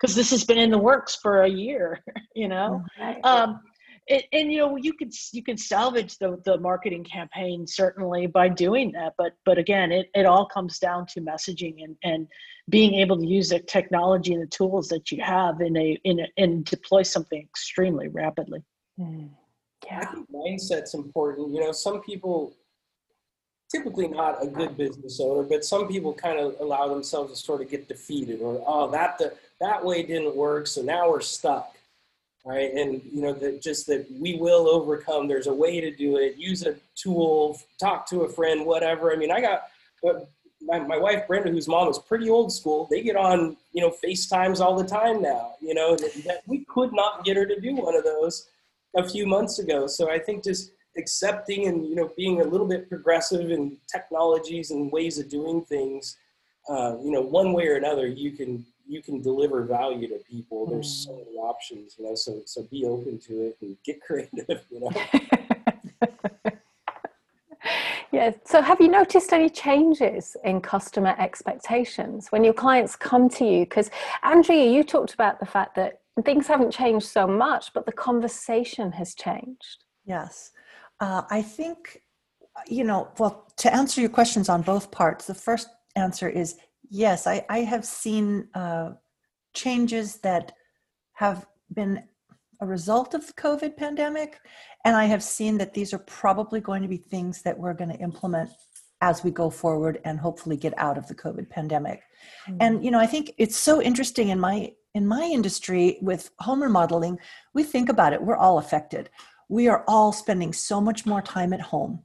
because 0.00 0.14
this 0.16 0.30
has 0.30 0.44
been 0.44 0.58
in 0.58 0.70
the 0.70 0.78
works 0.78 1.16
for 1.16 1.42
a 1.42 1.48
year 1.48 2.02
you 2.34 2.48
know? 2.48 2.82
Um, 3.24 3.60
and, 4.08 4.22
and, 4.32 4.52
you 4.52 4.58
know 4.58 4.76
you 4.76 4.92
can 4.92 5.10
you 5.32 5.42
can 5.42 5.56
salvage 5.56 6.18
the, 6.18 6.40
the 6.44 6.58
marketing 6.58 7.04
campaign 7.04 7.66
certainly 7.66 8.26
by 8.26 8.48
doing 8.48 8.92
that 8.92 9.14
but 9.18 9.32
but 9.44 9.58
again 9.58 9.92
it, 9.92 10.10
it 10.14 10.26
all 10.26 10.46
comes 10.46 10.78
down 10.78 11.06
to 11.06 11.20
messaging 11.20 11.82
and 11.82 11.96
and 12.02 12.26
being 12.68 12.94
able 12.94 13.16
to 13.16 13.26
use 13.26 13.50
the 13.50 13.60
technology 13.60 14.34
and 14.34 14.42
the 14.42 14.46
tools 14.46 14.88
that 14.88 15.10
you 15.10 15.22
have 15.22 15.60
in 15.60 15.76
a 15.76 15.98
in 16.04 16.20
a, 16.20 16.26
and 16.36 16.64
deploy 16.64 17.02
something 17.02 17.40
extremely 17.40 18.08
rapidly 18.08 18.62
mm. 18.98 19.28
yeah. 19.84 20.00
i 20.00 20.04
think 20.06 20.26
mindset's 20.30 20.94
important 20.94 21.52
you 21.52 21.60
know 21.60 21.72
some 21.72 22.00
people 22.02 22.54
typically 23.70 24.08
not 24.08 24.42
a 24.42 24.46
good 24.46 24.76
business 24.76 25.20
owner 25.20 25.42
but 25.42 25.64
some 25.64 25.86
people 25.86 26.14
kind 26.14 26.38
of 26.38 26.54
allow 26.60 26.88
themselves 26.88 27.32
to 27.32 27.38
sort 27.38 27.60
of 27.60 27.68
get 27.70 27.86
defeated 27.88 28.40
or 28.40 28.62
oh 28.66 28.90
that 28.90 29.18
the, 29.18 29.32
that 29.60 29.84
way 29.84 30.02
didn't 30.02 30.34
work 30.34 30.66
so 30.66 30.80
now 30.80 31.10
we're 31.10 31.20
stuck 31.20 31.74
right? 32.48 32.72
And 32.72 33.02
you 33.12 33.20
know 33.20 33.34
that 33.34 33.60
just 33.60 33.86
that 33.88 34.06
we 34.10 34.36
will 34.36 34.68
overcome. 34.68 35.28
There's 35.28 35.48
a 35.48 35.52
way 35.54 35.80
to 35.80 35.90
do 35.94 36.16
it. 36.16 36.36
Use 36.38 36.62
a 36.64 36.76
tool, 36.96 37.60
talk 37.78 38.08
to 38.08 38.22
a 38.22 38.28
friend, 38.28 38.64
whatever. 38.64 39.12
I 39.12 39.16
mean, 39.16 39.30
I 39.30 39.40
got 39.42 39.64
my, 40.62 40.78
my 40.78 40.96
wife 40.96 41.28
Brenda, 41.28 41.50
whose 41.50 41.68
mom 41.68 41.88
is 41.88 41.98
pretty 41.98 42.30
old 42.30 42.50
school. 42.50 42.88
They 42.90 43.02
get 43.02 43.16
on 43.16 43.56
you 43.72 43.82
know 43.82 43.94
FaceTimes 44.02 44.60
all 44.60 44.76
the 44.76 44.88
time 44.88 45.20
now. 45.20 45.52
You 45.60 45.74
know 45.74 45.94
that 45.94 46.40
we 46.46 46.64
could 46.64 46.92
not 46.94 47.22
get 47.24 47.36
her 47.36 47.44
to 47.44 47.60
do 47.60 47.74
one 47.74 47.94
of 47.94 48.04
those 48.04 48.48
a 48.96 49.06
few 49.06 49.26
months 49.26 49.58
ago. 49.58 49.86
So 49.86 50.10
I 50.10 50.18
think 50.18 50.42
just 50.42 50.72
accepting 50.96 51.66
and 51.66 51.86
you 51.86 51.96
know 51.96 52.10
being 52.16 52.40
a 52.40 52.44
little 52.44 52.66
bit 52.66 52.88
progressive 52.88 53.50
in 53.50 53.76
technologies 53.92 54.70
and 54.70 54.90
ways 54.90 55.18
of 55.18 55.28
doing 55.28 55.62
things. 55.64 56.16
Uh, 56.66 56.96
you 57.02 57.10
know, 57.10 57.22
one 57.22 57.54
way 57.54 57.66
or 57.66 57.76
another, 57.76 58.06
you 58.06 58.32
can 58.32 58.62
you 58.88 59.02
can 59.02 59.20
deliver 59.20 59.62
value 59.62 60.08
to 60.08 60.18
people. 60.28 60.66
There's 60.66 61.04
so 61.04 61.12
mm. 61.12 61.18
many 61.18 61.36
options, 61.36 61.96
you 61.98 62.04
know. 62.06 62.14
So 62.14 62.40
so 62.46 62.62
be 62.64 62.84
open 62.84 63.18
to 63.20 63.42
it 63.42 63.58
and 63.60 63.76
get 63.84 64.00
creative, 64.06 64.64
you 64.70 64.80
know. 64.80 64.90
yeah. 68.12 68.32
So 68.44 68.62
have 68.62 68.80
you 68.80 68.88
noticed 68.88 69.32
any 69.32 69.50
changes 69.50 70.36
in 70.44 70.60
customer 70.60 71.14
expectations 71.18 72.28
when 72.30 72.42
your 72.42 72.54
clients 72.54 72.96
come 72.96 73.28
to 73.30 73.44
you? 73.44 73.60
Because 73.60 73.90
Andrea, 74.22 74.70
you 74.70 74.82
talked 74.82 75.14
about 75.14 75.38
the 75.38 75.46
fact 75.46 75.76
that 75.76 76.00
things 76.24 76.46
haven't 76.46 76.72
changed 76.72 77.06
so 77.06 77.26
much, 77.26 77.72
but 77.74 77.86
the 77.86 77.92
conversation 77.92 78.92
has 78.92 79.14
changed. 79.14 79.84
Yes. 80.04 80.52
Uh, 81.00 81.22
I 81.30 81.42
think, 81.42 82.02
you 82.66 82.82
know, 82.82 83.08
well, 83.18 83.46
to 83.58 83.72
answer 83.72 84.00
your 84.00 84.10
questions 84.10 84.48
on 84.48 84.62
both 84.62 84.90
parts, 84.90 85.26
the 85.26 85.34
first 85.34 85.68
answer 85.94 86.28
is 86.28 86.56
Yes, 86.90 87.26
I, 87.26 87.44
I 87.48 87.60
have 87.60 87.84
seen 87.84 88.48
uh, 88.54 88.92
changes 89.54 90.16
that 90.18 90.52
have 91.14 91.46
been 91.72 92.02
a 92.60 92.66
result 92.66 93.14
of 93.14 93.26
the 93.26 93.32
COVID 93.34 93.76
pandemic. 93.76 94.40
And 94.84 94.96
I 94.96 95.04
have 95.04 95.22
seen 95.22 95.58
that 95.58 95.74
these 95.74 95.92
are 95.92 95.98
probably 95.98 96.60
going 96.60 96.82
to 96.82 96.88
be 96.88 96.96
things 96.96 97.42
that 97.42 97.58
we're 97.58 97.74
going 97.74 97.90
to 97.90 97.98
implement 97.98 98.50
as 99.00 99.22
we 99.22 99.30
go 99.30 99.48
forward 99.48 100.00
and 100.04 100.18
hopefully 100.18 100.56
get 100.56 100.76
out 100.76 100.98
of 100.98 101.06
the 101.06 101.14
COVID 101.14 101.48
pandemic. 101.48 102.02
Mm-hmm. 102.48 102.56
And 102.60 102.84
you 102.84 102.90
know, 102.90 102.98
I 102.98 103.06
think 103.06 103.32
it's 103.38 103.56
so 103.56 103.80
interesting 103.80 104.30
in 104.30 104.40
my 104.40 104.72
in 104.94 105.06
my 105.06 105.22
industry 105.22 105.98
with 106.00 106.30
home 106.40 106.62
remodeling, 106.62 107.18
we 107.54 107.62
think 107.62 107.88
about 107.88 108.12
it, 108.12 108.22
we're 108.22 108.36
all 108.36 108.58
affected. 108.58 109.10
We 109.48 109.68
are 109.68 109.84
all 109.86 110.12
spending 110.12 110.52
so 110.52 110.80
much 110.80 111.06
more 111.06 111.22
time 111.22 111.52
at 111.52 111.60
home 111.60 112.02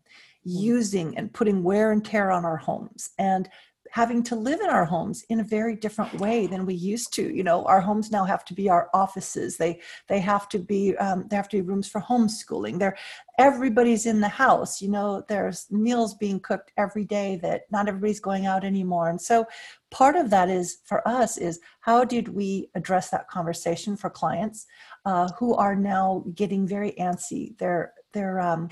mm-hmm. 0.48 0.64
using 0.64 1.18
and 1.18 1.34
putting 1.34 1.64
wear 1.64 1.92
and 1.92 2.06
tear 2.06 2.30
on 2.30 2.46
our 2.46 2.58
homes. 2.58 3.12
And 3.18 3.50
having 3.94 4.24
to 4.24 4.36
live 4.36 4.60
in 4.60 4.72
our 4.72 4.86
homes 4.86 5.24
in 5.30 5.40
a 5.40 5.44
very 5.44 5.76
different 5.76 6.12
way 6.20 6.48
than 6.48 6.66
we 6.66 6.74
used 6.74 7.14
to. 7.14 7.32
You 7.32 7.44
know 7.44 7.64
our 7.66 7.80
homes 7.80 8.10
now 8.10 8.26
have 8.26 8.44
to 8.46 8.54
be 8.56 8.68
our 8.68 8.90
offices. 8.92 9.56
They 9.56 9.82
they 10.08 10.20
have 10.20 10.50
to 10.50 10.58
be 10.58 10.98
um, 10.98 11.28
they 11.30 11.36
have 11.36 11.48
to 11.50 11.58
be 11.58 11.62
rooms 11.62 11.88
for 11.88 12.02
homeschooling. 12.02 12.80
They're 12.80 12.98
everybody's 13.38 14.08
in 14.08 14.20
the 14.20 14.28
house. 14.28 14.82
You 14.82 14.90
know 14.90 15.24
there's 15.30 15.68
meals 15.70 16.16
being 16.16 16.40
cooked 16.40 16.72
every 16.76 17.06
day 17.06 17.40
that 17.44 17.62
not 17.72 17.88
everybody's 17.88 18.20
going 18.20 18.48
out 18.48 18.64
anymore. 18.64 19.10
And 19.10 19.22
so 19.22 19.46
part 19.92 20.16
of 20.16 20.32
that 20.32 20.50
is 20.50 20.80
for 20.86 21.08
us 21.08 21.38
is 21.38 21.60
how 21.82 22.04
did 22.04 22.30
we 22.30 22.72
address 22.74 23.12
that 23.12 23.30
conversation 23.30 23.96
for 23.96 24.10
clients 24.10 24.66
uh, 25.06 25.30
who 25.38 25.54
are 25.54 25.76
now 25.76 26.26
getting 26.34 26.66
very 26.68 26.94
antsy? 26.94 27.56
They're 27.60 27.94
they're 28.12 28.40
um, 28.40 28.70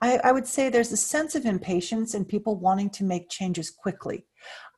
I, 0.00 0.18
I, 0.24 0.32
would 0.32 0.48
say 0.48 0.68
there's 0.68 0.90
a 0.90 0.96
sense 0.96 1.36
of 1.36 1.46
impatience 1.46 2.14
and 2.14 2.26
people 2.26 2.56
wanting 2.56 2.90
to 2.90 3.04
make 3.04 3.30
changes 3.30 3.70
quickly 3.70 4.26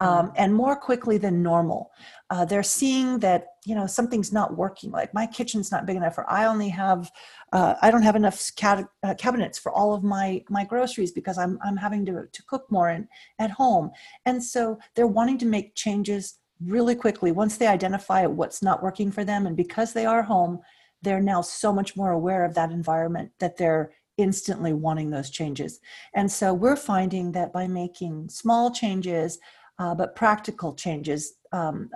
um, 0.01 0.27
mm-hmm. 0.27 0.35
and 0.37 0.55
more 0.55 0.77
quickly 0.77 1.19
than 1.19 1.43
normal. 1.43 1.91
Uh, 2.31 2.45
they're 2.45 2.63
seeing 2.63 3.19
that 3.21 3.47
you 3.65 3.75
know 3.75 3.87
something's 3.87 4.33
not 4.33 4.57
working. 4.57 4.91
Like 4.91 5.13
my 5.15 5.27
kitchen's 5.27 5.71
not 5.71 5.87
big 5.87 5.97
enough, 5.97 6.19
or 6.19 6.29
I 6.31 6.47
only 6.47 6.69
have 6.71 7.11
uh, 7.53 7.75
I 7.83 7.91
don't 7.91 8.03
have 8.03 8.17
enough 8.17 8.51
cat- 8.57 8.89
uh, 9.03 9.15
cabinets 9.15 9.59
for 9.59 9.73
all 9.73 9.95
of 9.95 10.03
my 10.03 10.43
my 10.49 10.65
groceries 10.65 11.13
because 11.13 11.39
I'm 11.39 11.59
I'm 11.65 11.77
having 11.77 12.05
to 12.07 12.27
to 12.31 12.43
cook 12.45 12.67
more 12.71 12.91
in, 12.91 13.09
at 13.39 13.51
home. 13.51 13.91
And 14.27 14.43
so 14.43 14.79
they're 14.95 15.07
wanting 15.07 15.39
to 15.39 15.47
make 15.47 15.75
changes 15.75 16.39
really 16.65 16.95
quickly 16.95 17.33
once 17.33 17.57
they 17.57 17.67
identify 17.67 18.27
what's 18.27 18.63
not 18.63 18.83
working 18.83 19.11
for 19.11 19.25
them, 19.25 19.47
and 19.47 19.57
because 19.57 19.93
they 19.93 20.07
are 20.07 20.23
home, 20.23 20.61
they're 21.03 21.21
now 21.21 21.43
so 21.43 21.73
much 21.73 21.97
more 21.97 22.13
aware 22.13 22.45
of 22.45 22.55
that 22.55 22.71
environment 22.71 23.31
that 23.39 23.57
they're 23.57 23.93
instantly 24.17 24.73
wanting 24.73 25.11
those 25.11 25.31
changes. 25.31 25.81
And 26.15 26.31
so 26.31 26.55
we're 26.55 26.77
finding 26.77 27.33
that 27.33 27.53
by 27.53 27.67
making 27.67 28.29
small 28.29 28.71
changes, 28.71 29.39
uh, 29.79 29.95
but 29.95 30.15
practical 30.15 30.75
changes, 30.75 31.35
um, 31.53 31.91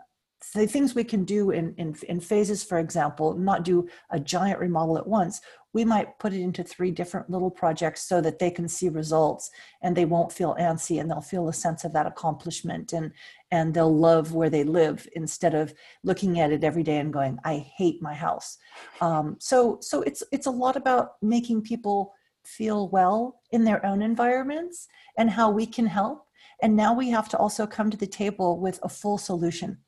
the 0.54 0.66
things 0.66 0.94
we 0.94 1.04
can 1.04 1.24
do 1.24 1.50
in, 1.50 1.74
in, 1.76 1.94
in 2.08 2.20
phases, 2.20 2.62
for 2.64 2.78
example, 2.78 3.34
not 3.34 3.64
do 3.64 3.88
a 4.10 4.20
giant 4.20 4.60
remodel 4.60 4.96
at 4.96 5.06
once. 5.06 5.40
We 5.74 5.84
might 5.84 6.18
put 6.18 6.32
it 6.32 6.40
into 6.40 6.64
three 6.64 6.90
different 6.90 7.28
little 7.28 7.50
projects 7.50 8.02
so 8.08 8.20
that 8.20 8.38
they 8.38 8.50
can 8.50 8.68
see 8.68 8.88
results 8.88 9.50
and 9.82 9.96
they 9.96 10.06
won't 10.06 10.32
feel 10.32 10.56
antsy 10.58 11.00
and 11.00 11.10
they'll 11.10 11.20
feel 11.20 11.48
a 11.48 11.52
sense 11.52 11.84
of 11.84 11.92
that 11.92 12.06
accomplishment 12.06 12.92
and 12.92 13.12
and 13.50 13.72
they'll 13.72 13.94
love 13.94 14.34
where 14.34 14.50
they 14.50 14.64
live 14.64 15.08
instead 15.14 15.54
of 15.54 15.72
looking 16.04 16.38
at 16.40 16.52
it 16.52 16.64
every 16.64 16.82
day 16.82 16.98
and 16.98 17.12
going, 17.12 17.38
"I 17.44 17.58
hate 17.76 18.02
my 18.02 18.14
house." 18.14 18.58
Um, 19.00 19.36
so 19.40 19.78
so 19.80 20.02
it's 20.02 20.22
it's 20.32 20.46
a 20.46 20.50
lot 20.50 20.76
about 20.76 21.12
making 21.22 21.62
people 21.62 22.14
feel 22.44 22.88
well 22.88 23.40
in 23.50 23.64
their 23.64 23.84
own 23.84 24.02
environments 24.02 24.88
and 25.18 25.30
how 25.30 25.50
we 25.50 25.66
can 25.66 25.86
help. 25.86 26.24
And 26.62 26.74
now 26.74 26.94
we 26.94 27.10
have 27.10 27.28
to 27.30 27.38
also 27.38 27.66
come 27.66 27.90
to 27.90 27.96
the 27.96 28.06
table 28.06 28.58
with 28.58 28.80
a 28.82 28.88
full 28.88 29.18
solution 29.18 29.78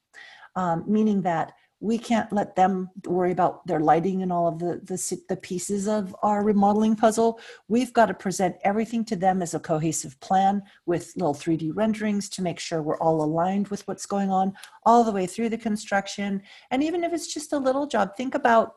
um, 0.56 0.84
meaning 0.86 1.22
that 1.22 1.52
we 1.80 1.98
can't 1.98 2.30
let 2.30 2.54
them 2.56 2.90
worry 3.06 3.32
about 3.32 3.66
their 3.66 3.80
lighting 3.80 4.22
and 4.22 4.30
all 4.30 4.46
of 4.46 4.58
the, 4.58 4.80
the, 4.84 5.20
the 5.30 5.36
pieces 5.36 5.88
of 5.88 6.14
our 6.22 6.44
remodeling 6.44 6.94
puzzle. 6.94 7.40
We've 7.68 7.92
got 7.92 8.06
to 8.06 8.14
present 8.14 8.56
everything 8.64 9.04
to 9.06 9.16
them 9.16 9.40
as 9.40 9.54
a 9.54 9.60
cohesive 9.60 10.20
plan 10.20 10.62
with 10.84 11.12
little 11.16 11.34
3D 11.34 11.72
renderings 11.74 12.28
to 12.30 12.42
make 12.42 12.60
sure 12.60 12.82
we're 12.82 12.98
all 12.98 13.24
aligned 13.24 13.68
with 13.68 13.86
what's 13.88 14.04
going 14.04 14.30
on 14.30 14.52
all 14.84 15.04
the 15.04 15.12
way 15.12 15.26
through 15.26 15.48
the 15.48 15.58
construction. 15.58 16.42
And 16.70 16.82
even 16.82 17.02
if 17.02 17.14
it's 17.14 17.32
just 17.32 17.54
a 17.54 17.58
little 17.58 17.86
job, 17.86 18.14
think 18.14 18.34
about 18.34 18.74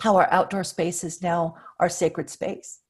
how 0.00 0.16
our 0.16 0.28
outdoor 0.32 0.64
space 0.64 1.04
is 1.04 1.22
now 1.22 1.56
our 1.78 1.90
sacred 1.90 2.30
space. 2.30 2.80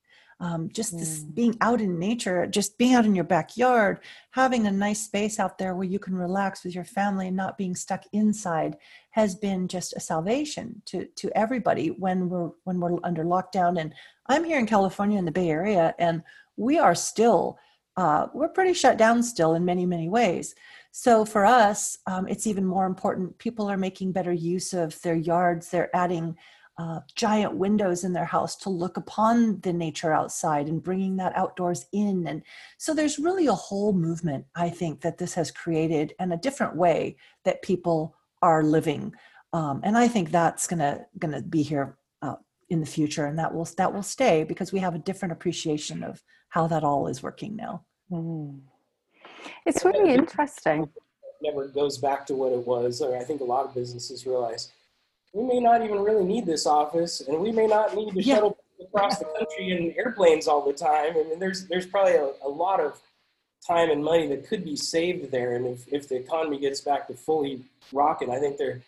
Um, 0.40 0.70
just 0.72 0.98
this 0.98 1.20
mm. 1.20 1.34
being 1.34 1.56
out 1.60 1.80
in 1.80 1.98
nature, 1.98 2.46
just 2.46 2.78
being 2.78 2.94
out 2.94 3.04
in 3.04 3.14
your 3.14 3.24
backyard, 3.24 4.00
having 4.30 4.66
a 4.66 4.72
nice 4.72 5.00
space 5.00 5.38
out 5.38 5.58
there 5.58 5.74
where 5.74 5.84
you 5.84 5.98
can 5.98 6.14
relax 6.14 6.64
with 6.64 6.74
your 6.74 6.84
family 6.84 7.28
and 7.28 7.36
not 7.36 7.58
being 7.58 7.76
stuck 7.76 8.04
inside 8.12 8.76
has 9.10 9.34
been 9.34 9.68
just 9.68 9.94
a 9.96 10.00
salvation 10.00 10.80
to 10.86 11.06
to 11.16 11.30
everybody 11.36 11.88
when 11.88 12.28
we're 12.28 12.50
when 12.64 12.80
we're 12.80 12.96
under 13.04 13.24
lockdown. 13.24 13.78
And 13.78 13.94
I'm 14.26 14.44
here 14.44 14.58
in 14.58 14.66
California 14.66 15.18
in 15.18 15.26
the 15.26 15.30
Bay 15.30 15.50
Area, 15.50 15.94
and 15.98 16.22
we 16.56 16.78
are 16.78 16.94
still 16.94 17.58
uh, 17.96 18.28
we're 18.32 18.48
pretty 18.48 18.72
shut 18.72 18.96
down 18.96 19.22
still 19.22 19.54
in 19.54 19.64
many 19.64 19.84
many 19.84 20.08
ways. 20.08 20.54
So 20.92 21.24
for 21.24 21.44
us, 21.44 21.98
um, 22.06 22.26
it's 22.26 22.46
even 22.46 22.64
more 22.64 22.86
important. 22.86 23.38
People 23.38 23.70
are 23.70 23.76
making 23.76 24.12
better 24.12 24.32
use 24.32 24.72
of 24.72 25.00
their 25.02 25.14
yards. 25.14 25.70
They're 25.70 25.94
adding 25.94 26.36
uh, 26.80 27.00
giant 27.14 27.54
windows 27.56 28.04
in 28.04 28.14
their 28.14 28.24
house 28.24 28.56
to 28.56 28.70
look 28.70 28.96
upon 28.96 29.60
the 29.60 29.72
nature 29.72 30.14
outside 30.14 30.66
and 30.66 30.82
bringing 30.82 31.14
that 31.14 31.36
outdoors 31.36 31.84
in. 31.92 32.26
And 32.26 32.42
so 32.78 32.94
there's 32.94 33.18
really 33.18 33.48
a 33.48 33.52
whole 33.52 33.92
movement, 33.92 34.46
I 34.54 34.70
think, 34.70 35.02
that 35.02 35.18
this 35.18 35.34
has 35.34 35.50
created 35.50 36.14
and 36.18 36.32
a 36.32 36.38
different 36.38 36.74
way 36.74 37.16
that 37.44 37.60
people 37.60 38.16
are 38.40 38.62
living. 38.62 39.12
Um, 39.52 39.82
and 39.84 39.98
I 39.98 40.08
think 40.08 40.30
that's 40.30 40.66
gonna 40.66 41.04
gonna 41.18 41.42
be 41.42 41.62
here 41.62 41.98
uh, 42.22 42.36
in 42.70 42.80
the 42.80 42.86
future, 42.86 43.26
and 43.26 43.38
that 43.38 43.52
will 43.52 43.68
that 43.76 43.92
will 43.92 44.02
stay 44.02 44.44
because 44.44 44.72
we 44.72 44.78
have 44.78 44.94
a 44.94 45.00
different 45.00 45.32
appreciation 45.32 46.02
of 46.02 46.22
how 46.48 46.66
that 46.68 46.82
all 46.82 47.08
is 47.08 47.22
working 47.22 47.56
now. 47.56 47.84
Mm. 48.10 48.60
It's 49.66 49.84
really 49.84 50.14
interesting. 50.14 50.88
Never 51.42 51.68
goes 51.68 51.98
back 51.98 52.24
to 52.28 52.34
what 52.34 52.52
it 52.52 52.66
was, 52.66 53.02
or 53.02 53.18
I 53.18 53.24
think 53.24 53.42
a 53.42 53.44
lot 53.44 53.66
of 53.66 53.74
businesses 53.74 54.24
realize 54.24 54.72
we 55.32 55.44
may 55.44 55.60
not 55.60 55.82
even 55.82 56.00
really 56.00 56.24
need 56.24 56.46
this 56.46 56.66
office, 56.66 57.20
and 57.20 57.38
we 57.38 57.52
may 57.52 57.66
not 57.66 57.94
need 57.94 58.12
to 58.12 58.22
yeah. 58.22 58.36
shuttle 58.36 58.58
across 58.82 59.18
the 59.18 59.26
country 59.26 59.70
in 59.70 59.94
airplanes 59.96 60.48
all 60.48 60.66
the 60.66 60.72
time. 60.72 61.12
I 61.16 61.22
mean, 61.24 61.38
there's 61.38 61.66
there's 61.66 61.86
probably 61.86 62.14
a, 62.14 62.30
a 62.44 62.48
lot 62.48 62.80
of 62.80 63.00
time 63.66 63.90
and 63.90 64.02
money 64.02 64.26
that 64.28 64.48
could 64.48 64.64
be 64.64 64.74
saved 64.74 65.30
there. 65.30 65.54
And 65.54 65.66
if, 65.66 65.86
if 65.92 66.08
the 66.08 66.16
economy 66.16 66.58
gets 66.58 66.80
back 66.80 67.06
to 67.08 67.14
fully 67.14 67.62
rocking, 67.92 68.30
I 68.30 68.38
think 68.38 68.56
there 68.56 68.80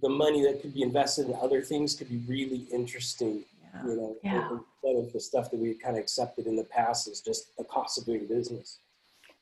the 0.00 0.08
money 0.08 0.42
that 0.42 0.60
could 0.60 0.74
be 0.74 0.82
invested 0.82 1.28
in 1.28 1.34
other 1.40 1.62
things 1.62 1.94
could 1.94 2.08
be 2.08 2.20
really 2.26 2.66
interesting. 2.72 3.44
Yeah. 3.62 3.86
You 3.86 3.96
know, 3.96 4.16
yeah. 4.24 4.48
instead 4.50 5.04
of 5.04 5.12
the 5.12 5.20
stuff 5.20 5.50
that 5.50 5.58
we 5.58 5.74
kind 5.74 5.96
of 5.96 6.02
accepted 6.02 6.46
in 6.46 6.56
the 6.56 6.64
past 6.64 7.08
as 7.08 7.20
just 7.20 7.56
the 7.56 7.64
cost 7.64 7.98
of 7.98 8.04
doing 8.04 8.26
business. 8.26 8.78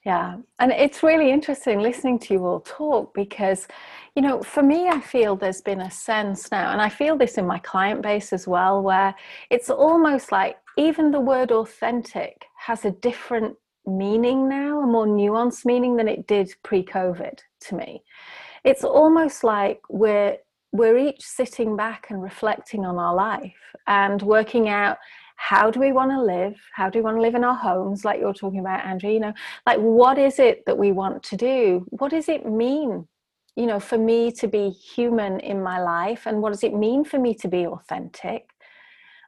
Yeah, 0.04 0.38
and 0.58 0.72
it's 0.72 1.02
really 1.02 1.30
interesting 1.30 1.80
listening 1.80 2.18
to 2.20 2.34
you 2.34 2.46
all 2.46 2.60
talk 2.60 3.12
because, 3.12 3.68
you 4.16 4.22
know, 4.22 4.42
for 4.42 4.62
me, 4.62 4.88
I 4.88 4.98
feel 4.98 5.36
there's 5.36 5.60
been 5.60 5.82
a 5.82 5.90
sense 5.90 6.50
now, 6.50 6.72
and 6.72 6.80
I 6.80 6.88
feel 6.88 7.18
this 7.18 7.36
in 7.36 7.46
my 7.46 7.58
client 7.58 8.00
base 8.00 8.32
as 8.32 8.48
well, 8.48 8.82
where 8.82 9.14
it's 9.50 9.68
almost 9.68 10.32
like 10.32 10.56
even 10.78 11.10
the 11.10 11.20
word 11.20 11.52
authentic 11.52 12.46
has 12.56 12.86
a 12.86 12.92
different 12.92 13.56
meaning 13.86 14.48
now, 14.48 14.80
a 14.80 14.86
more 14.86 15.06
nuanced 15.06 15.66
meaning 15.66 15.96
than 15.96 16.08
it 16.08 16.26
did 16.26 16.50
pre 16.62 16.82
COVID 16.82 17.38
to 17.60 17.74
me. 17.74 18.02
It's 18.64 18.84
almost 18.84 19.44
like 19.44 19.82
we're 19.90 20.38
we're 20.72 20.96
each 20.96 21.22
sitting 21.22 21.76
back 21.76 22.06
and 22.10 22.22
reflecting 22.22 22.86
on 22.86 22.96
our 22.96 23.14
life 23.14 23.74
and 23.86 24.22
working 24.22 24.68
out 24.68 24.98
how 25.40 25.70
do 25.70 25.80
we 25.80 25.90
want 25.90 26.10
to 26.10 26.22
live? 26.22 26.54
How 26.74 26.90
do 26.90 26.98
we 26.98 27.02
want 27.02 27.16
to 27.16 27.22
live 27.22 27.34
in 27.34 27.44
our 27.44 27.54
homes 27.54 28.04
like 28.04 28.20
you're 28.20 28.34
talking 28.34 28.60
about 28.60 28.84
andrea? 28.84 29.14
You 29.14 29.20
know 29.20 29.32
like 29.66 29.78
what 29.78 30.18
is 30.18 30.38
it 30.38 30.64
that 30.66 30.76
we 30.76 30.92
want 30.92 31.22
to 31.24 31.36
do? 31.36 31.86
What 31.88 32.10
does 32.10 32.28
it 32.28 32.46
mean 32.46 33.08
you 33.56 33.66
know 33.66 33.80
for 33.80 33.98
me 33.98 34.30
to 34.32 34.46
be 34.46 34.68
human 34.68 35.40
in 35.40 35.62
my 35.62 35.80
life? 35.80 36.26
And 36.26 36.42
what 36.42 36.52
does 36.52 36.62
it 36.62 36.74
mean 36.74 37.04
for 37.04 37.18
me 37.18 37.34
to 37.36 37.48
be 37.48 37.66
authentic? 37.66 38.50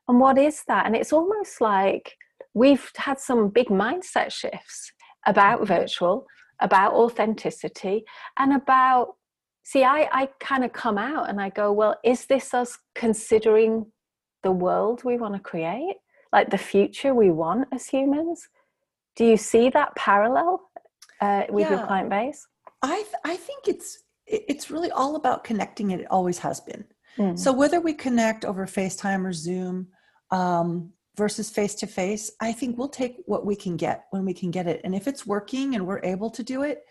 And 0.06 0.20
what 0.20 0.36
is 0.36 0.62
that? 0.68 0.84
And 0.86 0.94
it's 0.94 1.14
almost 1.14 1.60
like 1.62 2.14
we've 2.52 2.90
had 2.96 3.18
some 3.18 3.48
big 3.48 3.68
mindset 3.68 4.30
shifts 4.32 4.92
about 5.26 5.60
mm-hmm. 5.60 5.74
virtual 5.74 6.26
about 6.60 6.92
authenticity 6.92 8.04
and 8.38 8.52
about 8.52 9.16
see 9.64 9.82
i 9.82 10.08
i 10.12 10.28
kind 10.38 10.64
of 10.64 10.72
come 10.72 10.98
out 10.98 11.28
and 11.28 11.40
i 11.40 11.48
go 11.48 11.72
well 11.72 11.96
is 12.04 12.26
this 12.26 12.54
us 12.54 12.78
considering 12.94 13.86
the 14.42 14.52
world 14.52 15.02
we 15.04 15.16
want 15.16 15.34
to 15.34 15.40
create 15.40 15.96
like 16.32 16.50
the 16.50 16.58
future 16.58 17.14
we 17.14 17.30
want 17.30 17.68
as 17.72 17.86
humans 17.86 18.48
do 19.16 19.24
you 19.24 19.36
see 19.36 19.70
that 19.70 19.94
parallel 19.94 20.60
uh, 21.20 21.44
with 21.50 21.64
yeah. 21.64 21.76
your 21.76 21.86
client 21.86 22.10
base 22.10 22.46
i 22.82 22.96
th- 22.96 23.14
i 23.24 23.36
think 23.36 23.68
it's 23.68 24.04
it's 24.26 24.70
really 24.70 24.90
all 24.92 25.16
about 25.16 25.44
connecting 25.44 25.90
it, 25.90 26.00
it 26.00 26.06
always 26.10 26.38
has 26.38 26.60
been 26.60 26.84
mm. 27.18 27.38
so 27.38 27.52
whether 27.52 27.80
we 27.80 27.92
connect 27.92 28.44
over 28.44 28.66
facetime 28.66 29.24
or 29.24 29.32
zoom 29.32 29.86
um, 30.30 30.90
versus 31.16 31.50
face 31.50 31.74
to 31.74 31.86
face 31.86 32.30
i 32.40 32.52
think 32.52 32.78
we'll 32.78 32.88
take 32.88 33.16
what 33.26 33.44
we 33.44 33.54
can 33.54 33.76
get 33.76 34.04
when 34.10 34.24
we 34.24 34.34
can 34.34 34.50
get 34.50 34.66
it 34.66 34.80
and 34.84 34.94
if 34.94 35.06
it's 35.06 35.26
working 35.26 35.74
and 35.74 35.86
we're 35.86 36.02
able 36.02 36.30
to 36.30 36.42
do 36.42 36.62
it 36.62 36.84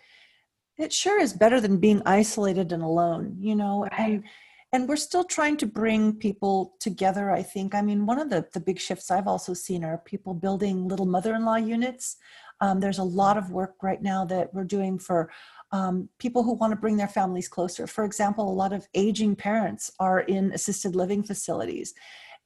it 0.78 0.92
sure 0.92 1.20
is 1.20 1.32
better 1.32 1.60
than 1.60 1.76
being 1.76 2.00
isolated 2.06 2.72
and 2.72 2.82
alone 2.82 3.36
you 3.38 3.54
know 3.54 3.82
right. 3.82 4.00
and 4.00 4.24
and 4.72 4.88
we're 4.88 4.96
still 4.96 5.24
trying 5.24 5.56
to 5.58 5.66
bring 5.66 6.14
people 6.14 6.74
together 6.80 7.30
i 7.30 7.42
think. 7.42 7.74
I 7.74 7.82
mean 7.82 8.06
one 8.06 8.18
of 8.18 8.30
the, 8.30 8.46
the 8.52 8.60
big 8.60 8.78
shifts 8.80 9.10
i've 9.10 9.28
also 9.28 9.54
seen 9.54 9.84
are 9.84 9.98
people 9.98 10.34
building 10.34 10.88
little 10.88 11.06
mother-in-law 11.06 11.56
units. 11.56 12.16
Um, 12.60 12.78
there's 12.80 12.98
a 12.98 13.04
lot 13.04 13.36
of 13.36 13.50
work 13.50 13.74
right 13.82 14.00
now 14.00 14.24
that 14.26 14.54
we're 14.54 14.64
doing 14.64 14.98
for 14.98 15.30
um, 15.72 16.08
people 16.18 16.42
who 16.44 16.52
want 16.54 16.70
to 16.70 16.76
bring 16.76 16.96
their 16.96 17.08
families 17.08 17.48
closer. 17.48 17.86
For 17.86 18.04
example 18.04 18.50
a 18.50 18.60
lot 18.62 18.72
of 18.72 18.86
aging 18.94 19.36
parents 19.36 19.90
are 19.98 20.20
in 20.20 20.52
assisted 20.52 20.94
living 20.94 21.22
facilities 21.22 21.94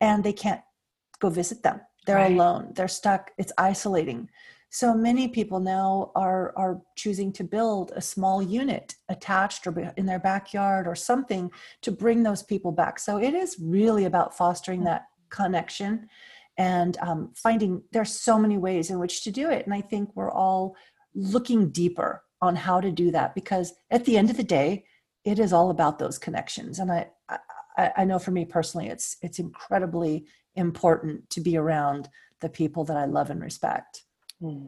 and 0.01 0.23
they 0.23 0.33
can't 0.33 0.61
go 1.21 1.31
visit 1.31 1.63
them. 1.63 1.81
They're 2.07 2.17
right. 2.17 2.33
alone. 2.33 2.73
They're 2.75 2.89
stuck. 2.89 3.33
It's 3.37 3.53
isolating 3.59 4.29
so 4.71 4.95
many 4.95 5.29
people 5.29 5.61
now 5.61 6.11
are 6.15 6.53
are 6.57 6.81
choosing 6.97 7.33
to 7.33 7.45
build 7.45 7.93
a 7.95 8.01
small 8.01 8.43
unit 8.43 8.95
attached 9.09 9.67
or 9.67 9.93
in 9.97 10.07
their 10.07 10.19
backyard 10.19 10.87
or 10.87 10.95
something 10.95 11.51
to 11.83 11.93
bring 11.93 12.23
those 12.23 12.43
people 12.43 12.73
back. 12.73 12.99
So 12.99 13.19
it 13.19 13.35
is 13.35 13.57
really 13.61 14.05
about 14.05 14.37
fostering 14.37 14.85
that 14.85 15.07
connection 15.31 16.09
and 16.59 16.97
um, 16.99 17.33
finding 17.37 17.83
there's 17.93 18.13
so 18.13 18.39
many 18.39 18.59
ways 18.59 18.91
in 18.91 18.99
which 18.99 19.23
to 19.25 19.31
do 19.31 19.51
it. 19.51 19.65
And 19.67 19.75
i 19.75 19.81
think 19.81 20.11
we're 20.15 20.31
all 20.33 20.77
looking 21.15 21.71
deeper 21.71 22.23
on 22.43 22.57
how 22.57 22.81
to 22.81 22.91
do 22.91 23.11
that 23.11 23.35
because 23.35 23.73
at 23.91 24.05
the 24.05 24.17
end 24.19 24.31
of 24.31 24.37
the 24.37 24.45
day 24.45 24.85
it 25.25 25.39
is 25.39 25.53
all 25.53 25.71
about 25.71 25.99
those 25.99 26.19
connections. 26.19 26.79
And 26.79 26.91
i 26.93 27.07
i, 27.77 27.93
I 27.99 28.05
know 28.05 28.19
for 28.19 28.31
me 28.31 28.45
personally 28.45 28.89
it's 28.89 29.17
it's 29.23 29.39
incredibly 29.39 30.27
important 30.55 31.29
to 31.31 31.41
be 31.41 31.57
around 31.57 32.09
the 32.41 32.49
people 32.49 32.85
that 32.85 32.97
i 32.97 33.05
love 33.05 33.31
and 33.31 33.43
respect 33.43 34.06
Hmm. 34.41 34.67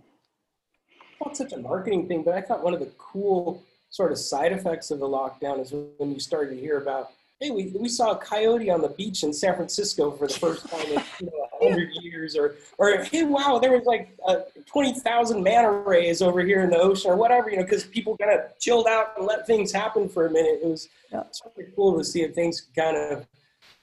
It's 1.27 1.39
such 1.39 1.53
a 1.53 1.59
marketing 1.59 2.09
thing, 2.09 2.23
but 2.23 2.35
I 2.35 2.41
thought 2.41 2.63
one 2.63 2.75
of 2.75 2.81
the 2.81 2.91
cool 2.97 3.63
sort 3.91 4.13
of 4.13 4.19
side 4.19 4.53
effects 4.53 4.91
of 4.91 4.99
the 4.99 5.07
lockdown 5.07 5.61
is 5.61 5.73
when 5.99 6.13
you 6.13 6.21
started 6.21 6.55
to 6.55 6.61
hear 6.61 6.79
about, 6.79 7.11
hey, 7.41 7.51
we, 7.51 7.73
we 7.79 7.89
saw 7.89 8.13
a 8.13 8.17
coyote 8.17 8.71
on 8.71 8.83
the 8.83 8.89
beach 8.89 9.23
in 9.23 9.33
San 9.33 9.55
Francisco 9.55 10.11
for 10.11 10.27
the 10.27 10.35
first 10.35 10.69
time 10.69 10.87
in 10.87 11.03
you 11.21 11.27
know, 11.27 11.49
100 11.61 11.91
years, 12.03 12.37
or, 12.37 12.57
or 12.79 13.03
hey, 13.05 13.25
wow, 13.25 13.59
there 13.59 13.73
was 13.73 13.85
like 13.85 14.17
uh, 14.27 14.41
20,000 14.67 15.43
manta 15.43 15.71
rays 15.71 16.23
over 16.23 16.41
here 16.41 16.63
in 16.63 16.71
the 16.71 16.79
ocean, 16.79 17.11
or 17.11 17.17
whatever, 17.17 17.51
you 17.51 17.57
know, 17.57 17.63
because 17.63 17.85
people 17.85 18.17
kind 18.17 18.33
of 18.33 18.59
chilled 18.59 18.87
out 18.87 19.15
and 19.17 19.27
let 19.27 19.47
things 19.47 19.73
happen 19.73 20.09
for 20.09 20.27
a 20.27 20.31
minute. 20.31 20.61
It 20.63 20.69
was 20.69 20.89
yeah. 21.13 21.25
super 21.33 21.69
cool 21.75 21.99
to 21.99 22.05
see 22.05 22.23
if 22.23 22.35
things 22.35 22.69
kind 22.75 22.97
of 22.97 23.27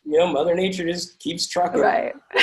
you 0.06 0.20
know, 0.20 0.28
Mother 0.28 0.56
Nature 0.56 0.86
just 0.86 1.20
keeps 1.20 1.48
trucking. 1.48 1.82
Right. 1.82 2.14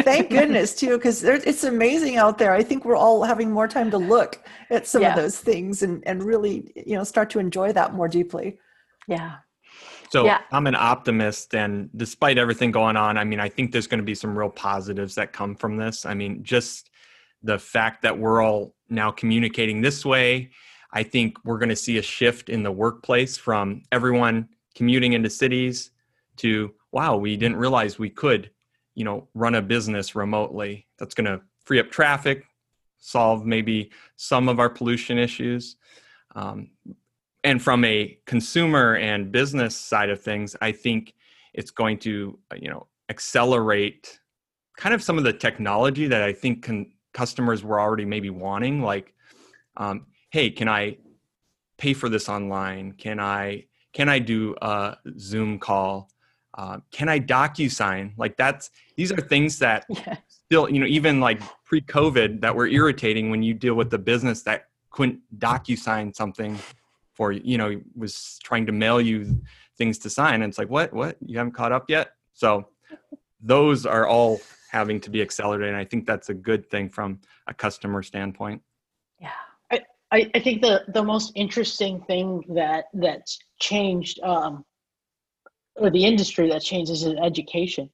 Thank 0.00 0.30
goodness 0.30 0.74
too, 0.74 0.96
because 0.96 1.22
it's 1.22 1.64
amazing 1.64 2.16
out 2.16 2.38
there. 2.38 2.52
I 2.52 2.62
think 2.62 2.84
we're 2.84 2.96
all 2.96 3.22
having 3.22 3.50
more 3.50 3.68
time 3.68 3.90
to 3.90 3.98
look 3.98 4.42
at 4.70 4.86
some 4.86 5.02
yeah. 5.02 5.10
of 5.10 5.16
those 5.16 5.38
things 5.38 5.82
and 5.82 6.02
and 6.06 6.22
really, 6.22 6.72
you 6.74 6.96
know, 6.96 7.04
start 7.04 7.30
to 7.30 7.38
enjoy 7.38 7.72
that 7.72 7.94
more 7.94 8.08
deeply. 8.08 8.58
Yeah. 9.06 9.36
So 10.10 10.24
yeah. 10.24 10.40
I'm 10.52 10.66
an 10.66 10.76
optimist, 10.76 11.54
and 11.54 11.90
despite 11.96 12.38
everything 12.38 12.70
going 12.70 12.96
on, 12.96 13.18
I 13.18 13.24
mean, 13.24 13.40
I 13.40 13.48
think 13.48 13.72
there's 13.72 13.86
going 13.86 13.98
to 13.98 14.04
be 14.04 14.14
some 14.14 14.38
real 14.38 14.50
positives 14.50 15.14
that 15.16 15.32
come 15.32 15.54
from 15.56 15.76
this. 15.76 16.06
I 16.06 16.14
mean, 16.14 16.42
just 16.42 16.90
the 17.42 17.58
fact 17.58 18.02
that 18.02 18.18
we're 18.18 18.42
all 18.42 18.74
now 18.88 19.10
communicating 19.10 19.80
this 19.80 20.04
way, 20.04 20.50
I 20.92 21.02
think 21.02 21.36
we're 21.44 21.58
going 21.58 21.70
to 21.70 21.76
see 21.76 21.98
a 21.98 22.02
shift 22.02 22.48
in 22.48 22.62
the 22.62 22.70
workplace 22.70 23.36
from 23.36 23.82
everyone 23.90 24.48
commuting 24.74 25.14
into 25.14 25.30
cities 25.30 25.90
to 26.36 26.72
wow, 26.94 27.16
we 27.16 27.36
didn't 27.36 27.56
realize 27.56 27.98
we 27.98 28.08
could, 28.08 28.50
you 28.94 29.04
know, 29.04 29.28
run 29.34 29.56
a 29.56 29.60
business 29.60 30.14
remotely. 30.14 30.86
That's 30.98 31.14
going 31.14 31.26
to 31.26 31.42
free 31.64 31.80
up 31.80 31.90
traffic, 31.90 32.44
solve 32.98 33.44
maybe 33.44 33.90
some 34.14 34.48
of 34.48 34.60
our 34.60 34.70
pollution 34.70 35.18
issues. 35.18 35.76
Um, 36.36 36.70
and 37.42 37.60
from 37.60 37.84
a 37.84 38.16
consumer 38.26 38.94
and 38.94 39.32
business 39.32 39.76
side 39.76 40.08
of 40.08 40.22
things, 40.22 40.54
I 40.62 40.70
think 40.70 41.14
it's 41.52 41.72
going 41.72 41.98
to, 41.98 42.38
uh, 42.52 42.56
you 42.62 42.70
know, 42.70 42.86
accelerate 43.10 44.20
kind 44.76 44.94
of 44.94 45.02
some 45.02 45.18
of 45.18 45.24
the 45.24 45.32
technology 45.32 46.06
that 46.06 46.22
I 46.22 46.32
think 46.32 46.62
can, 46.62 46.92
customers 47.12 47.64
were 47.64 47.80
already 47.80 48.04
maybe 48.04 48.30
wanting, 48.30 48.82
like, 48.82 49.14
um, 49.76 50.06
hey, 50.30 50.48
can 50.50 50.68
I 50.68 50.96
pay 51.76 51.92
for 51.92 52.08
this 52.08 52.28
online? 52.28 52.92
Can 52.92 53.18
I 53.18 53.66
can 53.92 54.08
I 54.08 54.18
do 54.18 54.56
a 54.60 54.96
Zoom 55.18 55.58
call? 55.58 56.10
Uh, 56.56 56.78
can 56.92 57.08
I 57.08 57.18
DocuSign 57.18 58.12
Like 58.16 58.36
that's 58.36 58.70
these 58.96 59.10
are 59.10 59.20
things 59.20 59.58
that 59.58 59.86
Yeah. 59.88 60.16
still, 60.28 60.70
you 60.70 60.78
know, 60.78 60.86
even 60.86 61.20
like 61.20 61.40
pre-COVID 61.64 62.40
that 62.40 62.54
were 62.54 62.66
irritating 62.66 63.30
when 63.30 63.42
you 63.42 63.54
deal 63.54 63.74
with 63.74 63.90
the 63.90 63.98
business 63.98 64.42
that 64.42 64.68
couldn't 64.90 65.20
DocuSign 65.38 66.14
something 66.14 66.58
for 67.12 67.32
you, 67.32 67.40
you 67.44 67.58
know, 67.58 67.80
was 67.96 68.38
trying 68.44 68.66
to 68.66 68.72
mail 68.72 69.00
you 69.00 69.40
things 69.76 69.98
to 69.98 70.10
sign. 70.10 70.34
And 70.34 70.44
it's 70.44 70.58
like, 70.58 70.70
what, 70.70 70.92
what? 70.92 71.16
You 71.24 71.38
haven't 71.38 71.52
caught 71.54 71.72
up 71.72 71.90
yet? 71.90 72.12
So 72.34 72.68
those 73.40 73.84
are 73.84 74.06
all 74.06 74.40
having 74.70 75.00
to 75.00 75.10
be 75.10 75.22
accelerated. 75.22 75.68
And 75.68 75.76
I 75.76 75.84
think 75.84 76.06
that's 76.06 76.28
a 76.28 76.34
good 76.34 76.70
thing 76.70 76.88
from 76.88 77.20
a 77.48 77.54
customer 77.54 78.02
standpoint. 78.02 78.62
Yeah. 79.20 79.30
I, 80.14 80.30
I 80.32 80.38
think 80.38 80.62
the 80.62 80.84
the 80.88 81.02
most 81.02 81.32
interesting 81.34 82.00
thing 82.02 82.44
that 82.50 82.84
that's 82.94 83.36
changed 83.58 84.20
um, 84.20 84.64
or 85.76 85.90
the 85.90 86.04
industry 86.04 86.48
that 86.48 86.62
changes 86.62 87.02
is 87.02 87.14
education. 87.22 87.90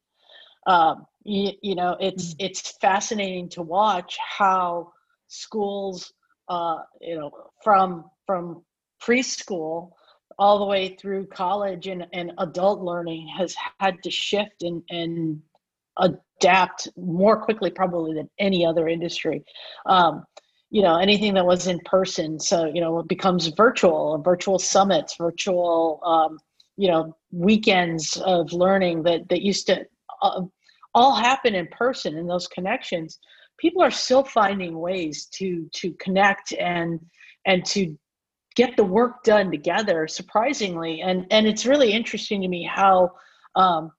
Um, 0.66 1.06
you, 1.24 1.52
you 1.62 1.74
know, 1.74 1.96
it's 2.00 2.34
it's 2.38 2.76
fascinating 2.80 3.48
to 3.50 3.62
watch 3.62 4.18
how 4.18 4.92
schools, 5.28 6.12
uh, 6.48 6.78
you 7.00 7.16
know, 7.16 7.30
from 7.62 8.04
from 8.26 8.62
preschool 9.02 9.90
all 10.38 10.58
the 10.58 10.64
way 10.64 10.96
through 10.96 11.26
college 11.26 11.86
and, 11.86 12.06
and 12.12 12.32
adult 12.38 12.80
learning 12.80 13.28
has 13.36 13.54
had 13.78 14.02
to 14.02 14.10
shift 14.10 14.62
and, 14.62 14.82
and 14.88 15.40
adapt 15.98 16.88
more 16.96 17.42
quickly 17.42 17.70
probably 17.70 18.14
than 18.14 18.28
any 18.38 18.64
other 18.64 18.88
industry. 18.88 19.44
Um, 19.86 20.24
you 20.70 20.82
know 20.82 20.96
anything 20.96 21.34
that 21.34 21.44
was 21.44 21.66
in 21.66 21.80
person 21.80 22.38
so 22.38 22.64
you 22.66 22.80
know 22.80 23.00
it 23.00 23.08
becomes 23.08 23.48
virtual 23.48 24.22
virtual 24.24 24.56
summits 24.56 25.16
virtual 25.16 26.00
um, 26.04 26.38
you 26.80 26.88
know 26.88 27.14
weekends 27.30 28.16
of 28.24 28.52
learning 28.52 29.02
that 29.02 29.28
that 29.28 29.42
used 29.42 29.66
to 29.66 29.84
uh, 30.22 30.40
all 30.94 31.14
happen 31.14 31.54
in 31.54 31.66
person 31.68 32.16
and 32.16 32.28
those 32.28 32.46
connections 32.48 33.18
people 33.58 33.82
are 33.82 33.90
still 33.90 34.24
finding 34.24 34.78
ways 34.78 35.26
to 35.26 35.68
to 35.74 35.92
connect 36.00 36.52
and 36.54 36.98
and 37.46 37.64
to 37.64 37.96
get 38.56 38.76
the 38.76 38.84
work 38.98 39.22
done 39.22 39.50
together 39.50 40.08
surprisingly 40.08 41.02
and 41.02 41.26
and 41.30 41.46
it's 41.46 41.66
really 41.66 41.92
interesting 41.92 42.40
to 42.40 42.48
me 42.48 42.64
how 42.64 43.10
um, 43.56 43.92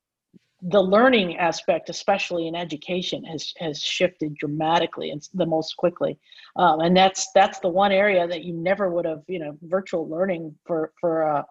the 0.62 0.80
learning 0.82 1.38
aspect, 1.38 1.90
especially 1.90 2.48
in 2.48 2.56
education, 2.56 3.24
has 3.24 3.52
has 3.58 3.82
shifted 3.82 4.36
dramatically 4.36 5.10
and 5.10 5.28
the 5.34 5.46
most 5.46 5.76
quickly. 5.76 6.20
Um, 6.56 6.82
and 6.82 6.96
that's 6.96 7.28
that's 7.34 7.60
the 7.60 7.70
one 7.70 7.92
area 7.92 8.28
that 8.28 8.44
you 8.44 8.54
never 8.54 8.92
would 8.92 9.06
have, 9.06 9.24
you 9.28 9.40
know, 9.40 9.58
virtual 9.64 10.08
learning 10.08 10.56
for 10.66 10.92
for 11.00 11.24
a 11.24 11.46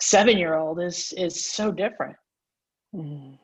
seven 0.00 0.38
year 0.38 0.54
old 0.54 0.80
is 0.80 1.12
is 1.16 1.44
so 1.44 1.72
different. 1.72 2.16
Mm. 2.94 3.38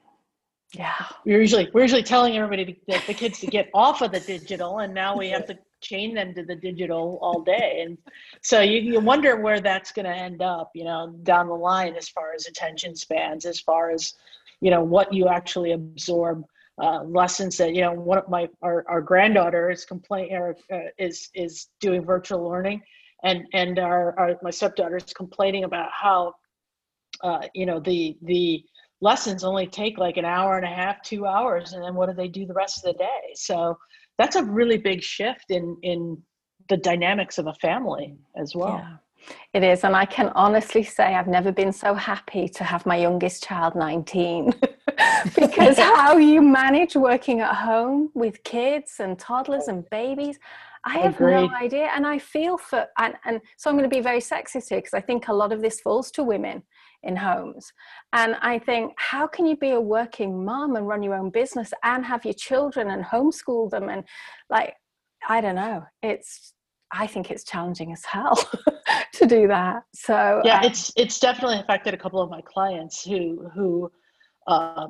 Yeah. 0.72 0.94
We're 1.24 1.40
usually 1.40 1.68
we're 1.72 1.82
usually 1.82 2.02
telling 2.02 2.36
everybody 2.36 2.64
to, 2.72 2.80
the, 2.86 3.02
the 3.08 3.14
kids 3.14 3.40
to 3.40 3.46
get 3.46 3.70
off 3.74 4.02
of 4.02 4.12
the 4.12 4.20
digital, 4.20 4.80
and 4.80 4.94
now 4.94 5.16
we 5.16 5.28
have 5.30 5.46
to 5.46 5.58
chain 5.80 6.14
them 6.14 6.34
to 6.34 6.44
the 6.44 6.54
digital 6.54 7.18
all 7.22 7.40
day. 7.40 7.82
And 7.84 7.96
so 8.42 8.60
you, 8.60 8.80
you 8.80 9.00
wonder 9.00 9.36
where 9.36 9.60
that's 9.60 9.92
going 9.92 10.04
to 10.04 10.14
end 10.14 10.42
up, 10.42 10.70
you 10.74 10.84
know, 10.84 11.16
down 11.22 11.48
the 11.48 11.54
line 11.54 11.96
as 11.96 12.06
far 12.06 12.34
as 12.34 12.46
attention 12.46 12.94
spans, 12.94 13.46
as 13.46 13.58
far 13.58 13.90
as 13.90 14.14
you 14.60 14.70
know 14.70 14.82
what 14.82 15.12
you 15.12 15.26
actually 15.28 15.72
absorb 15.72 16.44
uh, 16.80 17.02
lessons 17.04 17.56
that 17.56 17.74
you 17.74 17.82
know 17.82 17.92
one 17.92 18.18
of 18.18 18.28
my 18.28 18.48
our, 18.62 18.84
our 18.88 19.00
granddaughter 19.00 19.70
is 19.70 19.84
complaining 19.84 20.34
or 20.34 20.56
uh, 20.72 20.78
is 20.98 21.30
is 21.34 21.68
doing 21.80 22.04
virtual 22.04 22.48
learning 22.48 22.80
and 23.24 23.46
and 23.52 23.78
our, 23.78 24.18
our 24.18 24.36
my 24.42 24.50
stepdaughter 24.50 24.96
is 24.96 25.12
complaining 25.12 25.64
about 25.64 25.90
how 25.92 26.34
uh, 27.22 27.46
you 27.54 27.66
know 27.66 27.80
the 27.80 28.16
the 28.22 28.62
lessons 29.00 29.44
only 29.44 29.66
take 29.66 29.98
like 29.98 30.16
an 30.16 30.24
hour 30.24 30.56
and 30.56 30.66
a 30.66 30.68
half 30.68 31.02
two 31.02 31.26
hours 31.26 31.72
and 31.72 31.82
then 31.82 31.94
what 31.94 32.08
do 32.08 32.14
they 32.14 32.28
do 32.28 32.44
the 32.46 32.54
rest 32.54 32.78
of 32.78 32.92
the 32.92 32.98
day 32.98 33.34
so 33.34 33.76
that's 34.18 34.36
a 34.36 34.44
really 34.44 34.76
big 34.76 35.02
shift 35.02 35.46
in 35.50 35.76
in 35.82 36.20
the 36.68 36.76
dynamics 36.76 37.38
of 37.38 37.46
a 37.46 37.54
family 37.54 38.16
as 38.36 38.54
well 38.54 38.78
Yeah. 38.78 38.96
It 39.52 39.62
is. 39.62 39.84
And 39.84 39.94
I 39.96 40.04
can 40.04 40.30
honestly 40.34 40.82
say 40.82 41.14
I've 41.14 41.28
never 41.28 41.52
been 41.52 41.72
so 41.72 41.94
happy 41.94 42.48
to 42.48 42.64
have 42.64 42.86
my 42.86 42.96
youngest 42.96 43.44
child 43.44 43.74
19 43.74 44.54
because 45.36 45.78
how 45.96 46.16
you 46.16 46.40
manage 46.42 46.96
working 46.96 47.40
at 47.40 47.54
home 47.54 48.10
with 48.14 48.42
kids 48.44 48.96
and 48.98 49.18
toddlers 49.18 49.68
and 49.68 49.88
babies, 49.90 50.38
I 50.84 50.98
have 50.98 51.16
Agreed. 51.16 51.34
no 51.34 51.50
idea. 51.54 51.90
And 51.94 52.06
I 52.06 52.18
feel 52.18 52.56
for, 52.56 52.86
and, 52.98 53.14
and 53.24 53.40
so 53.56 53.68
I'm 53.68 53.76
going 53.76 53.88
to 53.88 53.94
be 53.94 54.02
very 54.02 54.20
sexist 54.20 54.68
here 54.68 54.78
because 54.78 54.94
I 54.94 55.00
think 55.00 55.28
a 55.28 55.34
lot 55.34 55.52
of 55.52 55.60
this 55.60 55.80
falls 55.80 56.10
to 56.12 56.24
women 56.24 56.62
in 57.02 57.16
homes. 57.16 57.72
And 58.12 58.36
I 58.42 58.58
think, 58.58 58.92
how 58.96 59.26
can 59.26 59.46
you 59.46 59.56
be 59.56 59.70
a 59.70 59.80
working 59.80 60.44
mom 60.44 60.76
and 60.76 60.86
run 60.86 61.02
your 61.02 61.14
own 61.14 61.30
business 61.30 61.72
and 61.82 62.04
have 62.04 62.24
your 62.24 62.34
children 62.34 62.90
and 62.90 63.04
homeschool 63.04 63.70
them? 63.70 63.88
And 63.88 64.04
like, 64.48 64.74
I 65.28 65.40
don't 65.40 65.54
know. 65.54 65.84
It's, 66.02 66.54
I 66.92 67.06
think 67.06 67.30
it's 67.30 67.44
challenging 67.44 67.92
as 67.92 68.04
hell 68.04 68.36
to 69.14 69.26
do 69.26 69.48
that. 69.48 69.84
So 69.94 70.42
yeah 70.44 70.60
uh, 70.60 70.66
it's 70.66 70.92
it's 70.96 71.18
definitely 71.20 71.58
affected 71.58 71.94
a 71.94 71.96
couple 71.96 72.20
of 72.20 72.30
my 72.30 72.40
clients 72.40 73.04
who 73.04 73.48
who 73.54 73.90
uh 74.46 74.86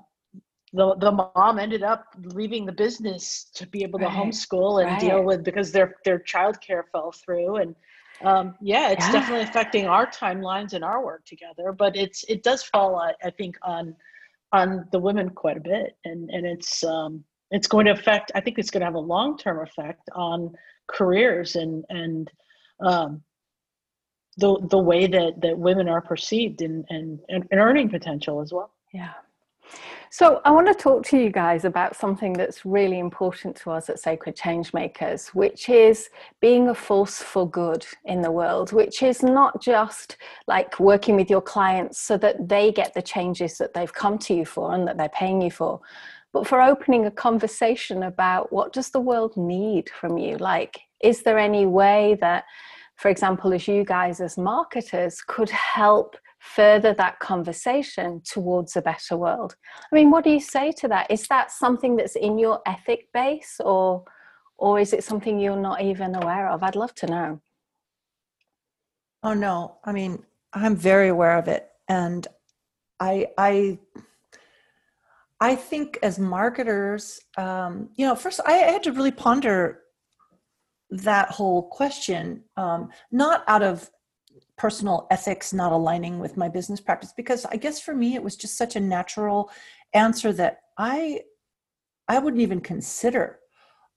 the, 0.73 0.95
the 0.97 1.11
mom 1.11 1.59
ended 1.59 1.83
up 1.83 2.07
leaving 2.23 2.65
the 2.65 2.73
business 2.73 3.51
to 3.55 3.67
be 3.67 3.83
able 3.83 3.99
to 3.99 4.05
Right, 4.05 4.15
homeschool 4.15 4.87
and 4.87 5.01
deal 5.01 5.25
with 5.25 5.43
because 5.43 5.73
their 5.73 5.97
their 6.05 6.21
childcare 6.21 6.85
fell 6.93 7.13
through 7.13 7.57
and 7.57 7.75
um, 8.23 8.55
yeah 8.61 8.91
it's 8.91 9.07
Yeah. 9.07 9.13
definitely 9.13 9.45
affecting 9.45 9.87
our 9.87 10.07
timelines 10.07 10.73
and 10.73 10.85
our 10.85 11.05
work 11.05 11.25
together 11.25 11.73
but 11.73 11.97
it's 11.97 12.25
it 12.25 12.43
does 12.43 12.63
fall 12.63 12.97
I, 12.97 13.13
I 13.25 13.31
think 13.31 13.57
on 13.63 13.95
on 14.53 14.87
the 14.93 14.99
women 14.99 15.31
quite 15.31 15.57
a 15.57 15.61
bit 15.61 15.97
and 16.05 16.31
and 16.31 16.47
it's 16.47 16.85
um 16.85 17.25
it's 17.51 17.67
going 17.67 17.87
to 17.87 17.93
affect 17.93 18.31
i 18.35 18.41
think 18.41 18.59
it's 18.59 18.71
going 18.71 18.81
to 18.81 18.87
have 18.87 18.95
a 18.95 18.99
long-term 18.99 19.61
effect 19.61 20.09
on 20.15 20.53
careers 20.89 21.57
and 21.57 21.85
and 21.89 22.31
um 22.85 23.23
the 24.37 24.59
the 24.71 24.79
way 24.79 25.07
that 25.07 25.41
that 25.41 25.59
women 25.59 25.89
are 25.89 26.01
perceived 26.01 26.63
and 26.63 26.85
and, 26.91 27.21
and 27.29 27.45
earning 27.53 27.89
potential 27.89 28.41
as 28.41 28.53
well 28.53 28.73
Yeah. 28.93 29.13
So 30.13 30.41
I 30.45 30.51
want 30.51 30.67
to 30.67 30.75
talk 30.75 31.05
to 31.07 31.17
you 31.17 31.31
guys 31.31 31.65
about 31.65 31.95
something 31.95 32.33
that's 32.33 32.67
really 32.67 32.99
important 32.99 33.55
to 33.59 33.71
us 33.71 33.89
at 33.89 34.01
Sacred 34.01 34.37
Changemakers, 34.37 35.29
which 35.29 35.69
is 35.69 36.11
being 36.41 36.69
a 36.69 36.75
force 36.75 37.23
for 37.23 37.49
good 37.49 37.87
in 38.07 38.21
the 38.21 38.33
world, 38.33 38.73
which 38.73 39.05
is 39.05 39.23
not 39.23 39.63
just 39.63 40.17
like 40.49 40.81
working 40.81 41.15
with 41.15 41.31
your 41.31 41.41
clients 41.41 42.01
so 42.01 42.17
that 42.19 42.49
they 42.49 42.73
get 42.73 42.93
the 42.93 43.03
changes 43.03 43.57
that 43.59 43.73
they've 43.73 43.95
come 43.95 44.19
to 44.19 44.35
you 44.35 44.45
for 44.45 44.75
and 44.75 44.87
that 44.89 44.99
they're 44.99 45.11
paying 45.11 45.41
you 45.41 45.51
for, 45.53 45.81
but 46.33 46.45
for 46.47 46.61
opening 46.61 47.07
a 47.07 47.11
conversation 47.11 48.03
about 48.03 48.53
what 48.53 48.73
does 48.73 48.91
the 48.91 49.01
world 49.01 49.37
need 49.37 49.89
from 49.91 50.19
you? 50.19 50.37
Like, 50.39 50.81
is 51.03 51.23
there 51.23 51.39
any 51.39 51.67
way 51.67 52.17
that, 52.21 52.45
for 52.97 53.11
example, 53.11 53.53
as 53.53 53.69
you 53.69 53.85
guys 53.85 54.21
as 54.21 54.37
marketers 54.37 55.23
could 55.27 55.51
help 55.51 56.17
further 56.41 56.95
that 56.95 57.19
conversation 57.21 58.23
towards 58.25 58.75
a 58.75 58.83
better 58.83 59.17
world. 59.17 59.55
I 59.93 59.95
mean, 59.95 60.11
what 60.11 60.25
do 60.25 60.31
you 60.31 60.41
say 60.41 60.73
to 60.79 60.89
that? 60.89 61.11
Is 61.11 61.29
that 61.29 61.53
something 61.53 61.97
that's 61.97 62.17
in 62.17 62.39
your 62.39 62.61
ethic 62.67 63.09
base 63.13 63.61
or 63.65 64.05
or 64.57 64.79
is 64.79 64.93
it 64.93 65.05
something 65.05 65.39
you're 65.39 65.57
not 65.57 65.81
even 65.81 66.15
aware 66.15 66.49
of? 66.51 66.63
I'd 66.63 66.77
love 66.77 66.95
to 66.97 67.07
know. 67.07 67.41
Oh 69.23 69.35
no, 69.35 69.79
I 69.85 69.93
mean, 69.93 70.23
I'm 70.53 70.77
very 70.77 71.09
aware 71.09 71.39
of 71.39 71.49
it 71.49 71.69
and 71.89 72.27
I 72.99 73.29
I 73.37 73.79
I 75.43 75.57
think 75.57 75.99
as 76.03 76.19
marketers, 76.19 77.21
um, 77.39 77.89
you 77.97 78.07
know, 78.07 78.15
first 78.15 78.41
I, 78.47 78.53
I 78.53 78.73
had 78.73 78.83
to 78.85 78.93
really 78.93 79.11
ponder 79.11 79.81
that 80.91 81.31
whole 81.31 81.69
question, 81.69 82.45
um, 82.57 82.91
not 83.13 83.45
out 83.47 83.63
of 83.63 83.91
personal 84.61 85.07
ethics 85.11 85.55
not 85.55 85.73
aligning 85.73 86.19
with 86.19 86.37
my 86.37 86.47
business 86.47 86.83
practice, 86.83 87.15
because 87.17 87.47
I 87.47 87.57
guess 87.57 87.81
for 87.81 87.95
me 87.95 88.15
it 88.15 88.23
was 88.23 88.37
just 88.37 88.59
such 88.59 88.77
a 88.77 88.81
natural 88.97 89.51
answer 89.95 90.35
that 90.35 90.55
I 90.77 91.23
I 92.15 92.19
wouldn't 92.19 92.43
even 92.43 92.61
consider 92.61 93.39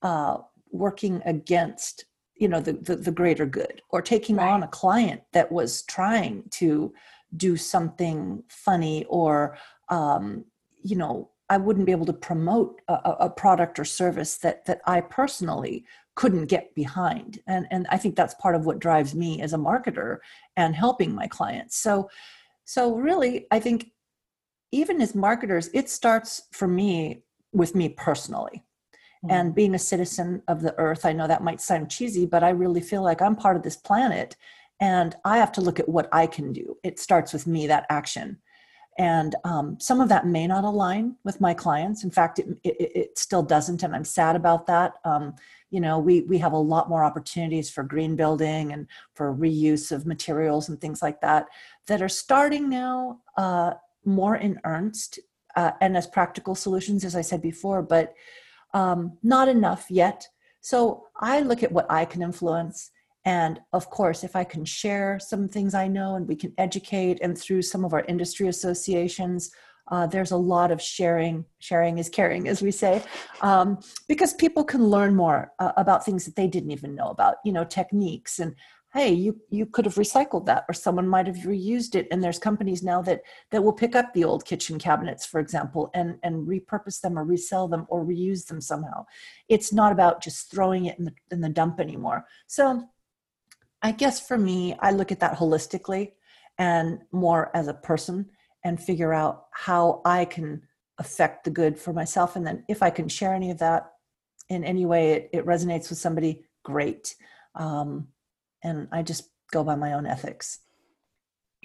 uh, 0.01 0.37
working 0.71 1.21
against 1.25 2.05
you 2.41 2.47
know 2.47 2.61
the, 2.61 2.73
the 2.87 2.95
the 2.95 3.11
greater 3.11 3.45
good 3.45 3.81
or 3.89 4.01
taking 4.01 4.37
Right. 4.37 4.51
on 4.53 4.63
a 4.63 4.67
client 4.81 5.21
that 5.33 5.51
was 5.51 5.83
trying 5.97 6.43
to 6.61 6.93
do 7.35 7.57
something 7.57 8.43
funny 8.47 8.97
or 9.19 9.57
um, 9.89 10.45
you 10.81 10.95
know 11.01 11.13
i 11.49 11.57
wouldn't 11.57 11.85
be 11.85 11.91
able 11.97 12.05
to 12.13 12.19
promote 12.29 12.71
a, 12.87 12.93
a- 13.09 13.17
a 13.27 13.29
product 13.29 13.75
or 13.81 13.85
service 14.01 14.33
that 14.43 14.57
that 14.67 14.79
i 14.95 14.97
personally 15.01 15.75
couldn't 16.15 16.45
get 16.45 16.73
behind. 16.75 17.39
And 17.47 17.67
and 17.71 17.87
i 17.89 17.97
think 17.97 18.15
that's 18.15 18.35
part 18.35 18.55
of 18.55 18.65
what 18.65 18.79
drives 18.79 19.15
me 19.15 19.41
as 19.41 19.53
a 19.53 19.57
marketer 19.57 20.17
and 20.55 20.75
helping 20.75 21.13
my 21.13 21.27
clients. 21.27 21.77
So 21.77 22.09
so 22.65 22.95
really 22.95 23.47
i 23.51 23.59
think 23.59 23.91
even 24.71 25.01
as 25.01 25.13
marketers 25.15 25.69
it 25.73 25.89
starts 25.89 26.43
for 26.51 26.67
me 26.67 27.23
with 27.51 27.75
me 27.75 27.89
personally. 27.89 28.63
Mm-hmm. 29.25 29.35
And 29.35 29.55
being 29.55 29.75
a 29.75 29.79
citizen 29.79 30.41
of 30.47 30.61
the 30.61 30.77
earth 30.77 31.05
i 31.05 31.13
know 31.13 31.27
that 31.27 31.43
might 31.43 31.61
sound 31.61 31.89
cheesy 31.89 32.25
but 32.25 32.43
i 32.43 32.49
really 32.49 32.81
feel 32.81 33.03
like 33.03 33.21
i'm 33.21 33.35
part 33.35 33.55
of 33.57 33.63
this 33.63 33.77
planet 33.77 34.35
and 34.79 35.15
i 35.25 35.37
have 35.37 35.51
to 35.53 35.61
look 35.61 35.79
at 35.79 35.89
what 35.89 36.09
i 36.11 36.27
can 36.27 36.53
do. 36.53 36.77
It 36.83 36.99
starts 36.99 37.33
with 37.33 37.47
me 37.47 37.67
that 37.67 37.85
action 37.89 38.39
and 38.97 39.35
um, 39.43 39.77
some 39.79 39.99
of 39.99 40.09
that 40.09 40.27
may 40.27 40.47
not 40.47 40.63
align 40.63 41.15
with 41.23 41.41
my 41.41 41.53
clients. 41.53 42.03
In 42.03 42.11
fact 42.11 42.39
it, 42.39 42.47
it, 42.63 42.91
it 42.95 43.17
still 43.17 43.43
doesn't 43.43 43.83
and 43.83 43.95
i'm 43.95 44.05
sad 44.05 44.35
about 44.35 44.67
that. 44.67 44.93
Um, 45.05 45.35
you 45.73 45.81
know 45.81 45.97
we 45.97 46.21
we 46.21 46.37
have 46.37 46.53
a 46.53 46.57
lot 46.57 46.87
more 46.87 47.03
opportunities 47.03 47.69
for 47.69 47.83
green 47.83 48.15
building 48.15 48.71
and 48.73 48.87
for 49.15 49.33
reuse 49.33 49.91
of 49.91 50.05
materials 50.05 50.69
and 50.69 50.79
things 50.79 51.01
like 51.01 51.19
that 51.21 51.47
that 51.87 52.01
are 52.01 52.07
starting 52.09 52.69
now 52.69 53.19
uh, 53.37 53.73
more 54.05 54.35
in 54.35 54.59
earnest 54.65 55.19
uh, 55.55 55.71
and 55.81 55.97
as 55.97 56.05
practical 56.05 56.53
solutions 56.53 57.03
as 57.03 57.15
i 57.15 57.21
said 57.21 57.41
before 57.41 57.81
but 57.81 58.13
um, 58.75 59.17
not 59.21 59.47
enough 59.47 59.85
yet. 59.89 60.27
So 60.61 61.07
i 61.19 61.41
look 61.41 61.63
at 61.63 61.71
what 61.71 61.87
i 61.89 62.05
can 62.05 62.21
influence 62.21 62.91
and 63.25 63.59
of 63.71 63.89
course, 63.89 64.23
if 64.23 64.35
I 64.35 64.43
can 64.43 64.65
share 64.65 65.19
some 65.19 65.47
things 65.47 65.73
I 65.73 65.87
know 65.87 66.15
and 66.15 66.27
we 66.27 66.35
can 66.35 66.53
educate, 66.57 67.19
and 67.21 67.37
through 67.37 67.61
some 67.61 67.85
of 67.85 67.93
our 67.93 68.03
industry 68.05 68.47
associations, 68.47 69.51
uh, 69.89 70.07
there's 70.07 70.31
a 70.31 70.37
lot 70.37 70.71
of 70.71 70.81
sharing. 70.81 71.45
Sharing 71.59 71.97
is 71.97 72.09
caring, 72.09 72.47
as 72.47 72.61
we 72.61 72.71
say, 72.71 73.03
um, 73.41 73.79
because 74.07 74.33
people 74.33 74.63
can 74.63 74.85
learn 74.85 75.15
more 75.15 75.51
uh, 75.59 75.71
about 75.77 76.05
things 76.05 76.25
that 76.25 76.35
they 76.35 76.47
didn't 76.47 76.71
even 76.71 76.95
know 76.95 77.09
about. 77.09 77.35
You 77.45 77.53
know, 77.53 77.63
techniques 77.63 78.39
and 78.39 78.55
hey, 78.93 79.11
you 79.11 79.35
you 79.49 79.65
could 79.65 79.85
have 79.85 79.95
recycled 79.95 80.45
that, 80.45 80.65
or 80.69 80.73
someone 80.73 81.07
might 81.07 81.27
have 81.27 81.37
reused 81.37 81.95
it. 81.95 82.07
And 82.11 82.23
there's 82.23 82.39
companies 82.39 82.83
now 82.83 83.01
that 83.01 83.21
that 83.51 83.63
will 83.63 83.73
pick 83.73 83.95
up 83.95 84.13
the 84.13 84.23
old 84.23 84.45
kitchen 84.45 84.79
cabinets, 84.79 85.25
for 85.25 85.39
example, 85.39 85.89
and 85.93 86.17
and 86.23 86.47
repurpose 86.47 87.01
them 87.01 87.17
or 87.17 87.23
resell 87.23 87.67
them 87.67 87.85
or 87.89 88.05
reuse 88.05 88.45
them 88.45 88.61
somehow. 88.61 89.05
It's 89.49 89.73
not 89.73 89.91
about 89.91 90.21
just 90.21 90.51
throwing 90.51 90.85
it 90.85 90.97
in 90.99 91.05
the 91.05 91.13
in 91.31 91.41
the 91.41 91.49
dump 91.49 91.79
anymore. 91.79 92.25
So 92.47 92.87
I 93.83 93.91
guess 93.91 94.25
for 94.25 94.37
me, 94.37 94.75
I 94.79 94.91
look 94.91 95.11
at 95.11 95.19
that 95.19 95.37
holistically 95.37 96.13
and 96.57 96.99
more 97.11 97.51
as 97.55 97.67
a 97.67 97.73
person 97.73 98.29
and 98.63 98.81
figure 98.81 99.13
out 99.13 99.47
how 99.51 100.01
I 100.05 100.23
can 100.23 100.61
affect 100.99 101.43
the 101.43 101.51
good 101.51 101.77
for 101.77 101.91
myself. 101.91 102.37
And 102.37 102.47
then 102.47 102.63
if 102.69 102.81
I 102.81 102.89
can 102.89 103.09
share 103.09 103.33
any 103.33 103.51
of 103.51 103.59
that 103.59 103.91
in 104.47 104.63
any 104.63 104.85
way, 104.85 105.11
it, 105.11 105.29
it 105.33 105.45
resonates 105.45 105.89
with 105.89 105.99
somebody, 105.99 106.45
great. 106.63 107.13
Um, 107.55 108.07
and 108.63 108.87
I 108.93 109.01
just 109.01 109.29
go 109.51 109.65
by 109.65 109.75
my 109.75 109.93
own 109.93 110.05
ethics. 110.05 110.59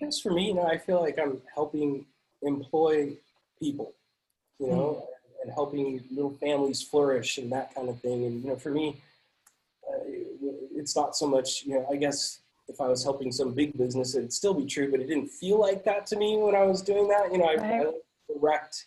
I 0.00 0.06
guess 0.06 0.20
for 0.20 0.32
me, 0.32 0.48
you 0.48 0.54
know, 0.54 0.66
I 0.66 0.76
feel 0.76 1.00
like 1.00 1.18
I'm 1.20 1.40
helping 1.54 2.04
employ 2.42 3.16
people, 3.60 3.94
you 4.58 4.68
know, 4.68 5.06
mm. 5.06 5.44
and 5.44 5.52
helping 5.52 6.02
little 6.10 6.34
families 6.34 6.82
flourish 6.82 7.38
and 7.38 7.52
that 7.52 7.72
kind 7.74 7.88
of 7.88 8.00
thing. 8.00 8.24
And, 8.24 8.42
you 8.42 8.50
know, 8.50 8.56
for 8.56 8.70
me, 8.70 9.00
it's 10.79 10.97
not 10.97 11.16
so 11.16 11.26
much, 11.26 11.64
you 11.64 11.74
know, 11.74 11.87
I 11.91 11.97
guess 11.97 12.41
if 12.68 12.81
I 12.81 12.89
was 12.89 13.03
helping 13.03 13.33
some 13.33 13.53
big 13.53 13.76
business, 13.76 14.14
it'd 14.14 14.33
still 14.33 14.55
be 14.55 14.66
true, 14.66 14.91
but 14.91 15.01
it 15.01 15.09
didn't 15.09 15.29
feel 15.29 15.59
like 15.59 15.85
that 15.85 16.07
to 16.07 16.16
me 16.16 16.37
when 16.37 16.55
I 16.55 16.62
was 16.62 16.83
doing 16.83 17.09
that. 17.09 17.33
You 17.33 17.39
know, 17.39 17.47
I, 17.47 17.55
right. 17.57 17.87
I 17.87 18.33
direct, 18.33 18.85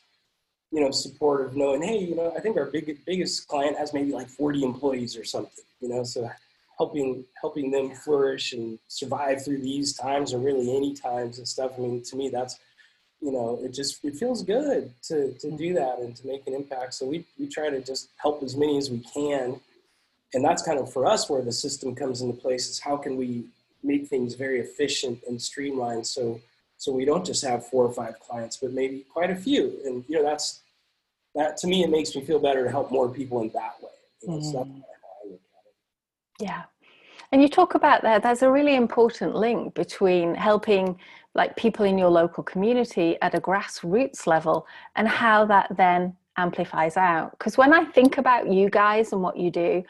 you 0.72 0.82
know, 0.82 0.92
support 0.92 1.46
of 1.46 1.56
knowing, 1.56 1.82
hey, 1.82 1.98
you 1.98 2.16
know, 2.16 2.34
I 2.36 2.39
think 2.39 2.58
our 2.58 2.66
big, 2.66 3.00
biggest 3.06 3.48
client 3.48 3.78
has 3.78 3.94
maybe 3.94 4.12
like 4.12 4.30
40 4.30 4.64
employees 4.64 5.18
or 5.18 5.24
something, 5.24 5.66
you 5.82 5.89
know, 5.89 6.04
so 6.04 6.30
helping, 6.78 7.26
helping 7.39 7.72
them 7.72 7.92
flourish 7.92 8.54
and 8.54 8.80
survive 8.88 9.44
through 9.44 9.60
these 9.60 9.94
times 9.94 10.34
or 10.34 10.38
really 10.38 10.76
any 10.76 10.94
times 10.94 11.39
and 11.39 11.48
stuff. 11.48 11.74
I 11.78 11.82
mean, 11.82 12.04
to 12.04 12.16
me, 12.16 12.30
that's, 12.30 12.60
you 13.20 13.32
know, 13.32 13.60
it 13.64 13.74
just, 13.74 14.04
it 14.06 14.16
feels 14.16 14.44
good 14.44 14.92
to, 15.04 15.34
to 15.34 15.48
mm-hmm. 15.48 15.58
do 15.58 15.74
that 15.74 16.00
and 16.00 16.16
to 16.16 16.28
make 16.28 16.48
an 16.48 16.54
impact. 16.54 16.94
So 16.94 17.06
we, 17.06 17.26
we 17.38 17.48
try 17.48 17.70
to 17.70 17.82
just 17.82 18.10
help 18.18 18.42
as 18.42 18.56
many 18.56 18.78
as 18.78 18.89
we 18.89 19.00
can 19.00 19.60
and 20.34 20.43
that's 20.43 20.61
kind 20.61 20.79
of 20.79 20.91
for 20.91 21.05
us 21.05 21.29
where 21.29 21.41
the 21.41 21.51
system 21.51 21.93
comes 21.93 22.21
into 22.21 22.36
place 22.36 22.69
is 22.69 22.79
how 22.79 22.97
can 22.97 23.17
we 23.17 23.45
make 23.84 24.07
things 24.07 24.36
very 24.36 24.59
efficient 24.59 25.19
and 25.27 25.41
streamlined 25.41 26.05
so 26.05 26.39
so 26.82 26.91
we 26.91 27.05
don't 27.05 27.23
just 27.23 27.45
have 27.45 27.67
four 27.67 27.86
or 27.86 27.93
five 27.93 28.19
clients 28.19 28.57
but 28.57 28.73
maybe 28.73 29.05
quite 29.07 29.29
a 29.29 29.36
few. 29.36 29.79
And 29.86 30.03
you 30.07 30.17
know 30.17 30.23
that's 30.23 30.61
that 31.36 31.55
to 31.57 31.67
me 31.67 31.84
it 31.84 31.91
makes 31.91 32.15
me 32.15 32.25
feel 32.25 32.39
better 32.39 32.63
to 32.63 32.71
help 32.71 32.91
more 32.91 33.07
people 33.07 33.39
in 33.41 33.49
that 33.49 33.75
way. 33.82 33.91
You 34.23 34.29
know, 34.29 34.65
mm. 34.65 34.82
yeah. 36.39 36.63
And 37.32 37.39
you 37.39 37.47
talk 37.47 37.75
about 37.75 38.01
that 38.01 38.23
there's 38.23 38.41
a 38.41 38.51
really 38.51 38.75
important 38.75 39.36
link 39.36 39.75
between 39.75 40.34
helping 40.34 40.97
like 41.36 41.55
people 41.55 41.86
in 41.86 41.99
your 41.99 42.09
local 42.09 42.43
community 42.43 43.15
at 43.21 43.36
a 43.36 43.39
grassroots 43.39 44.25
level 44.25 44.65
and 44.95 45.07
how 45.07 45.45
that 45.45 45.67
then 45.77 46.15
amplifies 46.38 46.97
out. 46.97 47.29
Because 47.38 47.59
when 47.59 47.73
i 47.73 47.86
think 47.86 48.17
about 48.17 48.51
you 48.51 48.71
guys 48.71 49.13
and 49.13 49.21
what 49.21 49.38
you 49.38 49.51
do 49.51 49.84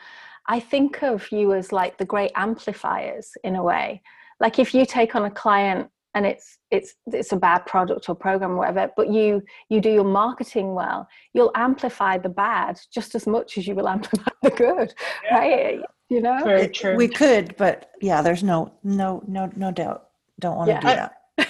I 0.48 0.60
think 0.60 1.04
of 1.04 1.32
you 1.32 1.54
as 1.54 1.72
like 1.72 1.98
the 1.98 2.06
great 2.06 2.32
amplifiers 2.36 3.32
in 3.44 3.56
a 3.56 3.64
way. 3.64 4.02
Like 4.40 4.60
if 4.60 4.74
you 4.74 4.86
take 4.86 5.16
on 5.16 5.26
a 5.26 5.32
client 5.32 5.90
and 6.14 6.26
it's 6.26 6.58
it's 6.72 6.96
it's 7.08 7.32
a 7.32 7.38
bad 7.38 7.66
product 7.66 8.10
or 8.10 8.16
program 8.16 8.52
or 8.52 8.58
whatever, 8.58 8.92
but 8.98 9.10
you 9.10 9.42
you 9.70 9.80
do 9.80 9.92
your 9.92 10.04
marketing 10.04 10.74
well, 10.74 11.08
you'll 11.34 11.52
amplify 11.56 12.18
the 12.18 12.30
bad 12.30 12.80
just 12.94 13.16
as 13.16 13.28
much 13.28 13.58
as 13.58 13.68
you 13.68 13.76
will 13.76 13.88
amplify 13.96 14.32
the 14.42 14.50
good, 14.50 14.94
yeah. 15.24 15.38
right? 15.38 15.80
You 16.10 16.22
know, 16.22 16.44
Very 16.44 16.68
true. 16.68 16.96
we 16.98 17.08
could, 17.08 17.56
but 17.56 17.92
yeah, 18.02 18.22
there's 18.22 18.44
no 18.44 18.74
no 18.84 19.24
no 19.28 19.50
no 19.56 19.72
doubt. 19.72 20.10
Don't 20.40 20.58
want 20.58 20.68
to 20.70 20.74
yeah. 20.74 20.80
do 20.80 20.88
that. 20.88 21.50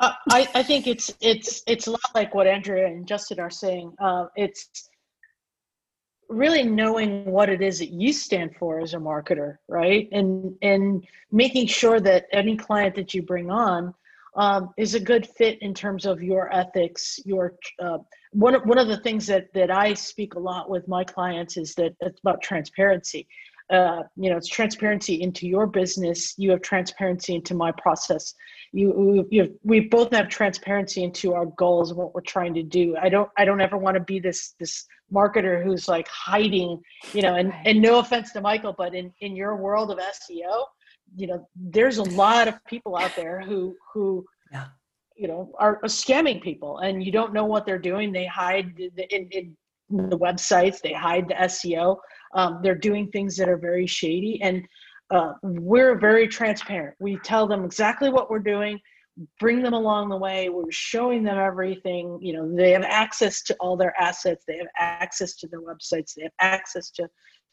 I, 0.00 0.48
I 0.54 0.62
think 0.62 0.86
it's 0.86 1.14
it's 1.20 1.62
it's 1.66 1.86
a 1.86 1.90
lot 1.90 2.00
like 2.14 2.34
what 2.34 2.46
Andrea 2.46 2.86
and 2.86 3.06
Justin 3.06 3.38
are 3.38 3.50
saying. 3.50 3.92
Uh, 4.00 4.26
it's 4.34 4.88
really 6.30 6.62
knowing 6.62 7.24
what 7.24 7.48
it 7.48 7.60
is 7.60 7.80
that 7.80 7.90
you 7.90 8.12
stand 8.12 8.54
for 8.56 8.80
as 8.80 8.94
a 8.94 8.98
marketer 8.98 9.56
right? 9.68 10.08
And 10.12 10.56
and 10.62 11.06
making 11.32 11.66
sure 11.66 12.00
that 12.00 12.26
any 12.32 12.56
client 12.56 12.94
that 12.94 13.12
you 13.12 13.22
bring 13.22 13.50
on 13.50 13.94
um, 14.36 14.70
is 14.78 14.94
a 14.94 15.00
good 15.00 15.26
fit 15.26 15.60
in 15.60 15.74
terms 15.74 16.06
of 16.06 16.22
your 16.22 16.52
ethics 16.54 17.18
your 17.24 17.54
uh, 17.82 17.98
one, 18.32 18.54
one 18.68 18.78
of 18.78 18.86
the 18.86 18.98
things 18.98 19.26
that 19.26 19.52
that 19.54 19.70
i 19.72 19.92
speak 19.92 20.34
a 20.34 20.38
lot 20.38 20.70
with 20.70 20.86
my 20.86 21.02
clients 21.02 21.56
is 21.56 21.74
that 21.74 21.94
it's 22.00 22.20
about 22.20 22.40
transparency. 22.40 23.26
Uh, 23.70 24.02
you 24.16 24.28
know 24.30 24.36
it's 24.36 24.48
transparency 24.48 25.22
into 25.22 25.46
your 25.46 25.66
business. 25.66 26.34
You 26.36 26.50
have 26.50 26.60
transparency 26.60 27.36
into 27.36 27.54
my 27.54 27.70
process. 27.72 28.34
You, 28.72 29.26
you 29.30 29.42
have, 29.42 29.50
we 29.62 29.80
both 29.80 30.12
have 30.12 30.28
transparency 30.28 31.04
into 31.04 31.34
our 31.34 31.46
goals 31.46 31.90
and 31.90 31.98
what 31.98 32.12
we're 32.12 32.20
trying 32.20 32.54
to 32.54 32.64
do. 32.64 32.96
I 33.00 33.08
don't 33.08 33.30
i 33.36 33.44
don't 33.44 33.60
ever 33.60 33.78
want 33.78 33.96
to 33.96 34.02
be 34.02 34.18
this 34.18 34.54
this 34.58 34.86
marketer 35.12 35.62
who's 35.62 35.88
like 35.88 36.06
hiding 36.08 36.80
you 37.12 37.22
know 37.22 37.34
and 37.34 37.52
and 37.64 37.80
no 37.80 37.98
offense 37.98 38.32
to 38.32 38.40
michael 38.40 38.74
but 38.76 38.94
in 38.94 39.12
in 39.20 39.34
your 39.34 39.56
world 39.56 39.90
of 39.90 39.98
seo 39.98 40.64
you 41.16 41.26
know 41.26 41.48
there's 41.56 41.98
a 41.98 42.02
lot 42.02 42.48
of 42.48 42.54
people 42.66 42.96
out 42.96 43.14
there 43.16 43.40
who 43.40 43.74
who 43.92 44.24
yeah. 44.52 44.66
you 45.16 45.26
know 45.28 45.52
are, 45.58 45.80
scamming 45.84 46.40
people 46.40 46.78
and 46.78 47.02
you 47.02 47.10
don't 47.10 47.32
know 47.32 47.44
what 47.44 47.66
they're 47.66 47.78
doing. 47.78 48.12
They 48.12 48.26
hide 48.26 48.72
in, 48.78 49.28
in 49.32 49.56
the 50.08 50.16
websites. 50.18 50.80
They 50.80 50.92
hide 50.92 51.28
the 51.28 51.34
seo 51.34 51.96
um, 52.34 52.60
they're 52.62 52.74
doing 52.74 53.08
things 53.08 53.36
that 53.36 53.48
are 53.48 53.56
very 53.56 53.86
shady, 53.86 54.40
and 54.42 54.66
uh, 55.10 55.32
we're 55.42 55.98
very 55.98 56.28
transparent. 56.28 56.94
We 57.00 57.18
tell 57.24 57.46
them 57.46 57.64
exactly 57.64 58.10
what 58.10 58.30
we're 58.30 58.38
doing, 58.38 58.78
bring 59.38 59.62
them 59.62 59.74
along 59.74 60.08
the 60.08 60.16
way. 60.16 60.48
We're 60.48 60.70
showing 60.70 61.22
them 61.22 61.38
everything. 61.38 62.18
You 62.20 62.34
know, 62.34 62.56
they 62.56 62.72
have 62.72 62.82
access 62.82 63.42
to 63.42 63.56
all 63.60 63.76
their 63.76 63.98
assets. 64.00 64.44
They 64.46 64.58
have 64.58 64.68
access 64.78 65.36
to 65.36 65.48
their 65.48 65.60
websites. 65.60 66.14
They 66.14 66.22
have 66.24 66.32
access 66.40 66.90
to 66.92 67.08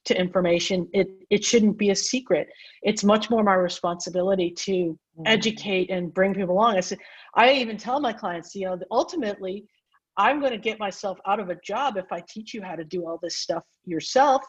to 0.05 0.19
information. 0.19 0.87
It 0.93 1.09
it 1.29 1.43
shouldn't 1.43 1.77
be 1.77 1.89
a 1.89 1.95
secret. 1.95 2.47
It's 2.83 3.03
much 3.03 3.29
more 3.29 3.43
my 3.43 3.55
responsibility 3.55 4.51
to 4.51 4.71
mm-hmm. 4.71 5.23
educate 5.25 5.89
and 5.89 6.13
bring 6.13 6.33
people 6.33 6.55
along. 6.55 6.77
I 6.77 6.81
said, 6.81 6.99
I 7.35 7.53
even 7.53 7.77
tell 7.77 7.99
my 7.99 8.13
clients, 8.13 8.55
you 8.55 8.65
know, 8.65 8.79
ultimately. 8.91 9.65
I'm 10.19 10.39
going 10.39 10.51
to 10.51 10.57
get 10.57 10.79
myself 10.79 11.19
out 11.27 11.39
of 11.39 11.51
a 11.51 11.59
job 11.63 11.95
if 11.95 12.11
I 12.11 12.23
teach 12.27 12.51
you 12.51 12.63
how 12.63 12.73
to 12.73 12.83
do 12.83 13.05
all 13.05 13.19
this 13.21 13.37
stuff 13.37 13.61
yourself 13.85 14.41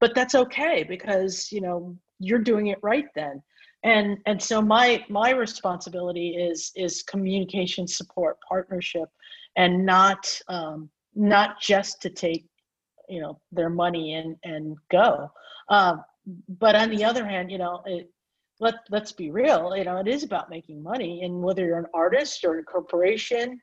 but 0.00 0.14
that's 0.14 0.34
okay 0.34 0.84
because 0.86 1.50
you 1.50 1.60
know 1.60 1.96
you're 2.18 2.38
doing 2.38 2.68
it 2.68 2.78
right 2.82 3.06
then 3.14 3.42
and 3.84 4.18
and 4.26 4.42
so 4.42 4.60
my 4.60 5.04
my 5.08 5.30
responsibility 5.30 6.30
is 6.30 6.72
is 6.74 7.02
communication 7.02 7.86
support 7.86 8.38
partnership 8.46 9.08
and 9.56 9.84
not 9.86 10.40
um 10.48 10.88
not 11.14 11.60
just 11.60 12.02
to 12.02 12.10
take 12.10 12.46
you 13.08 13.20
know 13.20 13.40
their 13.52 13.70
money 13.70 14.14
and 14.14 14.36
and 14.42 14.76
go. 14.90 15.30
Um 15.68 16.02
but 16.48 16.74
on 16.74 16.90
the 16.90 17.04
other 17.04 17.26
hand 17.26 17.50
you 17.50 17.58
know 17.58 17.82
it, 17.86 18.10
let 18.60 18.74
let's 18.90 19.12
be 19.12 19.30
real 19.30 19.76
you 19.76 19.84
know 19.84 19.98
it 19.98 20.08
is 20.08 20.24
about 20.24 20.50
making 20.50 20.82
money. 20.82 21.22
And 21.22 21.42
whether 21.42 21.64
you're 21.64 21.78
an 21.78 21.86
artist 21.94 22.44
or 22.44 22.58
a 22.58 22.64
corporation 22.64 23.60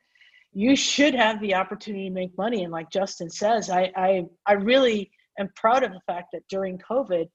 you 0.54 0.76
should 0.76 1.14
have 1.14 1.40
the 1.40 1.54
opportunity 1.54 2.08
to 2.08 2.14
make 2.14 2.36
money. 2.38 2.62
And 2.62 2.72
like 2.72 2.90
justin 2.90 3.28
says 3.28 3.70
i 3.70 3.90
i 3.96 4.24
i 4.46 4.52
really 4.52 5.10
am 5.38 5.48
proud 5.56 5.82
of 5.82 5.92
the 5.92 6.00
fact 6.06 6.28
that 6.32 6.46
during 6.48 6.78
COVID, 6.78 7.28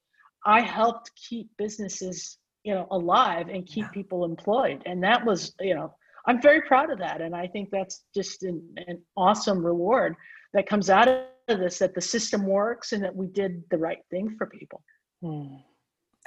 I 0.45 0.61
helped 0.61 1.11
keep 1.15 1.49
businesses, 1.57 2.37
you 2.67 2.73
know, 2.73 2.85
alive 2.91 3.47
and 3.47 3.65
keep 3.65 3.85
yeah. 3.85 3.91
people 3.91 4.25
employed. 4.25 4.83
And 4.85 5.01
that 5.01 5.25
was, 5.25 5.53
you 5.61 5.73
know, 5.73 5.93
I'm 6.27 6.41
very 6.41 6.61
proud 6.63 6.91
of 6.91 6.99
that. 6.99 7.21
And 7.21 7.33
I 7.33 7.47
think 7.47 7.69
that's 7.71 8.03
just 8.13 8.43
an, 8.43 8.61
an 8.87 9.01
awesome 9.15 9.65
reward 9.65 10.15
that 10.53 10.67
comes 10.67 10.89
out 10.89 11.07
of 11.07 11.21
this 11.47 11.79
that 11.79 11.95
the 11.95 12.01
system 12.01 12.45
works 12.45 12.91
and 12.91 13.01
that 13.05 13.15
we 13.15 13.27
did 13.27 13.63
the 13.71 13.77
right 13.77 13.99
thing 14.11 14.35
for 14.37 14.47
people. 14.47 14.83
Hmm. 15.23 15.55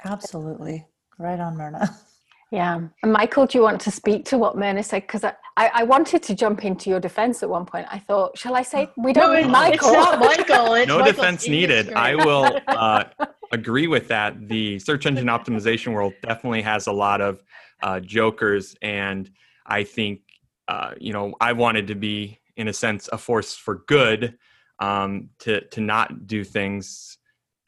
Absolutely. 0.03 0.87
Right 1.19 1.39
on, 1.39 1.55
Myrna. 1.55 1.95
Yeah. 2.53 2.81
Michael, 3.05 3.45
do 3.45 3.57
you 3.57 3.63
want 3.63 3.79
to 3.79 3.91
speak 3.91 4.25
to 4.25 4.37
what 4.37 4.57
Myrna 4.57 4.83
said? 4.83 5.03
Because 5.03 5.23
I, 5.23 5.33
I, 5.55 5.71
I, 5.73 5.83
wanted 5.83 6.21
to 6.23 6.35
jump 6.35 6.65
into 6.65 6.89
your 6.89 6.99
defense 6.99 7.41
at 7.43 7.49
one 7.49 7.65
point. 7.65 7.87
I 7.89 7.99
thought, 7.99 8.37
shall 8.37 8.57
I 8.57 8.61
say, 8.61 8.89
we 8.97 9.13
don't 9.13 9.31
no, 9.33 9.41
need 9.41 9.49
Michael? 9.49 9.87
It's 9.87 9.97
not 9.97 10.19
Michael. 10.19 10.73
It's 10.73 10.85
no 10.85 10.99
Michael's 10.99 11.15
defense 11.15 11.47
needed. 11.47 11.93
I 11.93 12.15
will 12.15 12.59
uh, 12.67 13.05
agree 13.51 13.87
with 13.87 14.07
that. 14.09 14.47
The 14.47 14.79
search 14.79 15.05
engine 15.05 15.27
optimization 15.27 15.93
world 15.93 16.13
definitely 16.21 16.61
has 16.61 16.87
a 16.87 16.91
lot 16.91 17.21
of 17.21 17.43
uh, 17.83 17.99
jokers. 17.99 18.75
And 18.81 19.29
I 19.65 19.83
think, 19.83 20.21
uh, 20.67 20.91
you 20.99 21.13
know, 21.13 21.33
I 21.41 21.53
wanted 21.53 21.87
to 21.87 21.95
be, 21.95 22.39
in 22.55 22.67
a 22.67 22.73
sense, 22.73 23.09
a 23.11 23.17
force 23.17 23.55
for 23.55 23.83
good 23.87 24.37
um, 24.79 25.29
to, 25.39 25.61
to 25.67 25.81
not 25.81 26.27
do 26.27 26.43
things 26.43 27.17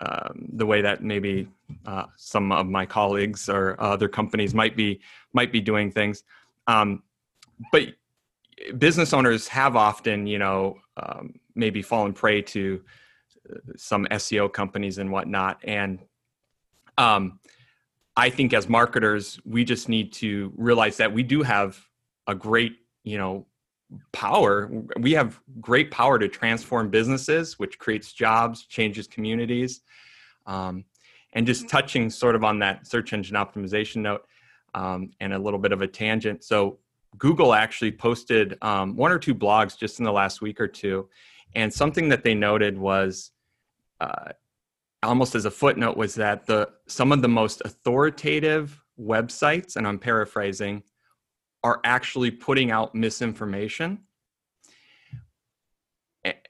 um, 0.06 0.50
the 0.54 0.66
way 0.66 0.82
that 0.82 1.04
maybe 1.04 1.48
uh, 1.86 2.06
some 2.18 2.52
of 2.52 2.68
my 2.68 2.86
colleagues 2.86 3.48
or 3.48 3.80
other 3.80 4.10
companies 4.10 4.54
might 4.54 4.76
be 4.76 5.00
might 5.32 5.52
be 5.52 5.62
doing 5.62 5.92
things. 5.92 6.24
Um, 6.68 7.04
but 7.72 7.90
business 8.78 9.14
owners 9.14 9.48
have 9.48 9.76
often, 9.76 10.28
you 10.28 10.40
know, 10.40 10.78
um, 10.98 11.36
maybe 11.56 11.82
fallen 11.82 12.14
prey 12.14 12.42
to 12.42 12.82
some 13.76 14.06
SEO 14.06 14.52
companies 14.52 14.98
and 14.98 15.12
whatnot. 15.12 15.60
And 15.64 16.00
um, 16.98 17.40
I 18.16 18.30
think 18.30 18.54
as 18.54 18.70
marketers, 18.70 19.40
we 19.46 19.64
just 19.64 19.90
need 19.90 20.14
to 20.14 20.54
realize 20.56 20.98
that 20.98 21.14
we 21.14 21.24
do 21.24 21.42
have 21.42 21.80
a 22.28 22.36
great, 22.36 22.78
you 23.04 23.18
know, 23.18 23.46
power. 24.12 24.70
We 25.00 25.14
have 25.14 25.40
great 25.60 25.92
power 25.92 26.18
to 26.20 26.28
transform 26.28 26.90
businesses, 26.90 27.60
which 27.60 27.80
creates 27.80 28.14
jobs, 28.14 28.66
changes 28.66 29.08
communities. 29.08 29.82
Um, 30.46 30.86
and 31.34 31.48
just 31.48 31.68
touching 31.68 32.10
sort 32.10 32.36
of 32.36 32.44
on 32.44 32.60
that 32.60 32.88
search 32.88 33.12
engine 33.12 33.36
optimization 33.36 33.98
note 33.98 34.26
um, 34.76 35.12
and 35.20 35.34
a 35.34 35.40
little 35.40 35.60
bit 35.60 35.72
of 35.72 35.82
a 35.82 35.88
tangent. 35.88 36.44
So, 36.44 36.80
Google 37.18 37.54
actually 37.54 37.92
posted 37.92 38.58
um, 38.64 38.96
one 38.96 39.12
or 39.12 39.20
two 39.20 39.36
blogs 39.36 39.78
just 39.78 40.00
in 40.00 40.06
the 40.06 40.12
last 40.12 40.42
week 40.42 40.60
or 40.60 40.68
two. 40.68 41.08
And 41.56 41.74
something 41.74 42.10
that 42.10 42.24
they 42.24 42.34
noted 42.34 42.78
was 42.78 43.32
uh, 44.00 44.32
almost 45.04 45.36
as 45.36 45.46
a 45.46 45.52
footnote 45.52 45.98
was 45.98 46.16
that 46.16 46.46
the 46.46 46.70
some 46.88 47.12
of 47.12 47.22
the 47.22 47.28
most 47.28 47.62
authoritative 47.66 48.82
websites, 49.00 49.76
and 49.76 49.88
I'm 49.88 50.00
paraphrasing, 50.00 50.84
are 51.64 51.80
actually 51.84 52.32
putting 52.32 52.72
out 52.72 52.96
misinformation. 52.96 54.00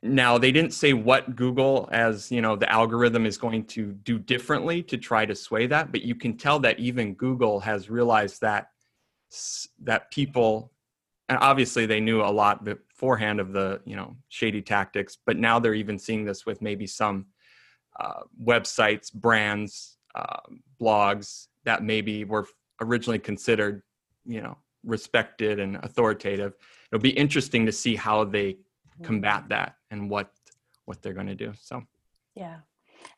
Now 0.04 0.38
they 0.38 0.52
didn't 0.52 0.74
say 0.74 0.94
what 0.94 1.36
google 1.36 1.90
as 1.92 2.32
you 2.32 2.42
know 2.42 2.56
the 2.56 2.72
algorithm 2.72 3.26
is 3.26 3.38
going 3.38 3.66
to 3.66 3.94
do 3.94 4.20
differently 4.20 4.84
to 4.84 4.98
try 4.98 5.26
to 5.26 5.34
sway 5.34 5.66
that 5.66 5.92
but 5.92 6.04
you 6.04 6.14
can 6.14 6.38
tell 6.38 6.60
that 6.60 6.78
even 6.78 7.16
google 7.16 7.60
has 7.60 7.90
realized 7.90 8.42
that 8.42 8.68
that 9.82 10.12
people 10.12 10.73
and 11.30 11.38
obviously 11.42 11.86
they 11.86 12.00
knew 12.00 12.22
a 12.22 12.32
lot 12.32 12.64
beforehand 12.64 13.40
of 13.40 13.54
the 13.54 13.82
you 13.86 13.96
know 13.96 14.16
shady 14.30 14.62
tactics 14.62 15.18
but 15.26 15.38
now 15.38 15.60
they're 15.60 15.74
even 15.74 15.98
seeing 15.98 16.26
this 16.26 16.46
with 16.46 16.62
maybe 16.62 16.88
some 16.88 17.26
uh, 18.00 18.22
websites 18.44 19.14
brands 19.14 19.98
uh, 20.16 20.40
blogs 20.80 21.48
that 21.66 21.84
maybe 21.84 22.24
were 22.24 22.48
originally 22.82 23.20
considered 23.20 23.84
you 24.26 24.42
know 24.42 24.58
respected 24.84 25.60
and 25.60 25.78
authoritative. 25.78 26.54
It'll 26.92 27.02
be 27.02 27.10
interesting 27.12 27.66
to 27.66 27.72
see 27.72 27.96
how 27.96 28.26
they 28.26 28.58
combat 29.02 29.46
that 29.50 29.76
and 29.92 30.10
what 30.10 30.32
what 30.86 31.02
they're 31.02 31.14
going 31.14 31.28
to 31.28 31.36
do 31.36 31.54
so. 31.60 31.84
Yeah. 32.36 32.58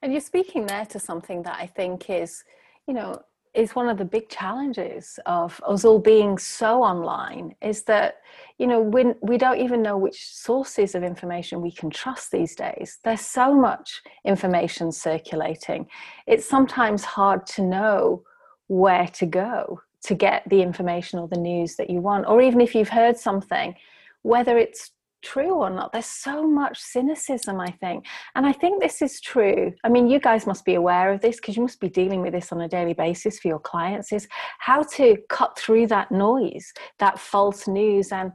And 0.01 0.11
you're 0.11 0.21
speaking 0.21 0.65
there 0.65 0.85
to 0.85 0.99
something 0.99 1.43
that 1.43 1.57
i 1.59 1.65
think 1.65 2.09
is 2.09 2.43
you 2.87 2.93
know 2.93 3.21
is 3.55 3.75
one 3.75 3.89
of 3.89 3.97
the 3.97 4.05
big 4.05 4.29
challenges 4.29 5.19
of 5.25 5.61
us 5.67 5.85
all 5.85 5.99
being 5.99 6.37
so 6.37 6.83
online 6.83 7.55
is 7.61 7.83
that 7.83 8.17
you 8.57 8.67
know 8.67 8.81
when 8.81 9.15
we 9.21 9.37
don't 9.37 9.59
even 9.59 9.81
know 9.81 9.97
which 9.97 10.27
sources 10.27 10.95
of 10.95 11.03
information 11.03 11.61
we 11.61 11.71
can 11.71 11.89
trust 11.89 12.31
these 12.31 12.55
days. 12.55 12.99
There's 13.03 13.21
so 13.21 13.53
much 13.53 14.01
information 14.25 14.91
circulating. 14.91 15.87
It's 16.27 16.47
sometimes 16.47 17.03
hard 17.03 17.45
to 17.47 17.61
know 17.61 18.23
where 18.67 19.07
to 19.07 19.25
go 19.25 19.81
to 20.03 20.15
get 20.15 20.43
the 20.49 20.61
information 20.61 21.19
or 21.19 21.27
the 21.27 21.39
news 21.39 21.75
that 21.75 21.89
you 21.89 21.99
want 21.99 22.25
or 22.27 22.41
even 22.41 22.61
if 22.61 22.75
you've 22.75 22.89
heard 22.89 23.17
something 23.17 23.75
whether 24.21 24.57
it's 24.57 24.89
true 25.25 25.55
or 25.55 25.69
not. 25.69 25.91
There's 25.91 26.05
so 26.05 26.47
much 26.47 26.79
cynicism, 26.79 27.59
I 27.59 27.71
think. 27.71 28.05
And 28.35 28.45
I 28.45 28.53
think 28.53 28.81
this 28.81 29.01
is 29.01 29.19
true. 29.19 29.73
I 29.83 29.89
mean, 29.89 30.07
you 30.07 30.19
guys 30.19 30.47
must 30.47 30.63
be 30.63 30.75
aware 30.75 31.11
of 31.11 31.21
this 31.21 31.37
because 31.37 31.57
you 31.57 31.63
must 31.63 31.79
be 31.79 31.89
dealing 31.89 32.21
with 32.21 32.33
this 32.33 32.51
on 32.51 32.61
a 32.61 32.69
daily 32.69 32.93
basis 32.93 33.39
for 33.39 33.47
your 33.47 33.59
clients 33.59 34.13
is 34.13 34.27
how 34.59 34.83
to 34.83 35.17
cut 35.29 35.57
through 35.57 35.87
that 35.87 36.11
noise, 36.11 36.71
that 36.99 37.19
false 37.19 37.67
news, 37.67 38.11
and 38.11 38.31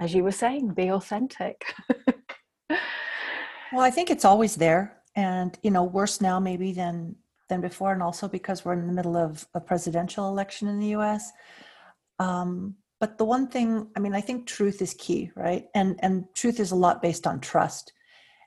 as 0.00 0.14
you 0.14 0.22
were 0.22 0.32
saying, 0.32 0.74
be 0.74 0.90
authentic. 0.90 1.64
well, 2.70 3.82
I 3.82 3.90
think 3.90 4.10
it's 4.10 4.24
always 4.24 4.54
there. 4.54 4.96
And, 5.16 5.58
you 5.62 5.72
know, 5.72 5.82
worse 5.82 6.20
now 6.20 6.38
maybe 6.38 6.72
than 6.72 7.16
than 7.48 7.60
before, 7.62 7.92
and 7.92 8.02
also 8.02 8.28
because 8.28 8.64
we're 8.64 8.74
in 8.74 8.86
the 8.86 8.92
middle 8.92 9.16
of 9.16 9.46
a 9.54 9.60
presidential 9.60 10.28
election 10.28 10.68
in 10.68 10.78
the 10.78 10.88
US. 10.88 11.32
Um, 12.18 12.76
but 13.00 13.18
the 13.18 13.24
one 13.24 13.48
thing 13.48 13.88
i 13.96 14.00
mean 14.00 14.14
i 14.14 14.20
think 14.20 14.46
truth 14.46 14.82
is 14.82 14.94
key 14.94 15.30
right? 15.38 15.66
And 15.74 15.98
and 16.02 16.24
truth 16.34 16.60
is 16.60 16.72
a 16.72 16.76
lot 16.76 17.00
based 17.02 17.26
on 17.26 17.40
trust. 17.40 17.92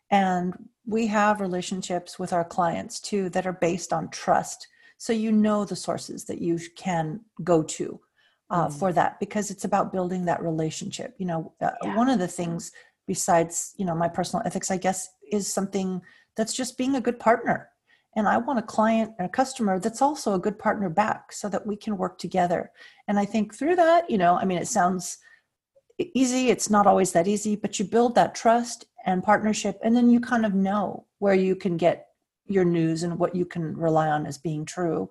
And 0.09 0.53
we 0.85 1.07
have 1.07 1.39
relationships 1.39 2.19
with 2.19 2.33
our 2.33 2.43
clients 2.43 2.99
too 2.99 3.29
that 3.29 3.47
are 3.47 3.53
based 3.53 3.93
on 3.93 4.09
trust. 4.09 4.67
So 4.97 5.13
you 5.13 5.31
know 5.31 5.63
the 5.65 5.75
sources 5.75 6.25
that 6.25 6.41
you 6.41 6.59
can 6.75 7.21
go 7.43 7.63
to 7.63 7.99
uh, 8.49 8.67
mm. 8.67 8.73
for 8.73 8.91
that 8.93 9.19
because 9.19 9.49
it's 9.49 9.63
about 9.63 9.91
building 9.91 10.25
that 10.25 10.43
relationship 10.43 11.15
you 11.17 11.25
know? 11.25 11.53
Uh, 11.61 11.71
yeah. 11.83 11.95
one 11.95 12.09
of 12.09 12.19
the 12.19 12.27
things 12.27 12.71
besides 13.07 13.73
you 13.77 13.85
know 13.85 13.95
my 13.95 14.07
personal 14.07 14.45
ethics 14.45 14.69
i 14.69 14.77
guess 14.77 15.09
is 15.31 15.51
something 15.51 16.01
that's 16.37 16.53
just 16.53 16.77
being 16.77 16.95
a 16.95 17.01
good 17.01 17.19
partner 17.19 17.70
and 18.16 18.28
i 18.28 18.38
want 18.38 18.59
a 18.59 18.64
client 18.64 19.12
and 19.18 19.26
a 19.26 19.30
customer 19.30 19.80
that's 19.80 20.01
also 20.01 20.34
a 20.34 20.39
good 20.39 20.57
partner 20.59 20.89
back 20.89 21.32
so 21.32 21.47
that 21.49 21.66
we 21.66 21.76
can 21.76 21.97
work 21.97 22.18
together. 22.18 22.72
And 23.07 23.20
i 23.20 23.26
think 23.26 23.53
through 23.53 23.76
that 23.78 24.09
you 24.09 24.18
know 24.18 24.36
i 24.36 24.45
mean 24.45 24.57
it 24.57 24.68
sounds 24.68 25.18
easy 25.99 26.49
it's 26.49 26.70
not 26.70 26.88
always 26.88 27.12
that 27.12 27.28
easy 27.28 27.55
but 27.55 27.78
you 27.78 27.86
build 27.86 28.16
that 28.16 28.34
trust 28.34 28.86
and 29.05 29.24
partnership 29.24 29.80
and 29.84 29.95
then 29.95 30.09
you 30.09 30.20
kind 30.20 30.45
of 30.45 30.53
know 30.53 31.05
where 31.20 31.36
you 31.36 31.55
can 31.55 31.78
get 31.78 32.07
your 32.51 32.66
news 32.66 33.03
and 33.03 33.18
what 33.18 33.36
you 33.36 33.45
can 33.45 33.76
rely 33.76 34.09
on 34.09 34.26
as 34.26 34.38
being 34.38 34.66
true. 34.66 35.09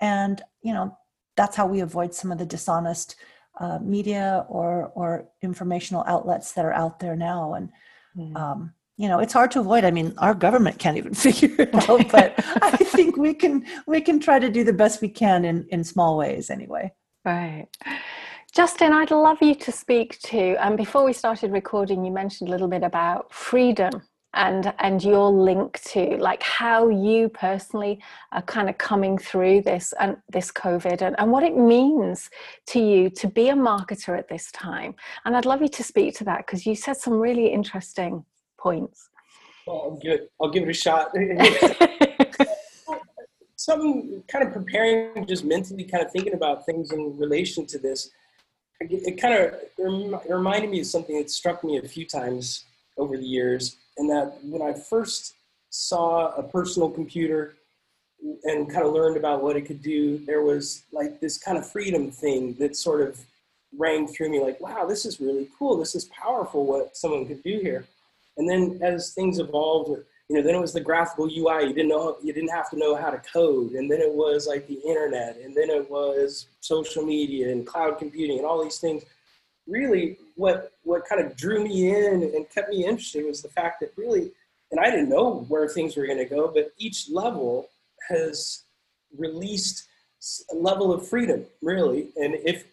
And 0.00 0.42
you 0.62 0.72
know 0.72 0.96
that's 1.36 1.56
how 1.56 1.66
we 1.66 1.80
avoid 1.80 2.14
some 2.14 2.32
of 2.32 2.38
the 2.38 2.46
dishonest 2.46 3.16
uh, 3.60 3.78
media 3.80 4.46
or 4.48 4.92
or 4.94 5.28
informational 5.42 6.04
outlets 6.06 6.52
that 6.52 6.64
are 6.64 6.72
out 6.72 7.00
there 7.00 7.16
now. 7.16 7.54
And 7.54 7.70
mm. 8.16 8.36
um, 8.36 8.72
you 8.98 9.08
know 9.08 9.20
it's 9.20 9.32
hard 9.32 9.50
to 9.52 9.60
avoid. 9.60 9.84
I 9.84 9.90
mean 9.90 10.12
our 10.18 10.34
government 10.34 10.78
can't 10.78 10.98
even 10.98 11.14
figure 11.26 11.54
it 11.58 11.74
out 11.88 12.10
but 12.10 12.34
i 12.62 12.76
think 12.76 13.16
we 13.16 13.32
can 13.32 13.64
we 13.86 14.00
can 14.02 14.20
try 14.20 14.38
to 14.38 14.50
do 14.50 14.64
the 14.64 14.72
best 14.72 15.00
we 15.00 15.08
can 15.08 15.44
in 15.46 15.66
in 15.70 15.82
small 15.82 16.18
ways 16.18 16.50
anyway. 16.50 16.92
Right. 17.24 17.68
Justin 18.52 18.92
i'd 18.92 19.10
love 19.10 19.38
you 19.40 19.54
to 19.54 19.70
speak 19.70 20.18
to 20.20 20.56
and 20.62 20.72
um, 20.72 20.76
before 20.76 21.04
we 21.04 21.12
started 21.12 21.52
recording 21.52 22.04
you 22.04 22.10
mentioned 22.10 22.48
a 22.48 22.50
little 22.50 22.68
bit 22.68 22.82
about 22.82 23.32
freedom 23.32 24.02
and 24.34 24.72
and 24.78 25.04
your 25.04 25.30
link 25.30 25.80
to 25.82 26.16
like 26.18 26.42
how 26.42 26.88
you 26.88 27.28
personally 27.28 28.00
are 28.32 28.42
kind 28.42 28.68
of 28.68 28.78
coming 28.78 29.18
through 29.18 29.60
this 29.62 29.92
and 30.00 30.16
this 30.30 30.50
covid 30.50 31.02
and, 31.02 31.14
and 31.18 31.30
what 31.30 31.42
it 31.42 31.56
means 31.56 32.30
to 32.66 32.80
you 32.80 33.10
to 33.10 33.28
be 33.28 33.48
a 33.50 33.54
marketer 33.54 34.18
at 34.18 34.28
this 34.28 34.50
time. 34.52 34.94
And 35.24 35.36
i'd 35.36 35.46
love 35.46 35.62
you 35.62 35.68
to 35.68 35.84
speak 35.84 36.14
to 36.16 36.24
that 36.24 36.46
because 36.46 36.66
you 36.66 36.74
said 36.74 36.96
some 36.96 37.14
really 37.14 37.48
interesting 37.48 38.24
points? 38.58 39.08
Well, 39.66 39.82
I'll 39.84 39.96
give 39.96 40.12
it, 40.12 40.32
I'll 40.40 40.50
give 40.50 40.62
it 40.64 40.68
a 40.68 40.72
shot. 40.72 41.12
Some 43.56 44.22
kind 44.28 44.46
of 44.46 44.52
preparing, 44.52 45.26
just 45.26 45.44
mentally 45.44 45.84
kind 45.84 46.04
of 46.04 46.12
thinking 46.12 46.34
about 46.34 46.64
things 46.64 46.92
in 46.92 47.18
relation 47.18 47.66
to 47.66 47.78
this. 47.78 48.10
It 48.80 49.20
kind 49.20 49.34
of 49.34 49.54
reminded 50.28 50.70
me 50.70 50.80
of 50.80 50.86
something 50.86 51.18
that 51.18 51.30
struck 51.30 51.64
me 51.64 51.78
a 51.78 51.82
few 51.82 52.06
times 52.06 52.64
over 52.96 53.16
the 53.16 53.26
years, 53.26 53.76
and 53.96 54.08
that 54.08 54.38
when 54.44 54.62
I 54.62 54.72
first 54.72 55.34
saw 55.70 56.28
a 56.36 56.42
personal 56.42 56.88
computer 56.88 57.54
and 58.44 58.70
kind 58.72 58.86
of 58.86 58.92
learned 58.92 59.16
about 59.16 59.42
what 59.42 59.56
it 59.56 59.62
could 59.62 59.82
do, 59.82 60.18
there 60.26 60.42
was 60.42 60.84
like 60.92 61.20
this 61.20 61.38
kind 61.38 61.58
of 61.58 61.70
freedom 61.70 62.10
thing 62.10 62.54
that 62.54 62.76
sort 62.76 63.00
of 63.00 63.18
rang 63.76 64.06
through 64.06 64.30
me 64.30 64.40
like, 64.40 64.60
wow, 64.60 64.86
this 64.86 65.04
is 65.04 65.20
really 65.20 65.48
cool. 65.58 65.76
This 65.76 65.94
is 65.94 66.06
powerful 66.06 66.64
what 66.64 66.96
someone 66.96 67.26
could 67.26 67.42
do 67.42 67.58
here. 67.60 67.84
And 68.38 68.48
then 68.48 68.78
as 68.82 69.12
things 69.12 69.38
evolved, 69.38 69.90
you 70.28 70.36
know, 70.36 70.42
then 70.42 70.54
it 70.54 70.60
was 70.60 70.72
the 70.72 70.80
graphical 70.80 71.26
UI. 71.26 71.66
You 71.66 71.74
didn't 71.74 71.88
know, 71.88 72.16
you 72.22 72.32
didn't 72.32 72.50
have 72.50 72.70
to 72.70 72.78
know 72.78 72.94
how 72.94 73.10
to 73.10 73.18
code. 73.18 73.72
And 73.72 73.90
then 73.90 74.00
it 74.00 74.12
was 74.12 74.46
like 74.46 74.66
the 74.66 74.80
internet. 74.86 75.38
And 75.42 75.54
then 75.54 75.70
it 75.70 75.90
was 75.90 76.46
social 76.60 77.04
media 77.04 77.50
and 77.50 77.66
cloud 77.66 77.98
computing 77.98 78.38
and 78.38 78.46
all 78.46 78.62
these 78.62 78.78
things. 78.78 79.04
Really, 79.66 80.16
what 80.36 80.72
what 80.84 81.04
kind 81.06 81.20
of 81.20 81.36
drew 81.36 81.62
me 81.62 81.90
in 81.90 82.22
and 82.22 82.48
kept 82.48 82.70
me 82.70 82.86
interested 82.86 83.26
was 83.26 83.42
the 83.42 83.50
fact 83.50 83.80
that 83.80 83.92
really, 83.96 84.30
and 84.70 84.80
I 84.80 84.90
didn't 84.90 85.10
know 85.10 85.44
where 85.48 85.68
things 85.68 85.96
were 85.96 86.06
going 86.06 86.18
to 86.18 86.24
go, 86.24 86.48
but 86.48 86.72
each 86.78 87.10
level 87.10 87.68
has 88.08 88.62
released 89.18 89.86
a 90.50 90.54
level 90.54 90.92
of 90.92 91.06
freedom, 91.06 91.44
really. 91.60 92.08
And 92.16 92.34
if 92.44 92.64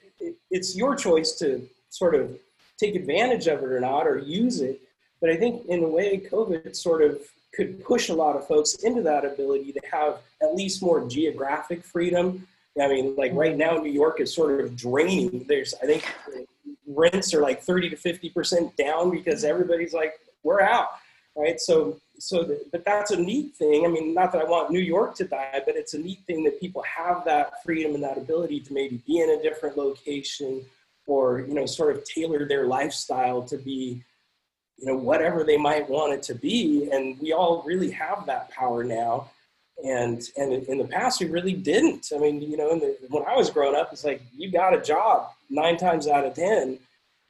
it's 0.50 0.76
your 0.76 0.96
choice 0.96 1.34
to 1.40 1.68
sort 1.90 2.16
of 2.16 2.38
take 2.78 2.96
advantage 2.96 3.48
of 3.48 3.60
it 3.60 3.72
or 3.72 3.80
not, 3.80 4.08
or 4.08 4.18
use 4.18 4.62
it. 4.62 4.82
But 5.22 5.30
I 5.30 5.38
think 5.38 5.66
in 5.68 5.84
a 5.84 5.88
way, 5.88 6.20
COVID 6.20 6.76
sort 6.76 7.02
of 7.02 7.22
could 7.54 7.84
push 7.84 8.10
a 8.10 8.14
lot 8.14 8.36
of 8.36 8.48
folks 8.48 8.76
into 8.76 9.02
that 9.04 9.24
ability 9.24 9.72
to 9.72 9.82
have 9.92 10.20
at 10.42 10.56
least 10.56 10.82
more 10.82 11.08
geographic 11.08 11.84
freedom. 11.84 12.48
I 12.80 12.88
mean, 12.88 13.16
like 13.16 13.32
mm-hmm. 13.32 13.40
right 13.40 13.58
now, 13.58 13.78
New 13.78 13.92
York 13.92 14.20
is 14.20 14.34
sort 14.34 14.60
of 14.60 14.76
draining. 14.76 15.46
There's, 15.48 15.74
I 15.82 15.86
think, 15.86 16.14
rents 16.88 17.34
are 17.34 17.42
like 17.42 17.62
30 17.62 17.90
to 17.92 17.96
50 17.96 18.30
percent 18.30 18.78
down 18.78 19.12
because 19.12 19.44
everybody's 19.44 19.94
like, 19.94 20.20
we're 20.44 20.62
out, 20.62 20.90
right? 21.36 21.60
So 21.60 21.98
so 22.20 22.44
that, 22.44 22.72
but 22.72 22.86
that's 22.86 23.12
a 23.12 23.18
neat 23.18 23.56
thing. 23.56 23.86
I 23.86 23.90
mean, 23.90 24.14
not 24.14 24.32
that 24.32 24.42
I 24.42 24.46
want 24.46 24.72
New 24.72 24.80
York 24.80 25.16
to 25.16 25.26
die, 25.26 25.62
but 25.66 25.76
it's 25.76 25.94
a 25.94 26.00
neat 26.00 26.20
thing 26.28 26.44
that 26.44 26.60
people 26.60 26.84
have 26.84 27.26
that 27.26 27.64
freedom 27.64 27.96
and 27.96 28.04
that 28.04 28.18
ability 28.18 28.62
to 28.62 28.74
maybe 28.74 29.02
be 29.06 29.20
in 29.20 29.30
a 29.30 29.42
different 29.42 29.78
location 29.78 30.66
or, 31.08 31.42
you 31.42 31.54
know, 31.54 31.66
sort 31.66 31.96
of 31.96 32.04
tailor 32.04 32.48
their 32.48 32.68
lifestyle 32.68 33.42
to 33.44 33.58
be, 33.58 34.04
you 34.78 34.88
know, 34.88 34.96
whatever 34.96 35.44
they 35.44 35.58
might 35.58 35.90
want 35.90 36.14
it 36.14 36.24
to 36.24 36.36
be. 36.36 36.90
And 36.92 37.20
we 37.20 37.34
all 37.34 37.64
really 37.66 37.92
have 37.92 38.26
that 38.26 38.50
power 38.52 38.84
now. 38.84 39.32
And, 39.84 40.22
and 40.38 40.54
in 40.54 40.78
the 40.78 40.86
past, 40.86 41.20
we 41.20 41.28
really 41.28 41.54
didn't. 41.54 42.12
I 42.16 42.20
mean, 42.20 42.42
you 42.42 42.58
know, 42.58 42.78
the, 42.80 42.98
when 43.10 43.24
I 43.26 43.36
was 43.36 43.50
growing 43.50 43.76
up, 43.76 43.92
it's 43.92 44.04
like, 44.04 44.22
you 44.36 44.52
got 44.52 44.74
a 44.74 44.82
job 44.82 45.32
nine 45.50 45.78
times 45.78 46.08
out 46.08 46.26
of 46.26 46.34
10. 46.34 46.80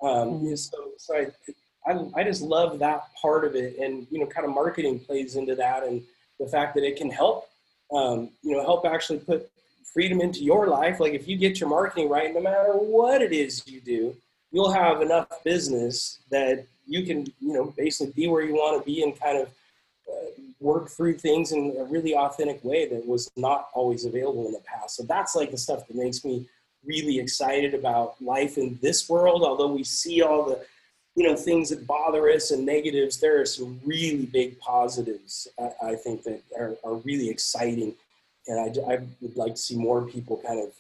Um, 0.02 0.10
mm-hmm. 0.10 0.56
so, 0.56 0.92
so 0.98 1.16
I, 1.16 1.92
I, 1.92 2.22
I 2.22 2.24
just 2.24 2.42
love 2.42 2.80
that 2.80 3.04
part 3.20 3.46
of 3.46 3.56
it. 3.56 3.78
And, 3.80 4.08
you 4.10 4.20
know, 4.20 4.26
kind 4.26 4.46
of 4.46 4.54
marketing 4.54 5.00
plays 5.00 5.36
into 5.36 5.56
that 5.56 5.84
and 5.84 6.04
the 6.40 6.48
fact 6.48 6.76
that 6.76 6.84
it 6.84 6.98
can 6.98 7.10
help, 7.10 7.48
um, 7.92 8.30
you 8.42 8.56
know, 8.56 8.62
help 8.62 8.86
actually 8.86 9.20
put 9.20 9.50
freedom 9.94 10.20
into 10.20 10.44
your 10.44 10.68
life. 10.68 11.00
Like 11.00 11.14
if 11.14 11.28
you 11.28 11.38
get 11.38 11.60
your 11.60 11.70
marketing 11.70 12.10
right, 12.10 12.34
no 12.34 12.42
matter 12.42 12.74
what 12.74 13.22
it 13.22 13.32
is 13.32 13.66
you 13.68 13.80
do, 13.80 14.16
you'll 14.52 14.72
have 14.72 15.02
enough 15.02 15.44
business 15.44 16.20
that 16.32 16.66
you 16.86 17.04
can, 17.04 17.26
you 17.40 17.54
know, 17.54 17.74
basically 17.78 18.14
be 18.14 18.28
where 18.28 18.44
you 18.44 18.54
want 18.54 18.82
to 18.82 18.86
be 18.86 19.04
and 19.04 19.20
kind 19.20 19.38
of 19.40 19.48
uh, 20.10 20.42
work 20.60 20.90
through 20.90 21.18
things 21.18 21.52
in 21.52 21.76
a 21.80 21.84
really 21.86 22.16
authentic 22.16 22.64
way 22.64 22.88
that 22.88 23.06
was 23.06 23.30
not 23.36 23.70
always 23.74 24.06
available 24.06 24.46
in 24.46 24.54
the 24.54 24.60
past. 24.60 24.96
So 24.96 25.04
that's 25.04 25.36
like 25.36 25.52
the 25.52 25.58
stuff 25.58 25.88
that 25.88 25.96
makes 25.96 26.24
me 26.24 26.48
really 26.86 27.20
excited 27.20 27.74
about 27.74 28.22
life 28.22 28.58
in 28.58 28.78
this 28.82 29.10
world. 29.10 29.44
Although 29.44 29.74
we 29.74 29.84
see 29.84 30.22
all 30.22 30.46
the 30.46 30.66
you 31.16 31.26
know 31.26 31.36
things 31.36 31.70
that 31.70 31.88
bother 31.88 32.30
us 32.30 32.52
and 32.52 32.66
negatives 32.66 33.20
there 33.20 33.40
are 33.42 33.46
some 33.46 33.80
really 33.86 34.26
big 34.26 34.60
positives 34.60 35.48
i, 35.58 35.92
I 35.92 35.96
think 35.96 36.24
that 36.24 36.42
are, 36.60 36.76
are, 36.84 36.96
really 36.96 37.30
exciting 37.30 37.96
and 38.48 38.60
I, 38.60 38.94
I, 38.94 39.00
would 39.22 39.38
like 39.38 39.54
to 39.54 39.62
see 39.62 39.78
more 39.78 40.06
people 40.06 40.42
kind 40.46 40.60
of 40.60 40.74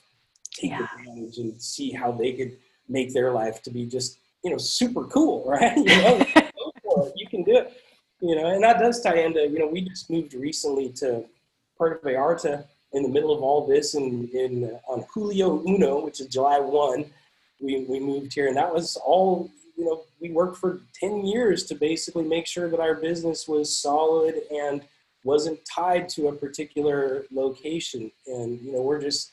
take 0.51 0.71
yeah. 0.71 0.87
advantage 0.99 1.37
and 1.37 1.59
see 1.61 1.91
how 1.91 2.11
they 2.11 2.33
could 2.33 2.57
make 2.87 3.13
their 3.13 3.31
life 3.31 3.63
to 3.63 3.71
be 3.71 3.85
just 3.85 4.17
you 4.45 4.51
know 4.51 4.57
super 4.57 5.03
cool 5.05 5.43
right 5.47 5.77
you 5.77 5.83
know 5.85 7.11
you 7.17 7.27
can 7.27 7.43
do 7.43 7.57
it 7.57 7.73
you 8.21 8.35
know 8.35 8.47
and 8.47 8.63
that 8.63 8.79
does 8.79 9.01
tie 9.01 9.17
into 9.17 9.41
you 9.41 9.59
know 9.59 9.67
we 9.67 9.81
just 9.81 10.09
moved 10.09 10.33
recently 10.33 10.89
to 10.89 11.25
Puerto 11.77 11.99
Vallarta 12.07 12.63
in 12.93 13.03
the 13.03 13.09
middle 13.09 13.35
of 13.35 13.43
all 13.43 13.67
this 13.67 13.95
and 13.95 14.29
in, 14.29 14.63
in 14.63 14.79
on 14.87 15.03
julio 15.13 15.61
uno 15.67 15.99
which 16.05 16.21
is 16.21 16.27
july 16.27 16.59
1 16.59 17.05
we, 17.59 17.85
we 17.89 17.99
moved 17.99 18.33
here 18.33 18.47
and 18.47 18.55
that 18.55 18.73
was 18.73 18.95
all 18.97 19.51
you 19.75 19.85
know, 19.85 20.03
we 20.21 20.31
worked 20.31 20.57
for 20.57 20.81
10 20.99 21.25
years 21.25 21.63
to 21.65 21.75
basically 21.75 22.23
make 22.23 22.47
sure 22.47 22.69
that 22.69 22.79
our 22.79 22.95
business 22.95 23.47
was 23.47 23.75
solid 23.75 24.35
and 24.51 24.81
wasn't 25.23 25.59
tied 25.65 26.07
to 26.09 26.27
a 26.27 26.33
particular 26.33 27.25
location. 27.31 28.11
And, 28.27 28.59
you 28.61 28.71
know, 28.71 28.81
we're 28.81 29.01
just, 29.01 29.31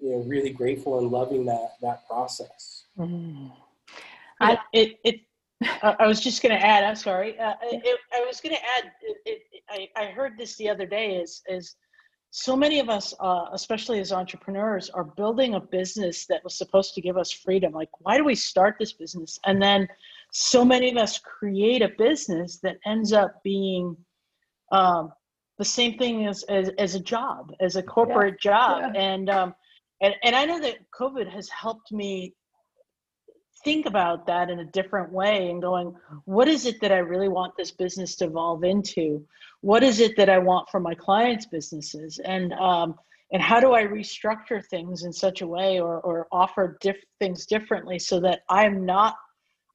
you 0.00 0.10
know, 0.10 0.18
really 0.18 0.50
grateful 0.50 0.98
and 0.98 1.10
loving 1.10 1.44
that, 1.46 1.74
that 1.82 2.06
process. 2.08 2.84
Mm. 2.98 3.50
I, 4.42 4.58
it, 4.72 4.98
it, 5.04 5.20
I 5.82 6.06
was 6.06 6.20
just 6.20 6.42
going 6.42 6.54
to 6.58 6.64
add, 6.64 6.84
I'm 6.84 6.96
sorry. 6.96 7.38
Uh, 7.38 7.54
it, 7.62 7.98
I 8.12 8.24
was 8.26 8.40
going 8.40 8.54
to 8.54 8.62
add, 8.62 8.92
it, 9.24 9.42
I, 9.70 9.88
I 9.96 10.06
heard 10.06 10.32
this 10.36 10.56
the 10.56 10.68
other 10.68 10.86
day 10.86 11.16
is, 11.16 11.42
is 11.48 11.76
so 12.30 12.56
many 12.56 12.80
of 12.80 12.88
us, 12.88 13.14
uh, 13.20 13.44
especially 13.52 14.00
as 14.00 14.10
entrepreneurs, 14.10 14.90
are 14.90 15.04
building 15.04 15.54
a 15.54 15.60
business 15.60 16.26
that 16.26 16.42
was 16.42 16.56
supposed 16.56 16.94
to 16.94 17.00
give 17.00 17.16
us 17.16 17.30
freedom. 17.30 17.72
Like, 17.72 17.90
why 18.00 18.16
do 18.16 18.24
we 18.24 18.34
start 18.34 18.76
this 18.78 18.94
business? 18.94 19.38
And 19.44 19.62
then 19.62 19.86
so 20.32 20.64
many 20.64 20.90
of 20.90 20.96
us 20.96 21.18
create 21.18 21.82
a 21.82 21.90
business 21.98 22.58
that 22.62 22.78
ends 22.86 23.12
up 23.12 23.42
being 23.44 23.96
um, 24.72 25.12
the 25.58 25.64
same 25.64 25.98
thing 25.98 26.26
as, 26.26 26.42
as, 26.44 26.70
as 26.78 26.94
a 26.94 27.00
job, 27.00 27.52
as 27.60 27.76
a 27.76 27.82
corporate 27.82 28.36
yeah. 28.42 28.50
job. 28.50 28.92
Yeah. 28.94 29.00
And, 29.00 29.28
um, 29.28 29.54
and, 30.00 30.14
and 30.24 30.34
I 30.34 30.46
know 30.46 30.58
that 30.58 30.78
COVID 30.98 31.30
has 31.30 31.48
helped 31.50 31.92
me 31.92 32.34
think 33.64 33.86
about 33.86 34.26
that 34.26 34.50
in 34.50 34.60
a 34.60 34.64
different 34.64 35.12
way 35.12 35.50
and 35.50 35.62
going, 35.62 35.94
what 36.24 36.48
is 36.48 36.66
it 36.66 36.80
that 36.80 36.92
I 36.92 36.98
really 36.98 37.28
want 37.28 37.56
this 37.56 37.70
business 37.70 38.16
to 38.16 38.26
evolve 38.26 38.64
into? 38.64 39.24
What 39.60 39.82
is 39.82 40.00
it 40.00 40.16
that 40.16 40.28
I 40.28 40.38
want 40.38 40.68
for 40.70 40.80
my 40.80 40.94
clients' 40.94 41.46
businesses? 41.46 42.20
And 42.24 42.52
um, 42.54 42.96
and 43.32 43.40
how 43.40 43.60
do 43.60 43.72
I 43.72 43.84
restructure 43.84 44.62
things 44.64 45.04
in 45.04 45.12
such 45.12 45.40
a 45.40 45.46
way 45.46 45.80
or, 45.80 46.00
or 46.00 46.28
offer 46.30 46.76
diff- 46.82 47.04
things 47.18 47.46
differently 47.46 47.98
so 47.98 48.20
that 48.20 48.40
I'm 48.50 48.84
not 48.84 49.16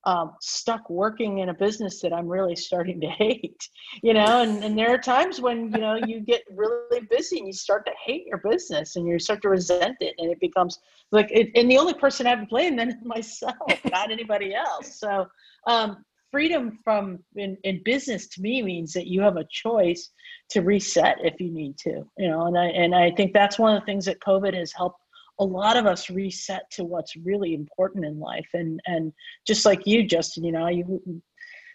um, 0.07 0.31
stuck 0.39 0.89
working 0.89 1.39
in 1.39 1.49
a 1.49 1.53
business 1.53 1.99
that 2.01 2.13
I'm 2.13 2.29
really 2.29 2.55
starting 2.55 3.01
to 3.01 3.07
hate, 3.19 3.69
you 4.01 4.13
know, 4.13 4.41
and, 4.41 4.63
and 4.63 4.77
there 4.77 4.89
are 4.89 4.97
times 4.97 5.41
when, 5.41 5.69
you 5.73 5.79
know, 5.79 5.99
you 6.07 6.21
get 6.21 6.43
really 6.49 7.01
busy 7.11 7.39
and 7.39 7.47
you 7.47 7.53
start 7.53 7.85
to 7.85 7.91
hate 8.05 8.25
your 8.25 8.37
business 8.37 8.95
and 8.95 9.05
you 9.05 9.19
start 9.19 9.41
to 9.41 9.49
resent 9.49 9.97
it 9.99 10.15
and 10.17 10.31
it 10.31 10.39
becomes 10.39 10.79
like, 11.11 11.29
it, 11.31 11.49
and 11.55 11.69
the 11.69 11.77
only 11.77 11.93
person 11.93 12.25
I 12.25 12.29
have 12.31 12.39
to 12.39 12.45
blame 12.45 12.77
then 12.77 12.89
is 12.89 12.95
myself, 13.03 13.55
not 13.91 14.09
anybody 14.09 14.55
else. 14.55 14.97
So 14.97 15.27
um, 15.67 16.05
freedom 16.31 16.79
from 16.85 17.19
in, 17.35 17.57
in 17.65 17.83
business 17.83 18.27
to 18.29 18.41
me 18.41 18.61
means 18.61 18.93
that 18.93 19.07
you 19.07 19.19
have 19.19 19.35
a 19.35 19.45
choice 19.51 20.09
to 20.51 20.61
reset 20.61 21.17
if 21.21 21.41
you 21.41 21.51
need 21.51 21.77
to, 21.79 22.07
you 22.17 22.29
know, 22.29 22.47
and 22.47 22.57
I, 22.57 22.67
and 22.67 22.95
I 22.95 23.11
think 23.11 23.33
that's 23.33 23.59
one 23.59 23.75
of 23.75 23.81
the 23.81 23.85
things 23.85 24.05
that 24.05 24.21
COVID 24.21 24.53
has 24.53 24.71
helped 24.71 25.01
a 25.39 25.45
lot 25.45 25.77
of 25.77 25.85
us 25.85 26.09
reset 26.09 26.69
to 26.71 26.83
what's 26.83 27.15
really 27.15 27.53
important 27.53 28.05
in 28.05 28.19
life. 28.19 28.47
And 28.53 28.79
and 28.85 29.13
just 29.45 29.65
like 29.65 29.85
you 29.85 30.05
justin 30.07 30.43
you 30.43 30.51
know 30.51 30.67
you 30.67 31.21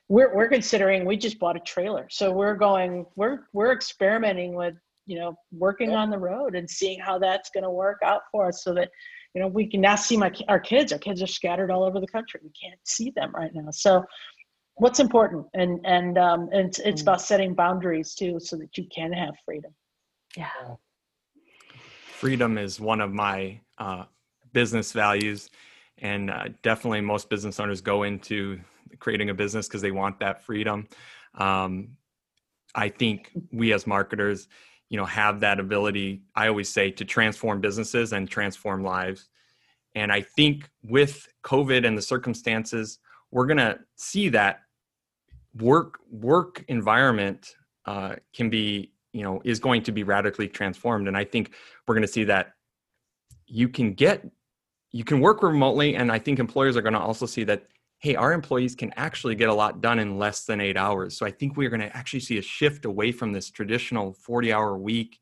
we're, 0.09 0.35
we're 0.35 0.49
considering 0.49 1.07
we 1.07 1.17
just 1.17 1.39
bought 1.39 1.57
a 1.57 1.61
trailer. 1.61 2.07
So 2.11 2.33
we're 2.33 2.55
going 2.55 3.07
we're 3.17 3.47
we're 3.55 3.73
experimenting 3.73 4.55
with 4.55 4.75
you 5.07 5.19
know 5.19 5.35
working 5.53 5.93
on 5.93 6.11
the 6.11 6.19
road 6.19 6.55
and 6.55 6.69
seeing 6.69 7.01
how 7.01 7.19
that's 7.19 7.51
going 7.51 7.65
to 7.65 7.71
work 7.71 7.99
out 8.05 8.21
for 8.31 8.49
us 8.49 8.63
so 8.63 8.75
that 8.75 8.91
you 9.35 9.41
know 9.41 9.49
we 9.49 9.67
can 9.67 9.81
now 9.81 9.97
see 9.97 10.17
my 10.17 10.31
our 10.49 10.61
kids. 10.61 10.93
Our 10.93 10.99
kids 10.99 11.23
are 11.23 11.27
scattered 11.27 11.71
all 11.71 11.83
over 11.83 11.99
the 11.99 12.07
country. 12.07 12.41
We 12.43 12.51
can't 12.51 12.79
see 12.85 13.11
them 13.17 13.33
right 13.35 13.53
now. 13.55 13.71
So 13.71 14.05
what's 14.75 15.01
important? 15.01 15.47
And 15.55 15.81
and 15.85 16.19
um 16.19 16.49
and 16.53 16.69
it's, 16.69 16.79
it's 16.81 17.01
mm. 17.01 17.05
about 17.05 17.23
setting 17.23 17.55
boundaries 17.55 18.15
too 18.15 18.39
so 18.39 18.57
that 18.57 18.77
you 18.77 18.87
can 18.95 19.13
have 19.13 19.35
freedom. 19.47 19.75
Yeah 20.37 20.75
freedom 22.23 22.57
is 22.57 22.79
one 22.79 23.01
of 23.01 23.13
my 23.13 23.61
uh, 23.79 24.05
business 24.53 24.93
values. 24.93 25.51
And 25.99 26.31
uh, 26.31 26.51
definitely 26.63 27.01
most 27.01 27.29
business 27.29 27.59
owners 27.59 27.81
go 27.81 28.05
into 28.05 28.61
creating 29.01 29.31
a 29.31 29.35
business 29.35 29.67
because 29.67 29.83
they 29.83 29.91
want 29.91 30.21
that 30.21 30.45
freedom. 30.45 30.87
Um, 31.35 31.97
i 32.75 32.89
think 32.89 33.31
we 33.53 33.75
as 33.75 33.87
marketers 33.87 34.49
you 34.89 34.97
know 34.97 35.05
have 35.05 35.41
that 35.41 35.61
ability 35.61 36.23
i 36.35 36.49
always 36.49 36.71
say 36.71 36.91
to 36.91 37.05
transform 37.05 37.61
businesses 37.61 38.13
and 38.15 38.31
transform 38.31 38.83
lives. 38.83 39.29
And 39.95 40.13
i 40.13 40.21
think 40.23 40.71
with 40.85 41.29
covid 41.43 41.87
and 41.87 41.99
the 41.99 42.03
circumstances 42.15 43.01
we're 43.33 43.47
going 43.47 43.65
to 43.69 43.79
see 43.97 44.29
that 44.31 44.61
work 45.59 45.99
work 46.11 46.65
environment 46.69 47.57
uh, 47.85 48.15
can 48.33 48.49
be 48.49 48.92
you 49.13 49.23
know 49.23 49.41
is 49.45 49.59
going 49.59 49.83
to 49.83 49.93
be 49.93 50.03
radically 50.03 50.49
transformed 50.49 51.09
and 51.09 51.17
i 51.17 51.25
think 51.25 51.53
we're 51.87 51.95
going 51.95 52.07
to 52.07 52.13
see 52.13 52.25
that 52.25 52.53
you 53.47 53.69
can 53.69 53.93
get 53.93 54.27
you 54.91 55.05
can 55.05 55.21
work 55.21 55.43
remotely 55.43 55.97
and 55.97 56.11
i 56.11 56.19
think 56.19 56.39
employers 56.39 56.77
are 56.77 56.83
going 56.83 56.95
to 56.95 57.01
also 57.01 57.27
see 57.27 57.45
that 57.45 57.67
hey 58.03 58.17
our 58.17 58.33
employees 58.33 58.75
can 58.75 58.93
actually 58.97 59.37
get 59.37 59.49
a 59.49 59.55
lot 59.55 59.81
done 59.81 60.01
in 60.01 60.19
less 60.19 60.45
than 60.45 60.61
eight 60.61 60.77
hours. 60.77 61.17
So 61.17 61.25
i 61.25 61.31
think 61.31 61.57
we're 61.57 61.71
going 61.71 61.81
to 61.81 61.97
actually 61.97 62.21
see 62.21 62.39
a 62.39 62.43
shift 62.43 62.85
away 62.85 63.13
from 63.13 63.33
this 63.33 63.49
traditional 63.51 64.13
40 64.13 64.53
hour 64.53 64.77
week. 64.77 65.21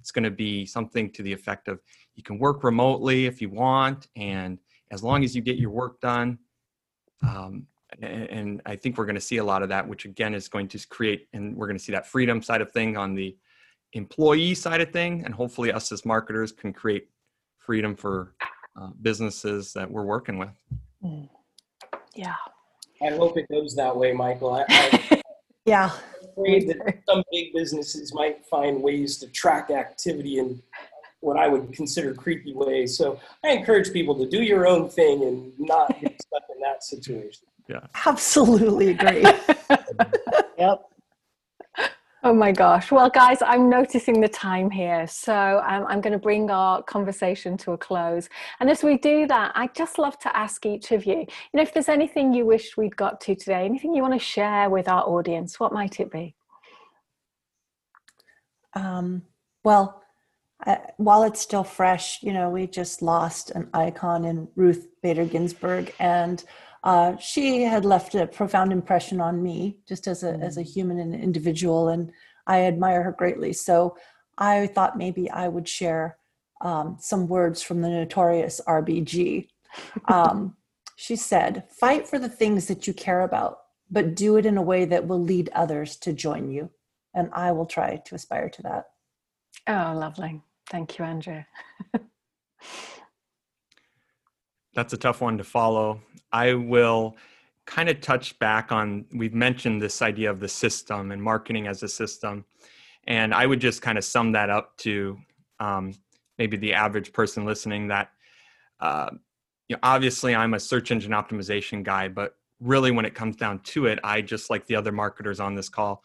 It's 0.00 0.10
going 0.10 0.24
to 0.24 0.30
be 0.30 0.64
something 0.64 1.10
to 1.12 1.22
the 1.22 1.32
effect 1.32 1.68
of 1.68 1.80
you 2.14 2.22
can 2.22 2.38
work 2.38 2.64
remotely 2.64 3.26
if 3.26 3.42
you 3.42 3.50
want 3.50 4.08
and 4.16 4.58
as 4.90 5.02
long 5.02 5.24
as 5.24 5.36
you 5.36 5.42
get 5.42 5.56
your 5.56 5.70
work 5.70 6.00
done 6.00 6.38
um, 7.22 7.66
and 8.00 8.62
I 8.64 8.76
think 8.76 8.96
we're 8.96 9.06
going 9.06 9.16
to 9.16 9.20
see 9.20 9.38
a 9.38 9.44
lot 9.44 9.62
of 9.62 9.68
that, 9.68 9.86
which 9.86 10.04
again 10.04 10.34
is 10.34 10.48
going 10.48 10.68
to 10.68 10.88
create, 10.88 11.28
and 11.32 11.56
we're 11.56 11.66
going 11.66 11.78
to 11.78 11.82
see 11.82 11.92
that 11.92 12.06
freedom 12.06 12.42
side 12.42 12.60
of 12.60 12.72
thing 12.72 12.96
on 12.96 13.14
the 13.14 13.36
employee 13.92 14.54
side 14.54 14.80
of 14.80 14.90
thing, 14.90 15.24
and 15.24 15.34
hopefully 15.34 15.72
us 15.72 15.92
as 15.92 16.04
marketers 16.04 16.52
can 16.52 16.72
create 16.72 17.08
freedom 17.58 17.94
for 17.94 18.34
uh, 18.80 18.88
businesses 19.02 19.72
that 19.74 19.90
we're 19.90 20.04
working 20.04 20.38
with. 20.38 20.50
Mm. 21.04 21.28
Yeah. 22.14 22.34
I 23.02 23.10
hope 23.10 23.36
it 23.36 23.48
goes 23.50 23.74
that 23.74 23.94
way, 23.94 24.12
Michael. 24.12 24.54
I, 24.54 24.64
I, 24.68 25.22
yeah. 25.66 25.90
I'm 25.92 26.28
afraid 26.30 26.68
that 26.68 27.02
some 27.08 27.22
big 27.32 27.52
businesses 27.52 28.14
might 28.14 28.44
find 28.46 28.82
ways 28.82 29.18
to 29.18 29.26
track 29.28 29.70
activity 29.70 30.38
and 30.38 30.62
what 31.20 31.36
I 31.36 31.48
would 31.48 31.72
consider 31.72 32.14
creepy 32.14 32.52
ways. 32.52 32.96
So 32.96 33.20
I 33.44 33.50
encourage 33.50 33.92
people 33.92 34.18
to 34.18 34.28
do 34.28 34.42
your 34.42 34.66
own 34.66 34.88
thing 34.88 35.22
and 35.22 35.52
not 35.58 35.88
get 36.00 36.20
stuck 36.20 36.42
in 36.54 36.60
that 36.62 36.82
situation. 36.82 37.46
Yeah. 37.68 37.86
Absolutely 38.06 38.90
agree. 38.90 39.24
Yep. 40.58 40.82
Oh 42.24 42.32
my 42.32 42.52
gosh. 42.52 42.92
Well, 42.92 43.10
guys, 43.10 43.42
I'm 43.42 43.68
noticing 43.68 44.20
the 44.20 44.28
time 44.28 44.70
here. 44.70 45.08
So 45.08 45.60
um, 45.66 45.84
I'm 45.88 46.00
going 46.00 46.12
to 46.12 46.20
bring 46.20 46.50
our 46.50 46.80
conversation 46.84 47.56
to 47.58 47.72
a 47.72 47.78
close. 47.78 48.28
And 48.60 48.70
as 48.70 48.84
we 48.84 48.96
do 48.96 49.26
that, 49.26 49.50
I'd 49.56 49.74
just 49.74 49.98
love 49.98 50.16
to 50.20 50.36
ask 50.36 50.64
each 50.64 50.92
of 50.92 51.04
you, 51.04 51.16
you 51.16 51.26
know, 51.54 51.62
if 51.62 51.74
there's 51.74 51.88
anything 51.88 52.32
you 52.32 52.46
wish 52.46 52.76
we'd 52.76 52.96
got 52.96 53.20
to 53.22 53.34
today, 53.34 53.64
anything 53.64 53.92
you 53.92 54.02
want 54.02 54.14
to 54.14 54.20
share 54.20 54.70
with 54.70 54.86
our 54.86 55.02
audience, 55.02 55.58
what 55.58 55.72
might 55.72 55.98
it 55.98 56.12
be? 56.12 56.36
Um, 58.74 59.22
well, 59.64 60.04
uh, 60.64 60.76
while 60.98 61.24
it's 61.24 61.40
still 61.40 61.64
fresh, 61.64 62.22
you 62.22 62.32
know, 62.32 62.48
we 62.50 62.68
just 62.68 63.02
lost 63.02 63.50
an 63.50 63.68
icon 63.74 64.24
in 64.24 64.46
Ruth 64.54 64.86
Bader 65.02 65.24
Ginsburg, 65.24 65.92
and 65.98 66.44
uh, 66.84 67.16
she 67.16 67.62
had 67.62 67.84
left 67.84 68.14
a 68.14 68.26
profound 68.26 68.72
impression 68.72 69.20
on 69.20 69.42
me, 69.42 69.78
just 69.86 70.06
as 70.08 70.24
a 70.24 70.32
as 70.34 70.56
a 70.56 70.62
human 70.62 70.98
and 70.98 71.14
individual, 71.14 71.88
and 71.88 72.10
I 72.46 72.62
admire 72.62 73.02
her 73.04 73.12
greatly. 73.12 73.52
So 73.52 73.96
I 74.36 74.66
thought 74.66 74.98
maybe 74.98 75.30
I 75.30 75.48
would 75.48 75.68
share 75.68 76.16
um, 76.60 76.96
some 77.00 77.28
words 77.28 77.62
from 77.62 77.82
the 77.82 77.88
notorious 77.88 78.60
RBG. 78.66 79.48
Um, 80.06 80.56
she 80.96 81.16
said, 81.16 81.64
"Fight 81.70 82.08
for 82.08 82.18
the 82.18 82.28
things 82.28 82.66
that 82.66 82.86
you 82.86 82.94
care 82.94 83.20
about, 83.22 83.58
but 83.90 84.16
do 84.16 84.36
it 84.36 84.44
in 84.44 84.56
a 84.56 84.62
way 84.62 84.84
that 84.84 85.06
will 85.06 85.22
lead 85.22 85.50
others 85.54 85.96
to 85.98 86.12
join 86.12 86.50
you." 86.50 86.70
And 87.14 87.30
I 87.32 87.52
will 87.52 87.66
try 87.66 87.96
to 87.96 88.14
aspire 88.14 88.48
to 88.50 88.62
that. 88.62 88.86
Oh, 89.68 89.96
lovely. 89.96 90.40
Thank 90.68 90.98
you, 90.98 91.04
Andrea. 91.04 91.46
That's 94.74 94.92
a 94.92 94.96
tough 94.96 95.20
one 95.20 95.38
to 95.38 95.44
follow. 95.44 96.00
I 96.32 96.54
will 96.54 97.16
kind 97.66 97.88
of 97.88 98.00
touch 98.00 98.38
back 98.38 98.72
on, 98.72 99.04
we've 99.14 99.34
mentioned 99.34 99.80
this 99.80 100.02
idea 100.02 100.30
of 100.30 100.40
the 100.40 100.48
system 100.48 101.12
and 101.12 101.22
marketing 101.22 101.66
as 101.66 101.82
a 101.82 101.88
system. 101.88 102.44
And 103.06 103.34
I 103.34 103.46
would 103.46 103.60
just 103.60 103.82
kind 103.82 103.98
of 103.98 104.04
sum 104.04 104.32
that 104.32 104.50
up 104.50 104.76
to 104.78 105.18
um, 105.60 105.94
maybe 106.38 106.56
the 106.56 106.74
average 106.74 107.12
person 107.12 107.44
listening 107.44 107.88
that, 107.88 108.10
uh, 108.80 109.10
you 109.68 109.76
know, 109.76 109.80
obviously 109.82 110.34
I'm 110.34 110.54
a 110.54 110.60
search 110.60 110.90
engine 110.90 111.12
optimization 111.12 111.82
guy, 111.82 112.08
but 112.08 112.36
really 112.60 112.90
when 112.90 113.04
it 113.04 113.14
comes 113.14 113.36
down 113.36 113.60
to 113.60 113.86
it, 113.86 113.98
I 114.02 114.22
just 114.22 114.50
like 114.50 114.66
the 114.66 114.76
other 114.76 114.92
marketers 114.92 115.40
on 115.40 115.54
this 115.54 115.68
call, 115.68 116.02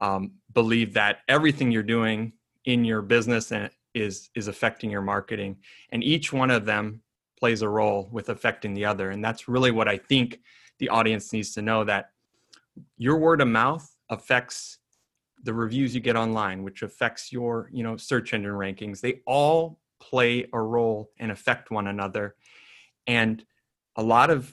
um, 0.00 0.32
believe 0.52 0.92
that 0.94 1.18
everything 1.28 1.70
you're 1.70 1.82
doing 1.82 2.32
in 2.64 2.84
your 2.84 3.02
business 3.02 3.52
and 3.52 3.70
is 3.94 4.28
is 4.34 4.46
affecting 4.48 4.90
your 4.90 5.00
marketing 5.00 5.56
and 5.90 6.04
each 6.04 6.30
one 6.30 6.50
of 6.50 6.66
them 6.66 7.00
plays 7.46 7.62
a 7.62 7.68
role 7.68 8.08
with 8.10 8.28
affecting 8.28 8.74
the 8.74 8.84
other. 8.84 9.10
And 9.10 9.24
that's 9.24 9.46
really 9.46 9.70
what 9.70 9.86
i 9.86 9.96
think 9.96 10.40
the 10.80 10.88
audience 10.88 11.32
needs 11.32 11.52
to 11.52 11.62
know 11.62 11.84
that 11.84 12.06
your 12.98 13.18
word 13.18 13.40
of 13.40 13.46
mouth 13.46 13.88
affects 14.10 14.78
the 15.44 15.54
reviews 15.54 15.94
you 15.94 16.00
get 16.00 16.16
online 16.16 16.64
which 16.64 16.82
affects 16.82 17.30
your 17.30 17.70
you 17.72 17.84
know 17.84 17.96
search 17.96 18.34
engine 18.34 18.50
rankings. 18.50 19.00
They 19.00 19.20
all 19.26 19.78
play 20.00 20.48
a 20.52 20.60
role 20.60 21.12
and 21.20 21.30
affect 21.30 21.70
one 21.70 21.86
another. 21.86 22.34
And 23.06 23.44
a 23.94 24.02
lot 24.02 24.30
of 24.30 24.52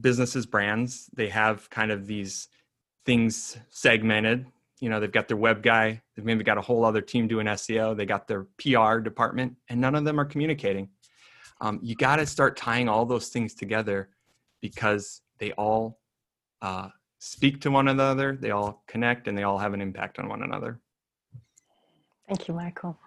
businesses 0.00 0.46
brands 0.46 1.08
they 1.14 1.28
have 1.28 1.70
kind 1.70 1.92
of 1.92 2.08
these 2.08 2.48
things 3.04 3.56
segmented. 3.70 4.46
You 4.80 4.88
know 4.90 4.98
they've 4.98 5.18
got 5.18 5.28
their 5.28 5.36
web 5.36 5.62
guy 5.62 6.02
they've 6.16 6.26
maybe 6.26 6.42
got 6.42 6.58
a 6.58 6.66
whole 6.68 6.84
other 6.84 7.02
team 7.02 7.28
doing 7.28 7.46
seo 7.46 7.96
they 7.96 8.04
got 8.04 8.26
their 8.26 8.48
pr 8.58 8.98
department 9.10 9.54
and 9.68 9.80
none 9.80 9.94
of 9.94 10.04
them 10.04 10.18
are 10.18 10.24
communicating 10.32 10.88
um, 11.60 11.78
you 11.82 11.94
got 11.94 12.16
to 12.16 12.26
start 12.26 12.56
tying 12.56 12.88
all 12.88 13.06
those 13.06 13.28
things 13.28 13.54
together 13.54 14.10
because 14.60 15.22
they 15.38 15.52
all 15.52 15.98
uh, 16.62 16.88
speak 17.18 17.60
to 17.60 17.70
one 17.70 17.88
another 17.88 18.36
they 18.40 18.50
all 18.50 18.82
connect 18.86 19.28
and 19.28 19.36
they 19.36 19.42
all 19.42 19.58
have 19.58 19.74
an 19.74 19.80
impact 19.80 20.18
on 20.18 20.28
one 20.28 20.42
another 20.42 20.80
Thank 22.28 22.48
you, 22.48 22.54
Michael. 22.54 22.98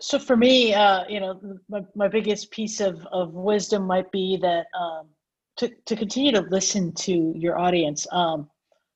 So 0.00 0.18
for 0.18 0.36
me, 0.36 0.74
uh, 0.74 1.04
you 1.08 1.20
know, 1.20 1.40
my, 1.68 1.80
my 1.94 2.08
biggest 2.08 2.50
piece 2.50 2.80
of, 2.80 3.06
of 3.12 3.32
wisdom 3.32 3.86
might 3.86 4.10
be 4.12 4.38
that 4.42 4.66
um, 4.78 5.08
to, 5.58 5.70
to 5.86 5.96
continue 5.96 6.32
to 6.32 6.40
listen 6.40 6.92
to 6.92 7.32
your 7.34 7.58
audience, 7.58 8.06
um, 8.12 8.48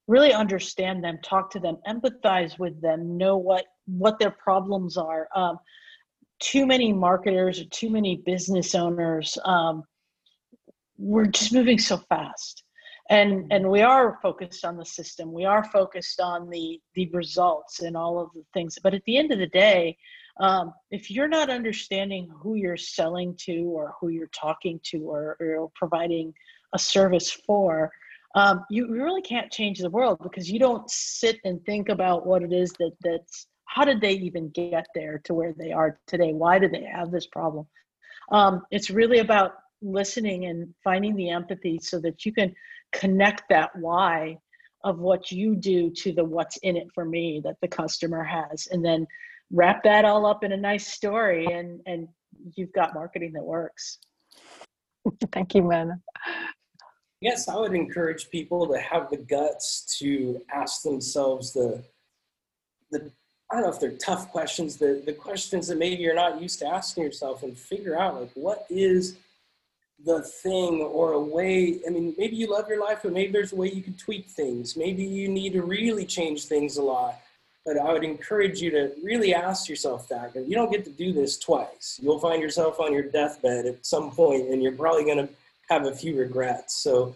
really 0.08 0.32
understand 0.32 1.02
them, 1.02 1.18
talk 1.22 1.50
to 1.52 1.60
them, 1.60 1.78
empathize 1.88 2.58
with 2.58 2.80
them, 2.80 3.16
know 3.16 3.36
what 3.36 3.64
what 3.86 4.18
their 4.18 4.30
problems 4.30 4.96
are. 4.96 5.28
Um, 5.34 5.58
too 6.40 6.66
many 6.66 6.92
marketers 6.92 7.60
or 7.60 7.64
too 7.66 7.90
many 7.90 8.16
business 8.24 8.74
owners, 8.74 9.36
um, 9.44 9.84
we're 10.96 11.26
just 11.26 11.52
moving 11.52 11.78
so 11.78 11.98
fast. 12.08 12.64
And, 13.08 13.52
and 13.52 13.68
we 13.68 13.82
are 13.82 14.18
focused 14.22 14.64
on 14.64 14.76
the 14.76 14.84
system. 14.84 15.32
We 15.32 15.44
are 15.44 15.64
focused 15.64 16.20
on 16.20 16.48
the 16.48 16.80
the 16.94 17.08
results 17.12 17.80
and 17.80 17.96
all 17.96 18.20
of 18.20 18.30
the 18.34 18.44
things. 18.54 18.78
But 18.80 18.94
at 18.94 19.02
the 19.04 19.18
end 19.18 19.32
of 19.32 19.40
the 19.40 19.48
day, 19.48 19.96
um, 20.38 20.72
if 20.90 21.10
you're 21.10 21.28
not 21.28 21.50
understanding 21.50 22.30
who 22.40 22.54
you're 22.54 22.76
selling 22.76 23.34
to 23.46 23.62
or 23.64 23.94
who 24.00 24.08
you're 24.08 24.28
talking 24.28 24.80
to 24.84 24.98
or, 25.10 25.36
or 25.40 25.70
providing 25.74 26.32
a 26.72 26.78
service 26.78 27.30
for, 27.30 27.90
um, 28.36 28.64
you 28.70 28.90
really 28.92 29.22
can't 29.22 29.50
change 29.50 29.80
the 29.80 29.90
world 29.90 30.18
because 30.22 30.50
you 30.50 30.60
don't 30.60 30.88
sit 30.88 31.38
and 31.44 31.64
think 31.66 31.88
about 31.88 32.26
what 32.26 32.42
it 32.42 32.52
is 32.52 32.72
that 32.78 32.92
that's 33.02 33.48
how 33.70 33.84
did 33.84 34.00
they 34.00 34.14
even 34.14 34.48
get 34.48 34.86
there 34.96 35.20
to 35.24 35.32
where 35.32 35.54
they 35.56 35.70
are 35.70 36.00
today? 36.08 36.32
Why 36.32 36.58
do 36.58 36.68
they 36.68 36.82
have 36.82 37.12
this 37.12 37.26
problem? 37.26 37.66
Um, 38.32 38.62
it's 38.72 38.90
really 38.90 39.20
about 39.20 39.52
listening 39.80 40.46
and 40.46 40.74
finding 40.82 41.14
the 41.14 41.30
empathy 41.30 41.78
so 41.80 42.00
that 42.00 42.26
you 42.26 42.32
can 42.32 42.52
connect 42.92 43.44
that 43.48 43.70
why 43.76 44.36
of 44.82 44.98
what 44.98 45.30
you 45.30 45.54
do 45.54 45.88
to 45.90 46.12
the 46.12 46.24
what's 46.24 46.56
in 46.58 46.76
it 46.76 46.88
for 46.92 47.04
me 47.04 47.40
that 47.44 47.56
the 47.62 47.68
customer 47.68 48.24
has 48.24 48.66
and 48.72 48.84
then 48.84 49.06
wrap 49.52 49.84
that 49.84 50.04
all 50.04 50.26
up 50.26 50.42
in 50.42 50.52
a 50.52 50.56
nice 50.56 50.88
story 50.88 51.46
and 51.46 51.80
and 51.86 52.08
you've 52.56 52.72
got 52.72 52.92
marketing 52.92 53.32
that 53.34 53.42
works. 53.42 53.98
Thank 55.32 55.54
you, 55.54 55.62
Myrna. 55.62 56.00
Yes, 57.20 57.48
I 57.48 57.54
would 57.54 57.74
encourage 57.74 58.30
people 58.30 58.66
to 58.66 58.80
have 58.80 59.10
the 59.10 59.18
guts 59.18 59.96
to 60.00 60.40
ask 60.52 60.82
themselves 60.82 61.52
the 61.52 61.84
the 62.90 63.12
I 63.50 63.56
don't 63.56 63.64
know 63.64 63.72
if 63.72 63.80
they're 63.80 63.90
tough 63.92 64.30
questions, 64.30 64.76
the 64.76 65.02
the 65.04 65.12
questions 65.12 65.66
that 65.68 65.78
maybe 65.78 66.02
you're 66.02 66.14
not 66.14 66.40
used 66.40 66.60
to 66.60 66.66
asking 66.66 67.02
yourself 67.02 67.42
and 67.42 67.56
figure 67.56 67.98
out 67.98 68.20
like 68.20 68.30
what 68.34 68.66
is 68.70 69.16
the 70.04 70.22
thing 70.22 70.80
or 70.80 71.12
a 71.12 71.20
way 71.20 71.80
I 71.86 71.90
mean 71.90 72.14
maybe 72.16 72.36
you 72.36 72.50
love 72.50 72.68
your 72.68 72.80
life 72.80 73.00
but 73.02 73.12
maybe 73.12 73.32
there's 73.32 73.52
a 73.52 73.56
way 73.56 73.70
you 73.70 73.82
can 73.82 73.94
tweak 73.94 74.28
things. 74.28 74.76
Maybe 74.76 75.04
you 75.04 75.28
need 75.28 75.52
to 75.54 75.62
really 75.62 76.06
change 76.06 76.44
things 76.44 76.76
a 76.76 76.82
lot. 76.82 77.20
But 77.66 77.76
I 77.76 77.92
would 77.92 78.04
encourage 78.04 78.62
you 78.62 78.70
to 78.70 78.92
really 79.02 79.34
ask 79.34 79.68
yourself 79.68 80.08
that. 80.08 80.34
You 80.34 80.54
don't 80.54 80.72
get 80.72 80.82
to 80.84 80.90
do 80.90 81.12
this 81.12 81.38
twice. 81.38 82.00
You'll 82.02 82.18
find 82.18 82.40
yourself 82.40 82.80
on 82.80 82.92
your 82.92 83.02
deathbed 83.02 83.66
at 83.66 83.84
some 83.84 84.10
point 84.12 84.48
and 84.48 84.62
you're 84.62 84.72
probably 84.72 85.04
going 85.04 85.26
to 85.26 85.28
have 85.68 85.84
a 85.86 85.94
few 85.94 86.16
regrets. 86.16 86.82
So 86.82 87.14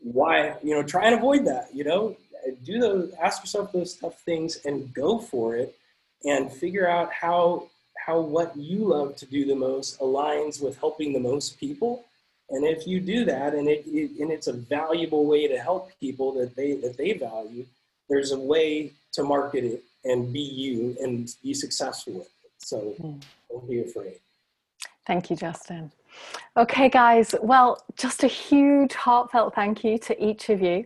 why, 0.00 0.56
you 0.62 0.74
know, 0.74 0.82
try 0.82 1.06
and 1.06 1.14
avoid 1.14 1.44
that, 1.46 1.68
you 1.74 1.84
know, 1.84 2.16
do 2.64 2.78
those, 2.78 3.12
ask 3.14 3.42
yourself 3.42 3.72
those 3.72 3.94
tough 3.94 4.20
things 4.20 4.64
and 4.64 4.92
go 4.94 5.18
for 5.18 5.56
it 5.56 5.76
and 6.24 6.50
figure 6.50 6.88
out 6.88 7.12
how, 7.12 7.68
how 8.06 8.20
what 8.20 8.56
you 8.56 8.78
love 8.78 9.16
to 9.16 9.26
do 9.26 9.44
the 9.44 9.54
most 9.54 9.98
aligns 10.00 10.62
with 10.62 10.78
helping 10.78 11.12
the 11.12 11.20
most 11.20 11.58
people. 11.58 12.04
And 12.50 12.64
if 12.64 12.86
you 12.86 13.00
do 13.00 13.24
that 13.24 13.54
and 13.54 13.68
it, 13.68 13.84
it 13.86 14.20
and 14.20 14.30
it's 14.30 14.46
a 14.46 14.52
valuable 14.52 15.26
way 15.26 15.48
to 15.48 15.58
help 15.58 15.90
people 16.00 16.32
that 16.34 16.54
they, 16.54 16.74
that 16.74 16.96
they 16.96 17.12
value, 17.12 17.64
there's 18.08 18.32
a 18.32 18.38
way 18.38 18.92
to 19.12 19.22
market 19.22 19.64
it 19.64 19.82
and 20.04 20.32
be 20.32 20.40
you 20.40 20.96
and 21.00 21.34
be 21.42 21.54
successful 21.54 22.14
with 22.14 22.26
it. 22.26 22.52
So 22.58 22.78
hmm. 22.78 23.14
don't 23.50 23.68
be 23.68 23.80
afraid. 23.80 24.16
Thank 25.06 25.30
you, 25.30 25.36
Justin. 25.36 25.90
Okay, 26.56 26.88
guys. 26.88 27.34
Well, 27.42 27.84
just 27.96 28.22
a 28.22 28.28
huge 28.28 28.94
heartfelt 28.94 29.54
thank 29.54 29.82
you 29.82 29.98
to 29.98 30.24
each 30.24 30.50
of 30.50 30.62
you. 30.62 30.84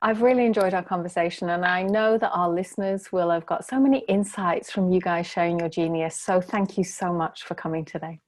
I've 0.00 0.22
really 0.22 0.46
enjoyed 0.46 0.74
our 0.74 0.82
conversation, 0.82 1.48
and 1.50 1.64
I 1.64 1.82
know 1.82 2.18
that 2.18 2.30
our 2.30 2.48
listeners 2.48 3.10
will 3.10 3.30
have 3.30 3.44
got 3.44 3.64
so 3.66 3.80
many 3.80 4.00
insights 4.08 4.70
from 4.70 4.92
you 4.92 5.00
guys 5.00 5.26
sharing 5.26 5.58
your 5.58 5.68
genius. 5.68 6.14
So, 6.14 6.40
thank 6.40 6.78
you 6.78 6.84
so 6.84 7.12
much 7.12 7.44
for 7.44 7.54
coming 7.54 7.84
today. 7.84 8.20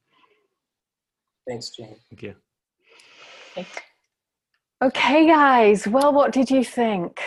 Thanks, 1.49 1.71
Jane. 1.71 1.97
thank 2.09 2.23
you 2.23 2.35
Okay, 4.83 5.27
guys. 5.27 5.87
Well, 5.87 6.13
what 6.13 6.33
did 6.33 6.51
you 6.51 6.65
think? 6.65 7.21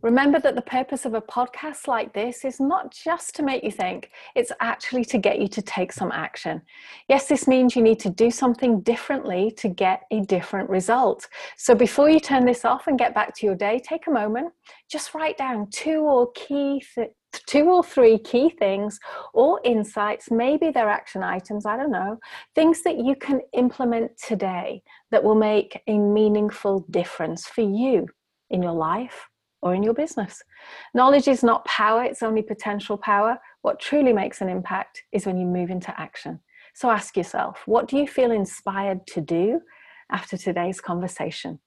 Remember 0.00 0.38
that 0.38 0.54
the 0.54 0.62
purpose 0.62 1.04
of 1.04 1.14
a 1.14 1.20
podcast 1.20 1.88
like 1.88 2.12
this 2.12 2.44
is 2.44 2.60
not 2.60 2.92
just 2.92 3.34
to 3.34 3.42
make 3.42 3.64
you 3.64 3.72
think, 3.72 4.10
it's 4.36 4.52
actually 4.60 5.04
to 5.06 5.18
get 5.18 5.40
you 5.40 5.48
to 5.48 5.60
take 5.60 5.92
some 5.92 6.12
action. 6.12 6.62
Yes, 7.08 7.26
this 7.26 7.48
means 7.48 7.74
you 7.74 7.82
need 7.82 7.98
to 8.00 8.10
do 8.10 8.30
something 8.30 8.80
differently 8.82 9.50
to 9.56 9.68
get 9.68 10.02
a 10.12 10.20
different 10.20 10.70
result. 10.70 11.28
So 11.56 11.74
before 11.74 12.08
you 12.08 12.20
turn 12.20 12.46
this 12.46 12.64
off 12.64 12.86
and 12.86 12.96
get 12.96 13.12
back 13.12 13.34
to 13.36 13.46
your 13.46 13.56
day, 13.56 13.80
take 13.80 14.06
a 14.06 14.12
moment, 14.12 14.52
just 14.88 15.14
write 15.14 15.36
down 15.36 15.68
two 15.72 16.02
or 16.02 16.30
key 16.30 16.80
th- 16.94 17.10
two 17.32 17.64
or 17.64 17.82
three 17.82 18.18
key 18.18 18.50
things 18.50 19.00
or 19.34 19.60
insights, 19.64 20.30
maybe 20.30 20.70
they're 20.70 20.88
action 20.88 21.24
items, 21.24 21.66
I 21.66 21.76
don't 21.76 21.90
know, 21.90 22.20
things 22.54 22.82
that 22.84 22.98
you 22.98 23.16
can 23.16 23.40
implement 23.52 24.12
today 24.16 24.82
that 25.10 25.24
will 25.24 25.34
make 25.34 25.82
a 25.88 25.98
meaningful 25.98 26.86
difference 26.88 27.46
for 27.46 27.62
you 27.62 28.06
in 28.48 28.62
your 28.62 28.72
life 28.72 29.28
or 29.62 29.74
in 29.74 29.82
your 29.82 29.94
business. 29.94 30.42
Knowledge 30.94 31.28
is 31.28 31.42
not 31.42 31.64
power, 31.64 32.04
it's 32.04 32.22
only 32.22 32.42
potential 32.42 32.96
power. 32.96 33.38
What 33.62 33.80
truly 33.80 34.12
makes 34.12 34.40
an 34.40 34.48
impact 34.48 35.02
is 35.12 35.26
when 35.26 35.36
you 35.36 35.46
move 35.46 35.70
into 35.70 35.98
action. 36.00 36.40
So 36.74 36.90
ask 36.90 37.16
yourself, 37.16 37.62
what 37.66 37.88
do 37.88 37.96
you 37.96 38.06
feel 38.06 38.30
inspired 38.30 39.06
to 39.08 39.20
do 39.20 39.60
after 40.12 40.36
today's 40.36 40.80
conversation? 40.80 41.58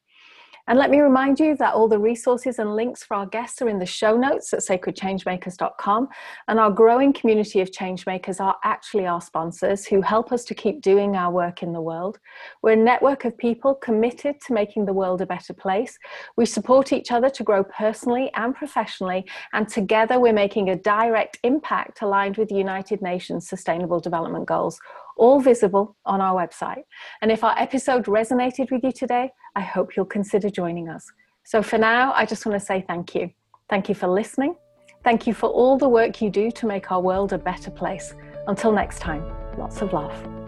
And 0.72 0.80
let 0.80 0.89
me 0.89 1.02
remind 1.02 1.38
you 1.38 1.57
that 1.57 1.73
all 1.73 1.89
the 1.89 1.99
resources 1.99 2.57
and 2.57 2.77
links 2.77 3.03
for 3.03 3.18
our 3.18 3.26
guests 3.26 3.61
are 3.61 3.68
in 3.68 3.77
the 3.77 3.85
show 3.85 4.15
notes 4.15 4.53
at 4.53 4.61
sacredchangemakers.com. 4.61 6.07
And 6.48 6.60
our 6.61 6.72
growing 6.72 7.11
community 7.11 7.60
of 7.60 7.72
changemakers 7.72 8.39
are 8.39 8.56
actually 8.64 9.06
our 9.06 9.19
sponsors 9.19 9.85
who 9.85 10.02
help 10.02 10.31
us 10.31 10.45
to 10.45 10.56
keep 10.56 10.81
doing 10.81 11.18
our 11.18 11.30
work 11.30 11.61
in 11.61 11.73
the 11.73 11.81
world. 11.81 12.19
We're 12.61 12.72
a 12.72 12.76
network 12.77 13.26
of 13.26 13.38
people 13.38 13.76
committed 13.76 14.39
to 14.48 14.53
making 14.53 14.85
the 14.85 14.93
world 14.93 15.19
a 15.19 15.26
better 15.26 15.53
place. 15.53 15.99
We 16.38 16.45
support 16.45 16.93
each 16.93 17.11
other 17.11 17.30
to 17.31 17.43
grow 17.43 17.65
personally 17.65 18.31
and 18.35 18.56
professionally, 18.56 19.26
and 19.52 19.68
together 19.68 20.22
we're 20.22 20.31
making 20.31 20.69
a 20.69 20.77
direct 20.77 21.38
impact 21.43 22.02
aligned 22.02 22.38
with 22.38 22.48
the 22.48 22.56
United 22.56 23.02
Nations 23.02 23.45
Sustainable 23.45 23.99
Development 23.99 24.45
Goals 24.45 24.80
all 25.18 25.40
visible 25.40 25.96
on 26.06 26.22
our 26.22 26.36
website. 26.36 26.84
And 27.22 27.32
if 27.32 27.44
our 27.44 27.58
episode 27.58 28.06
resonated 28.06 28.72
with 28.72 28.84
you 28.84 28.92
today, 28.92 29.32
I 29.56 29.62
hope 29.62 29.96
you'll 29.96 30.06
consider 30.06 30.50
joining 30.50 30.90
us. 30.90 31.06
So 31.44 31.62
for 31.62 31.78
now, 31.78 32.14
I 32.14 32.26
just 32.26 32.46
want 32.46 32.60
to 32.60 32.66
say 32.66 32.84
thank 32.88 33.16
you. 33.16 33.30
Thank 33.70 33.90
you 33.90 33.96
for 33.96 34.08
listening. 34.08 34.56
Thank 35.04 35.26
you 35.26 35.34
for 35.34 35.50
all 35.50 35.78
the 35.78 35.90
work 35.90 36.22
you 36.22 36.30
do 36.30 36.52
to 36.52 36.66
make 36.68 36.92
our 36.92 37.02
world 37.02 37.34
a 37.34 37.38
better 37.38 37.72
place. 37.72 38.14
Until 38.48 38.72
next 38.72 39.00
time, 39.00 39.24
lots 39.58 39.82
of 39.82 39.94
love. 39.94 40.40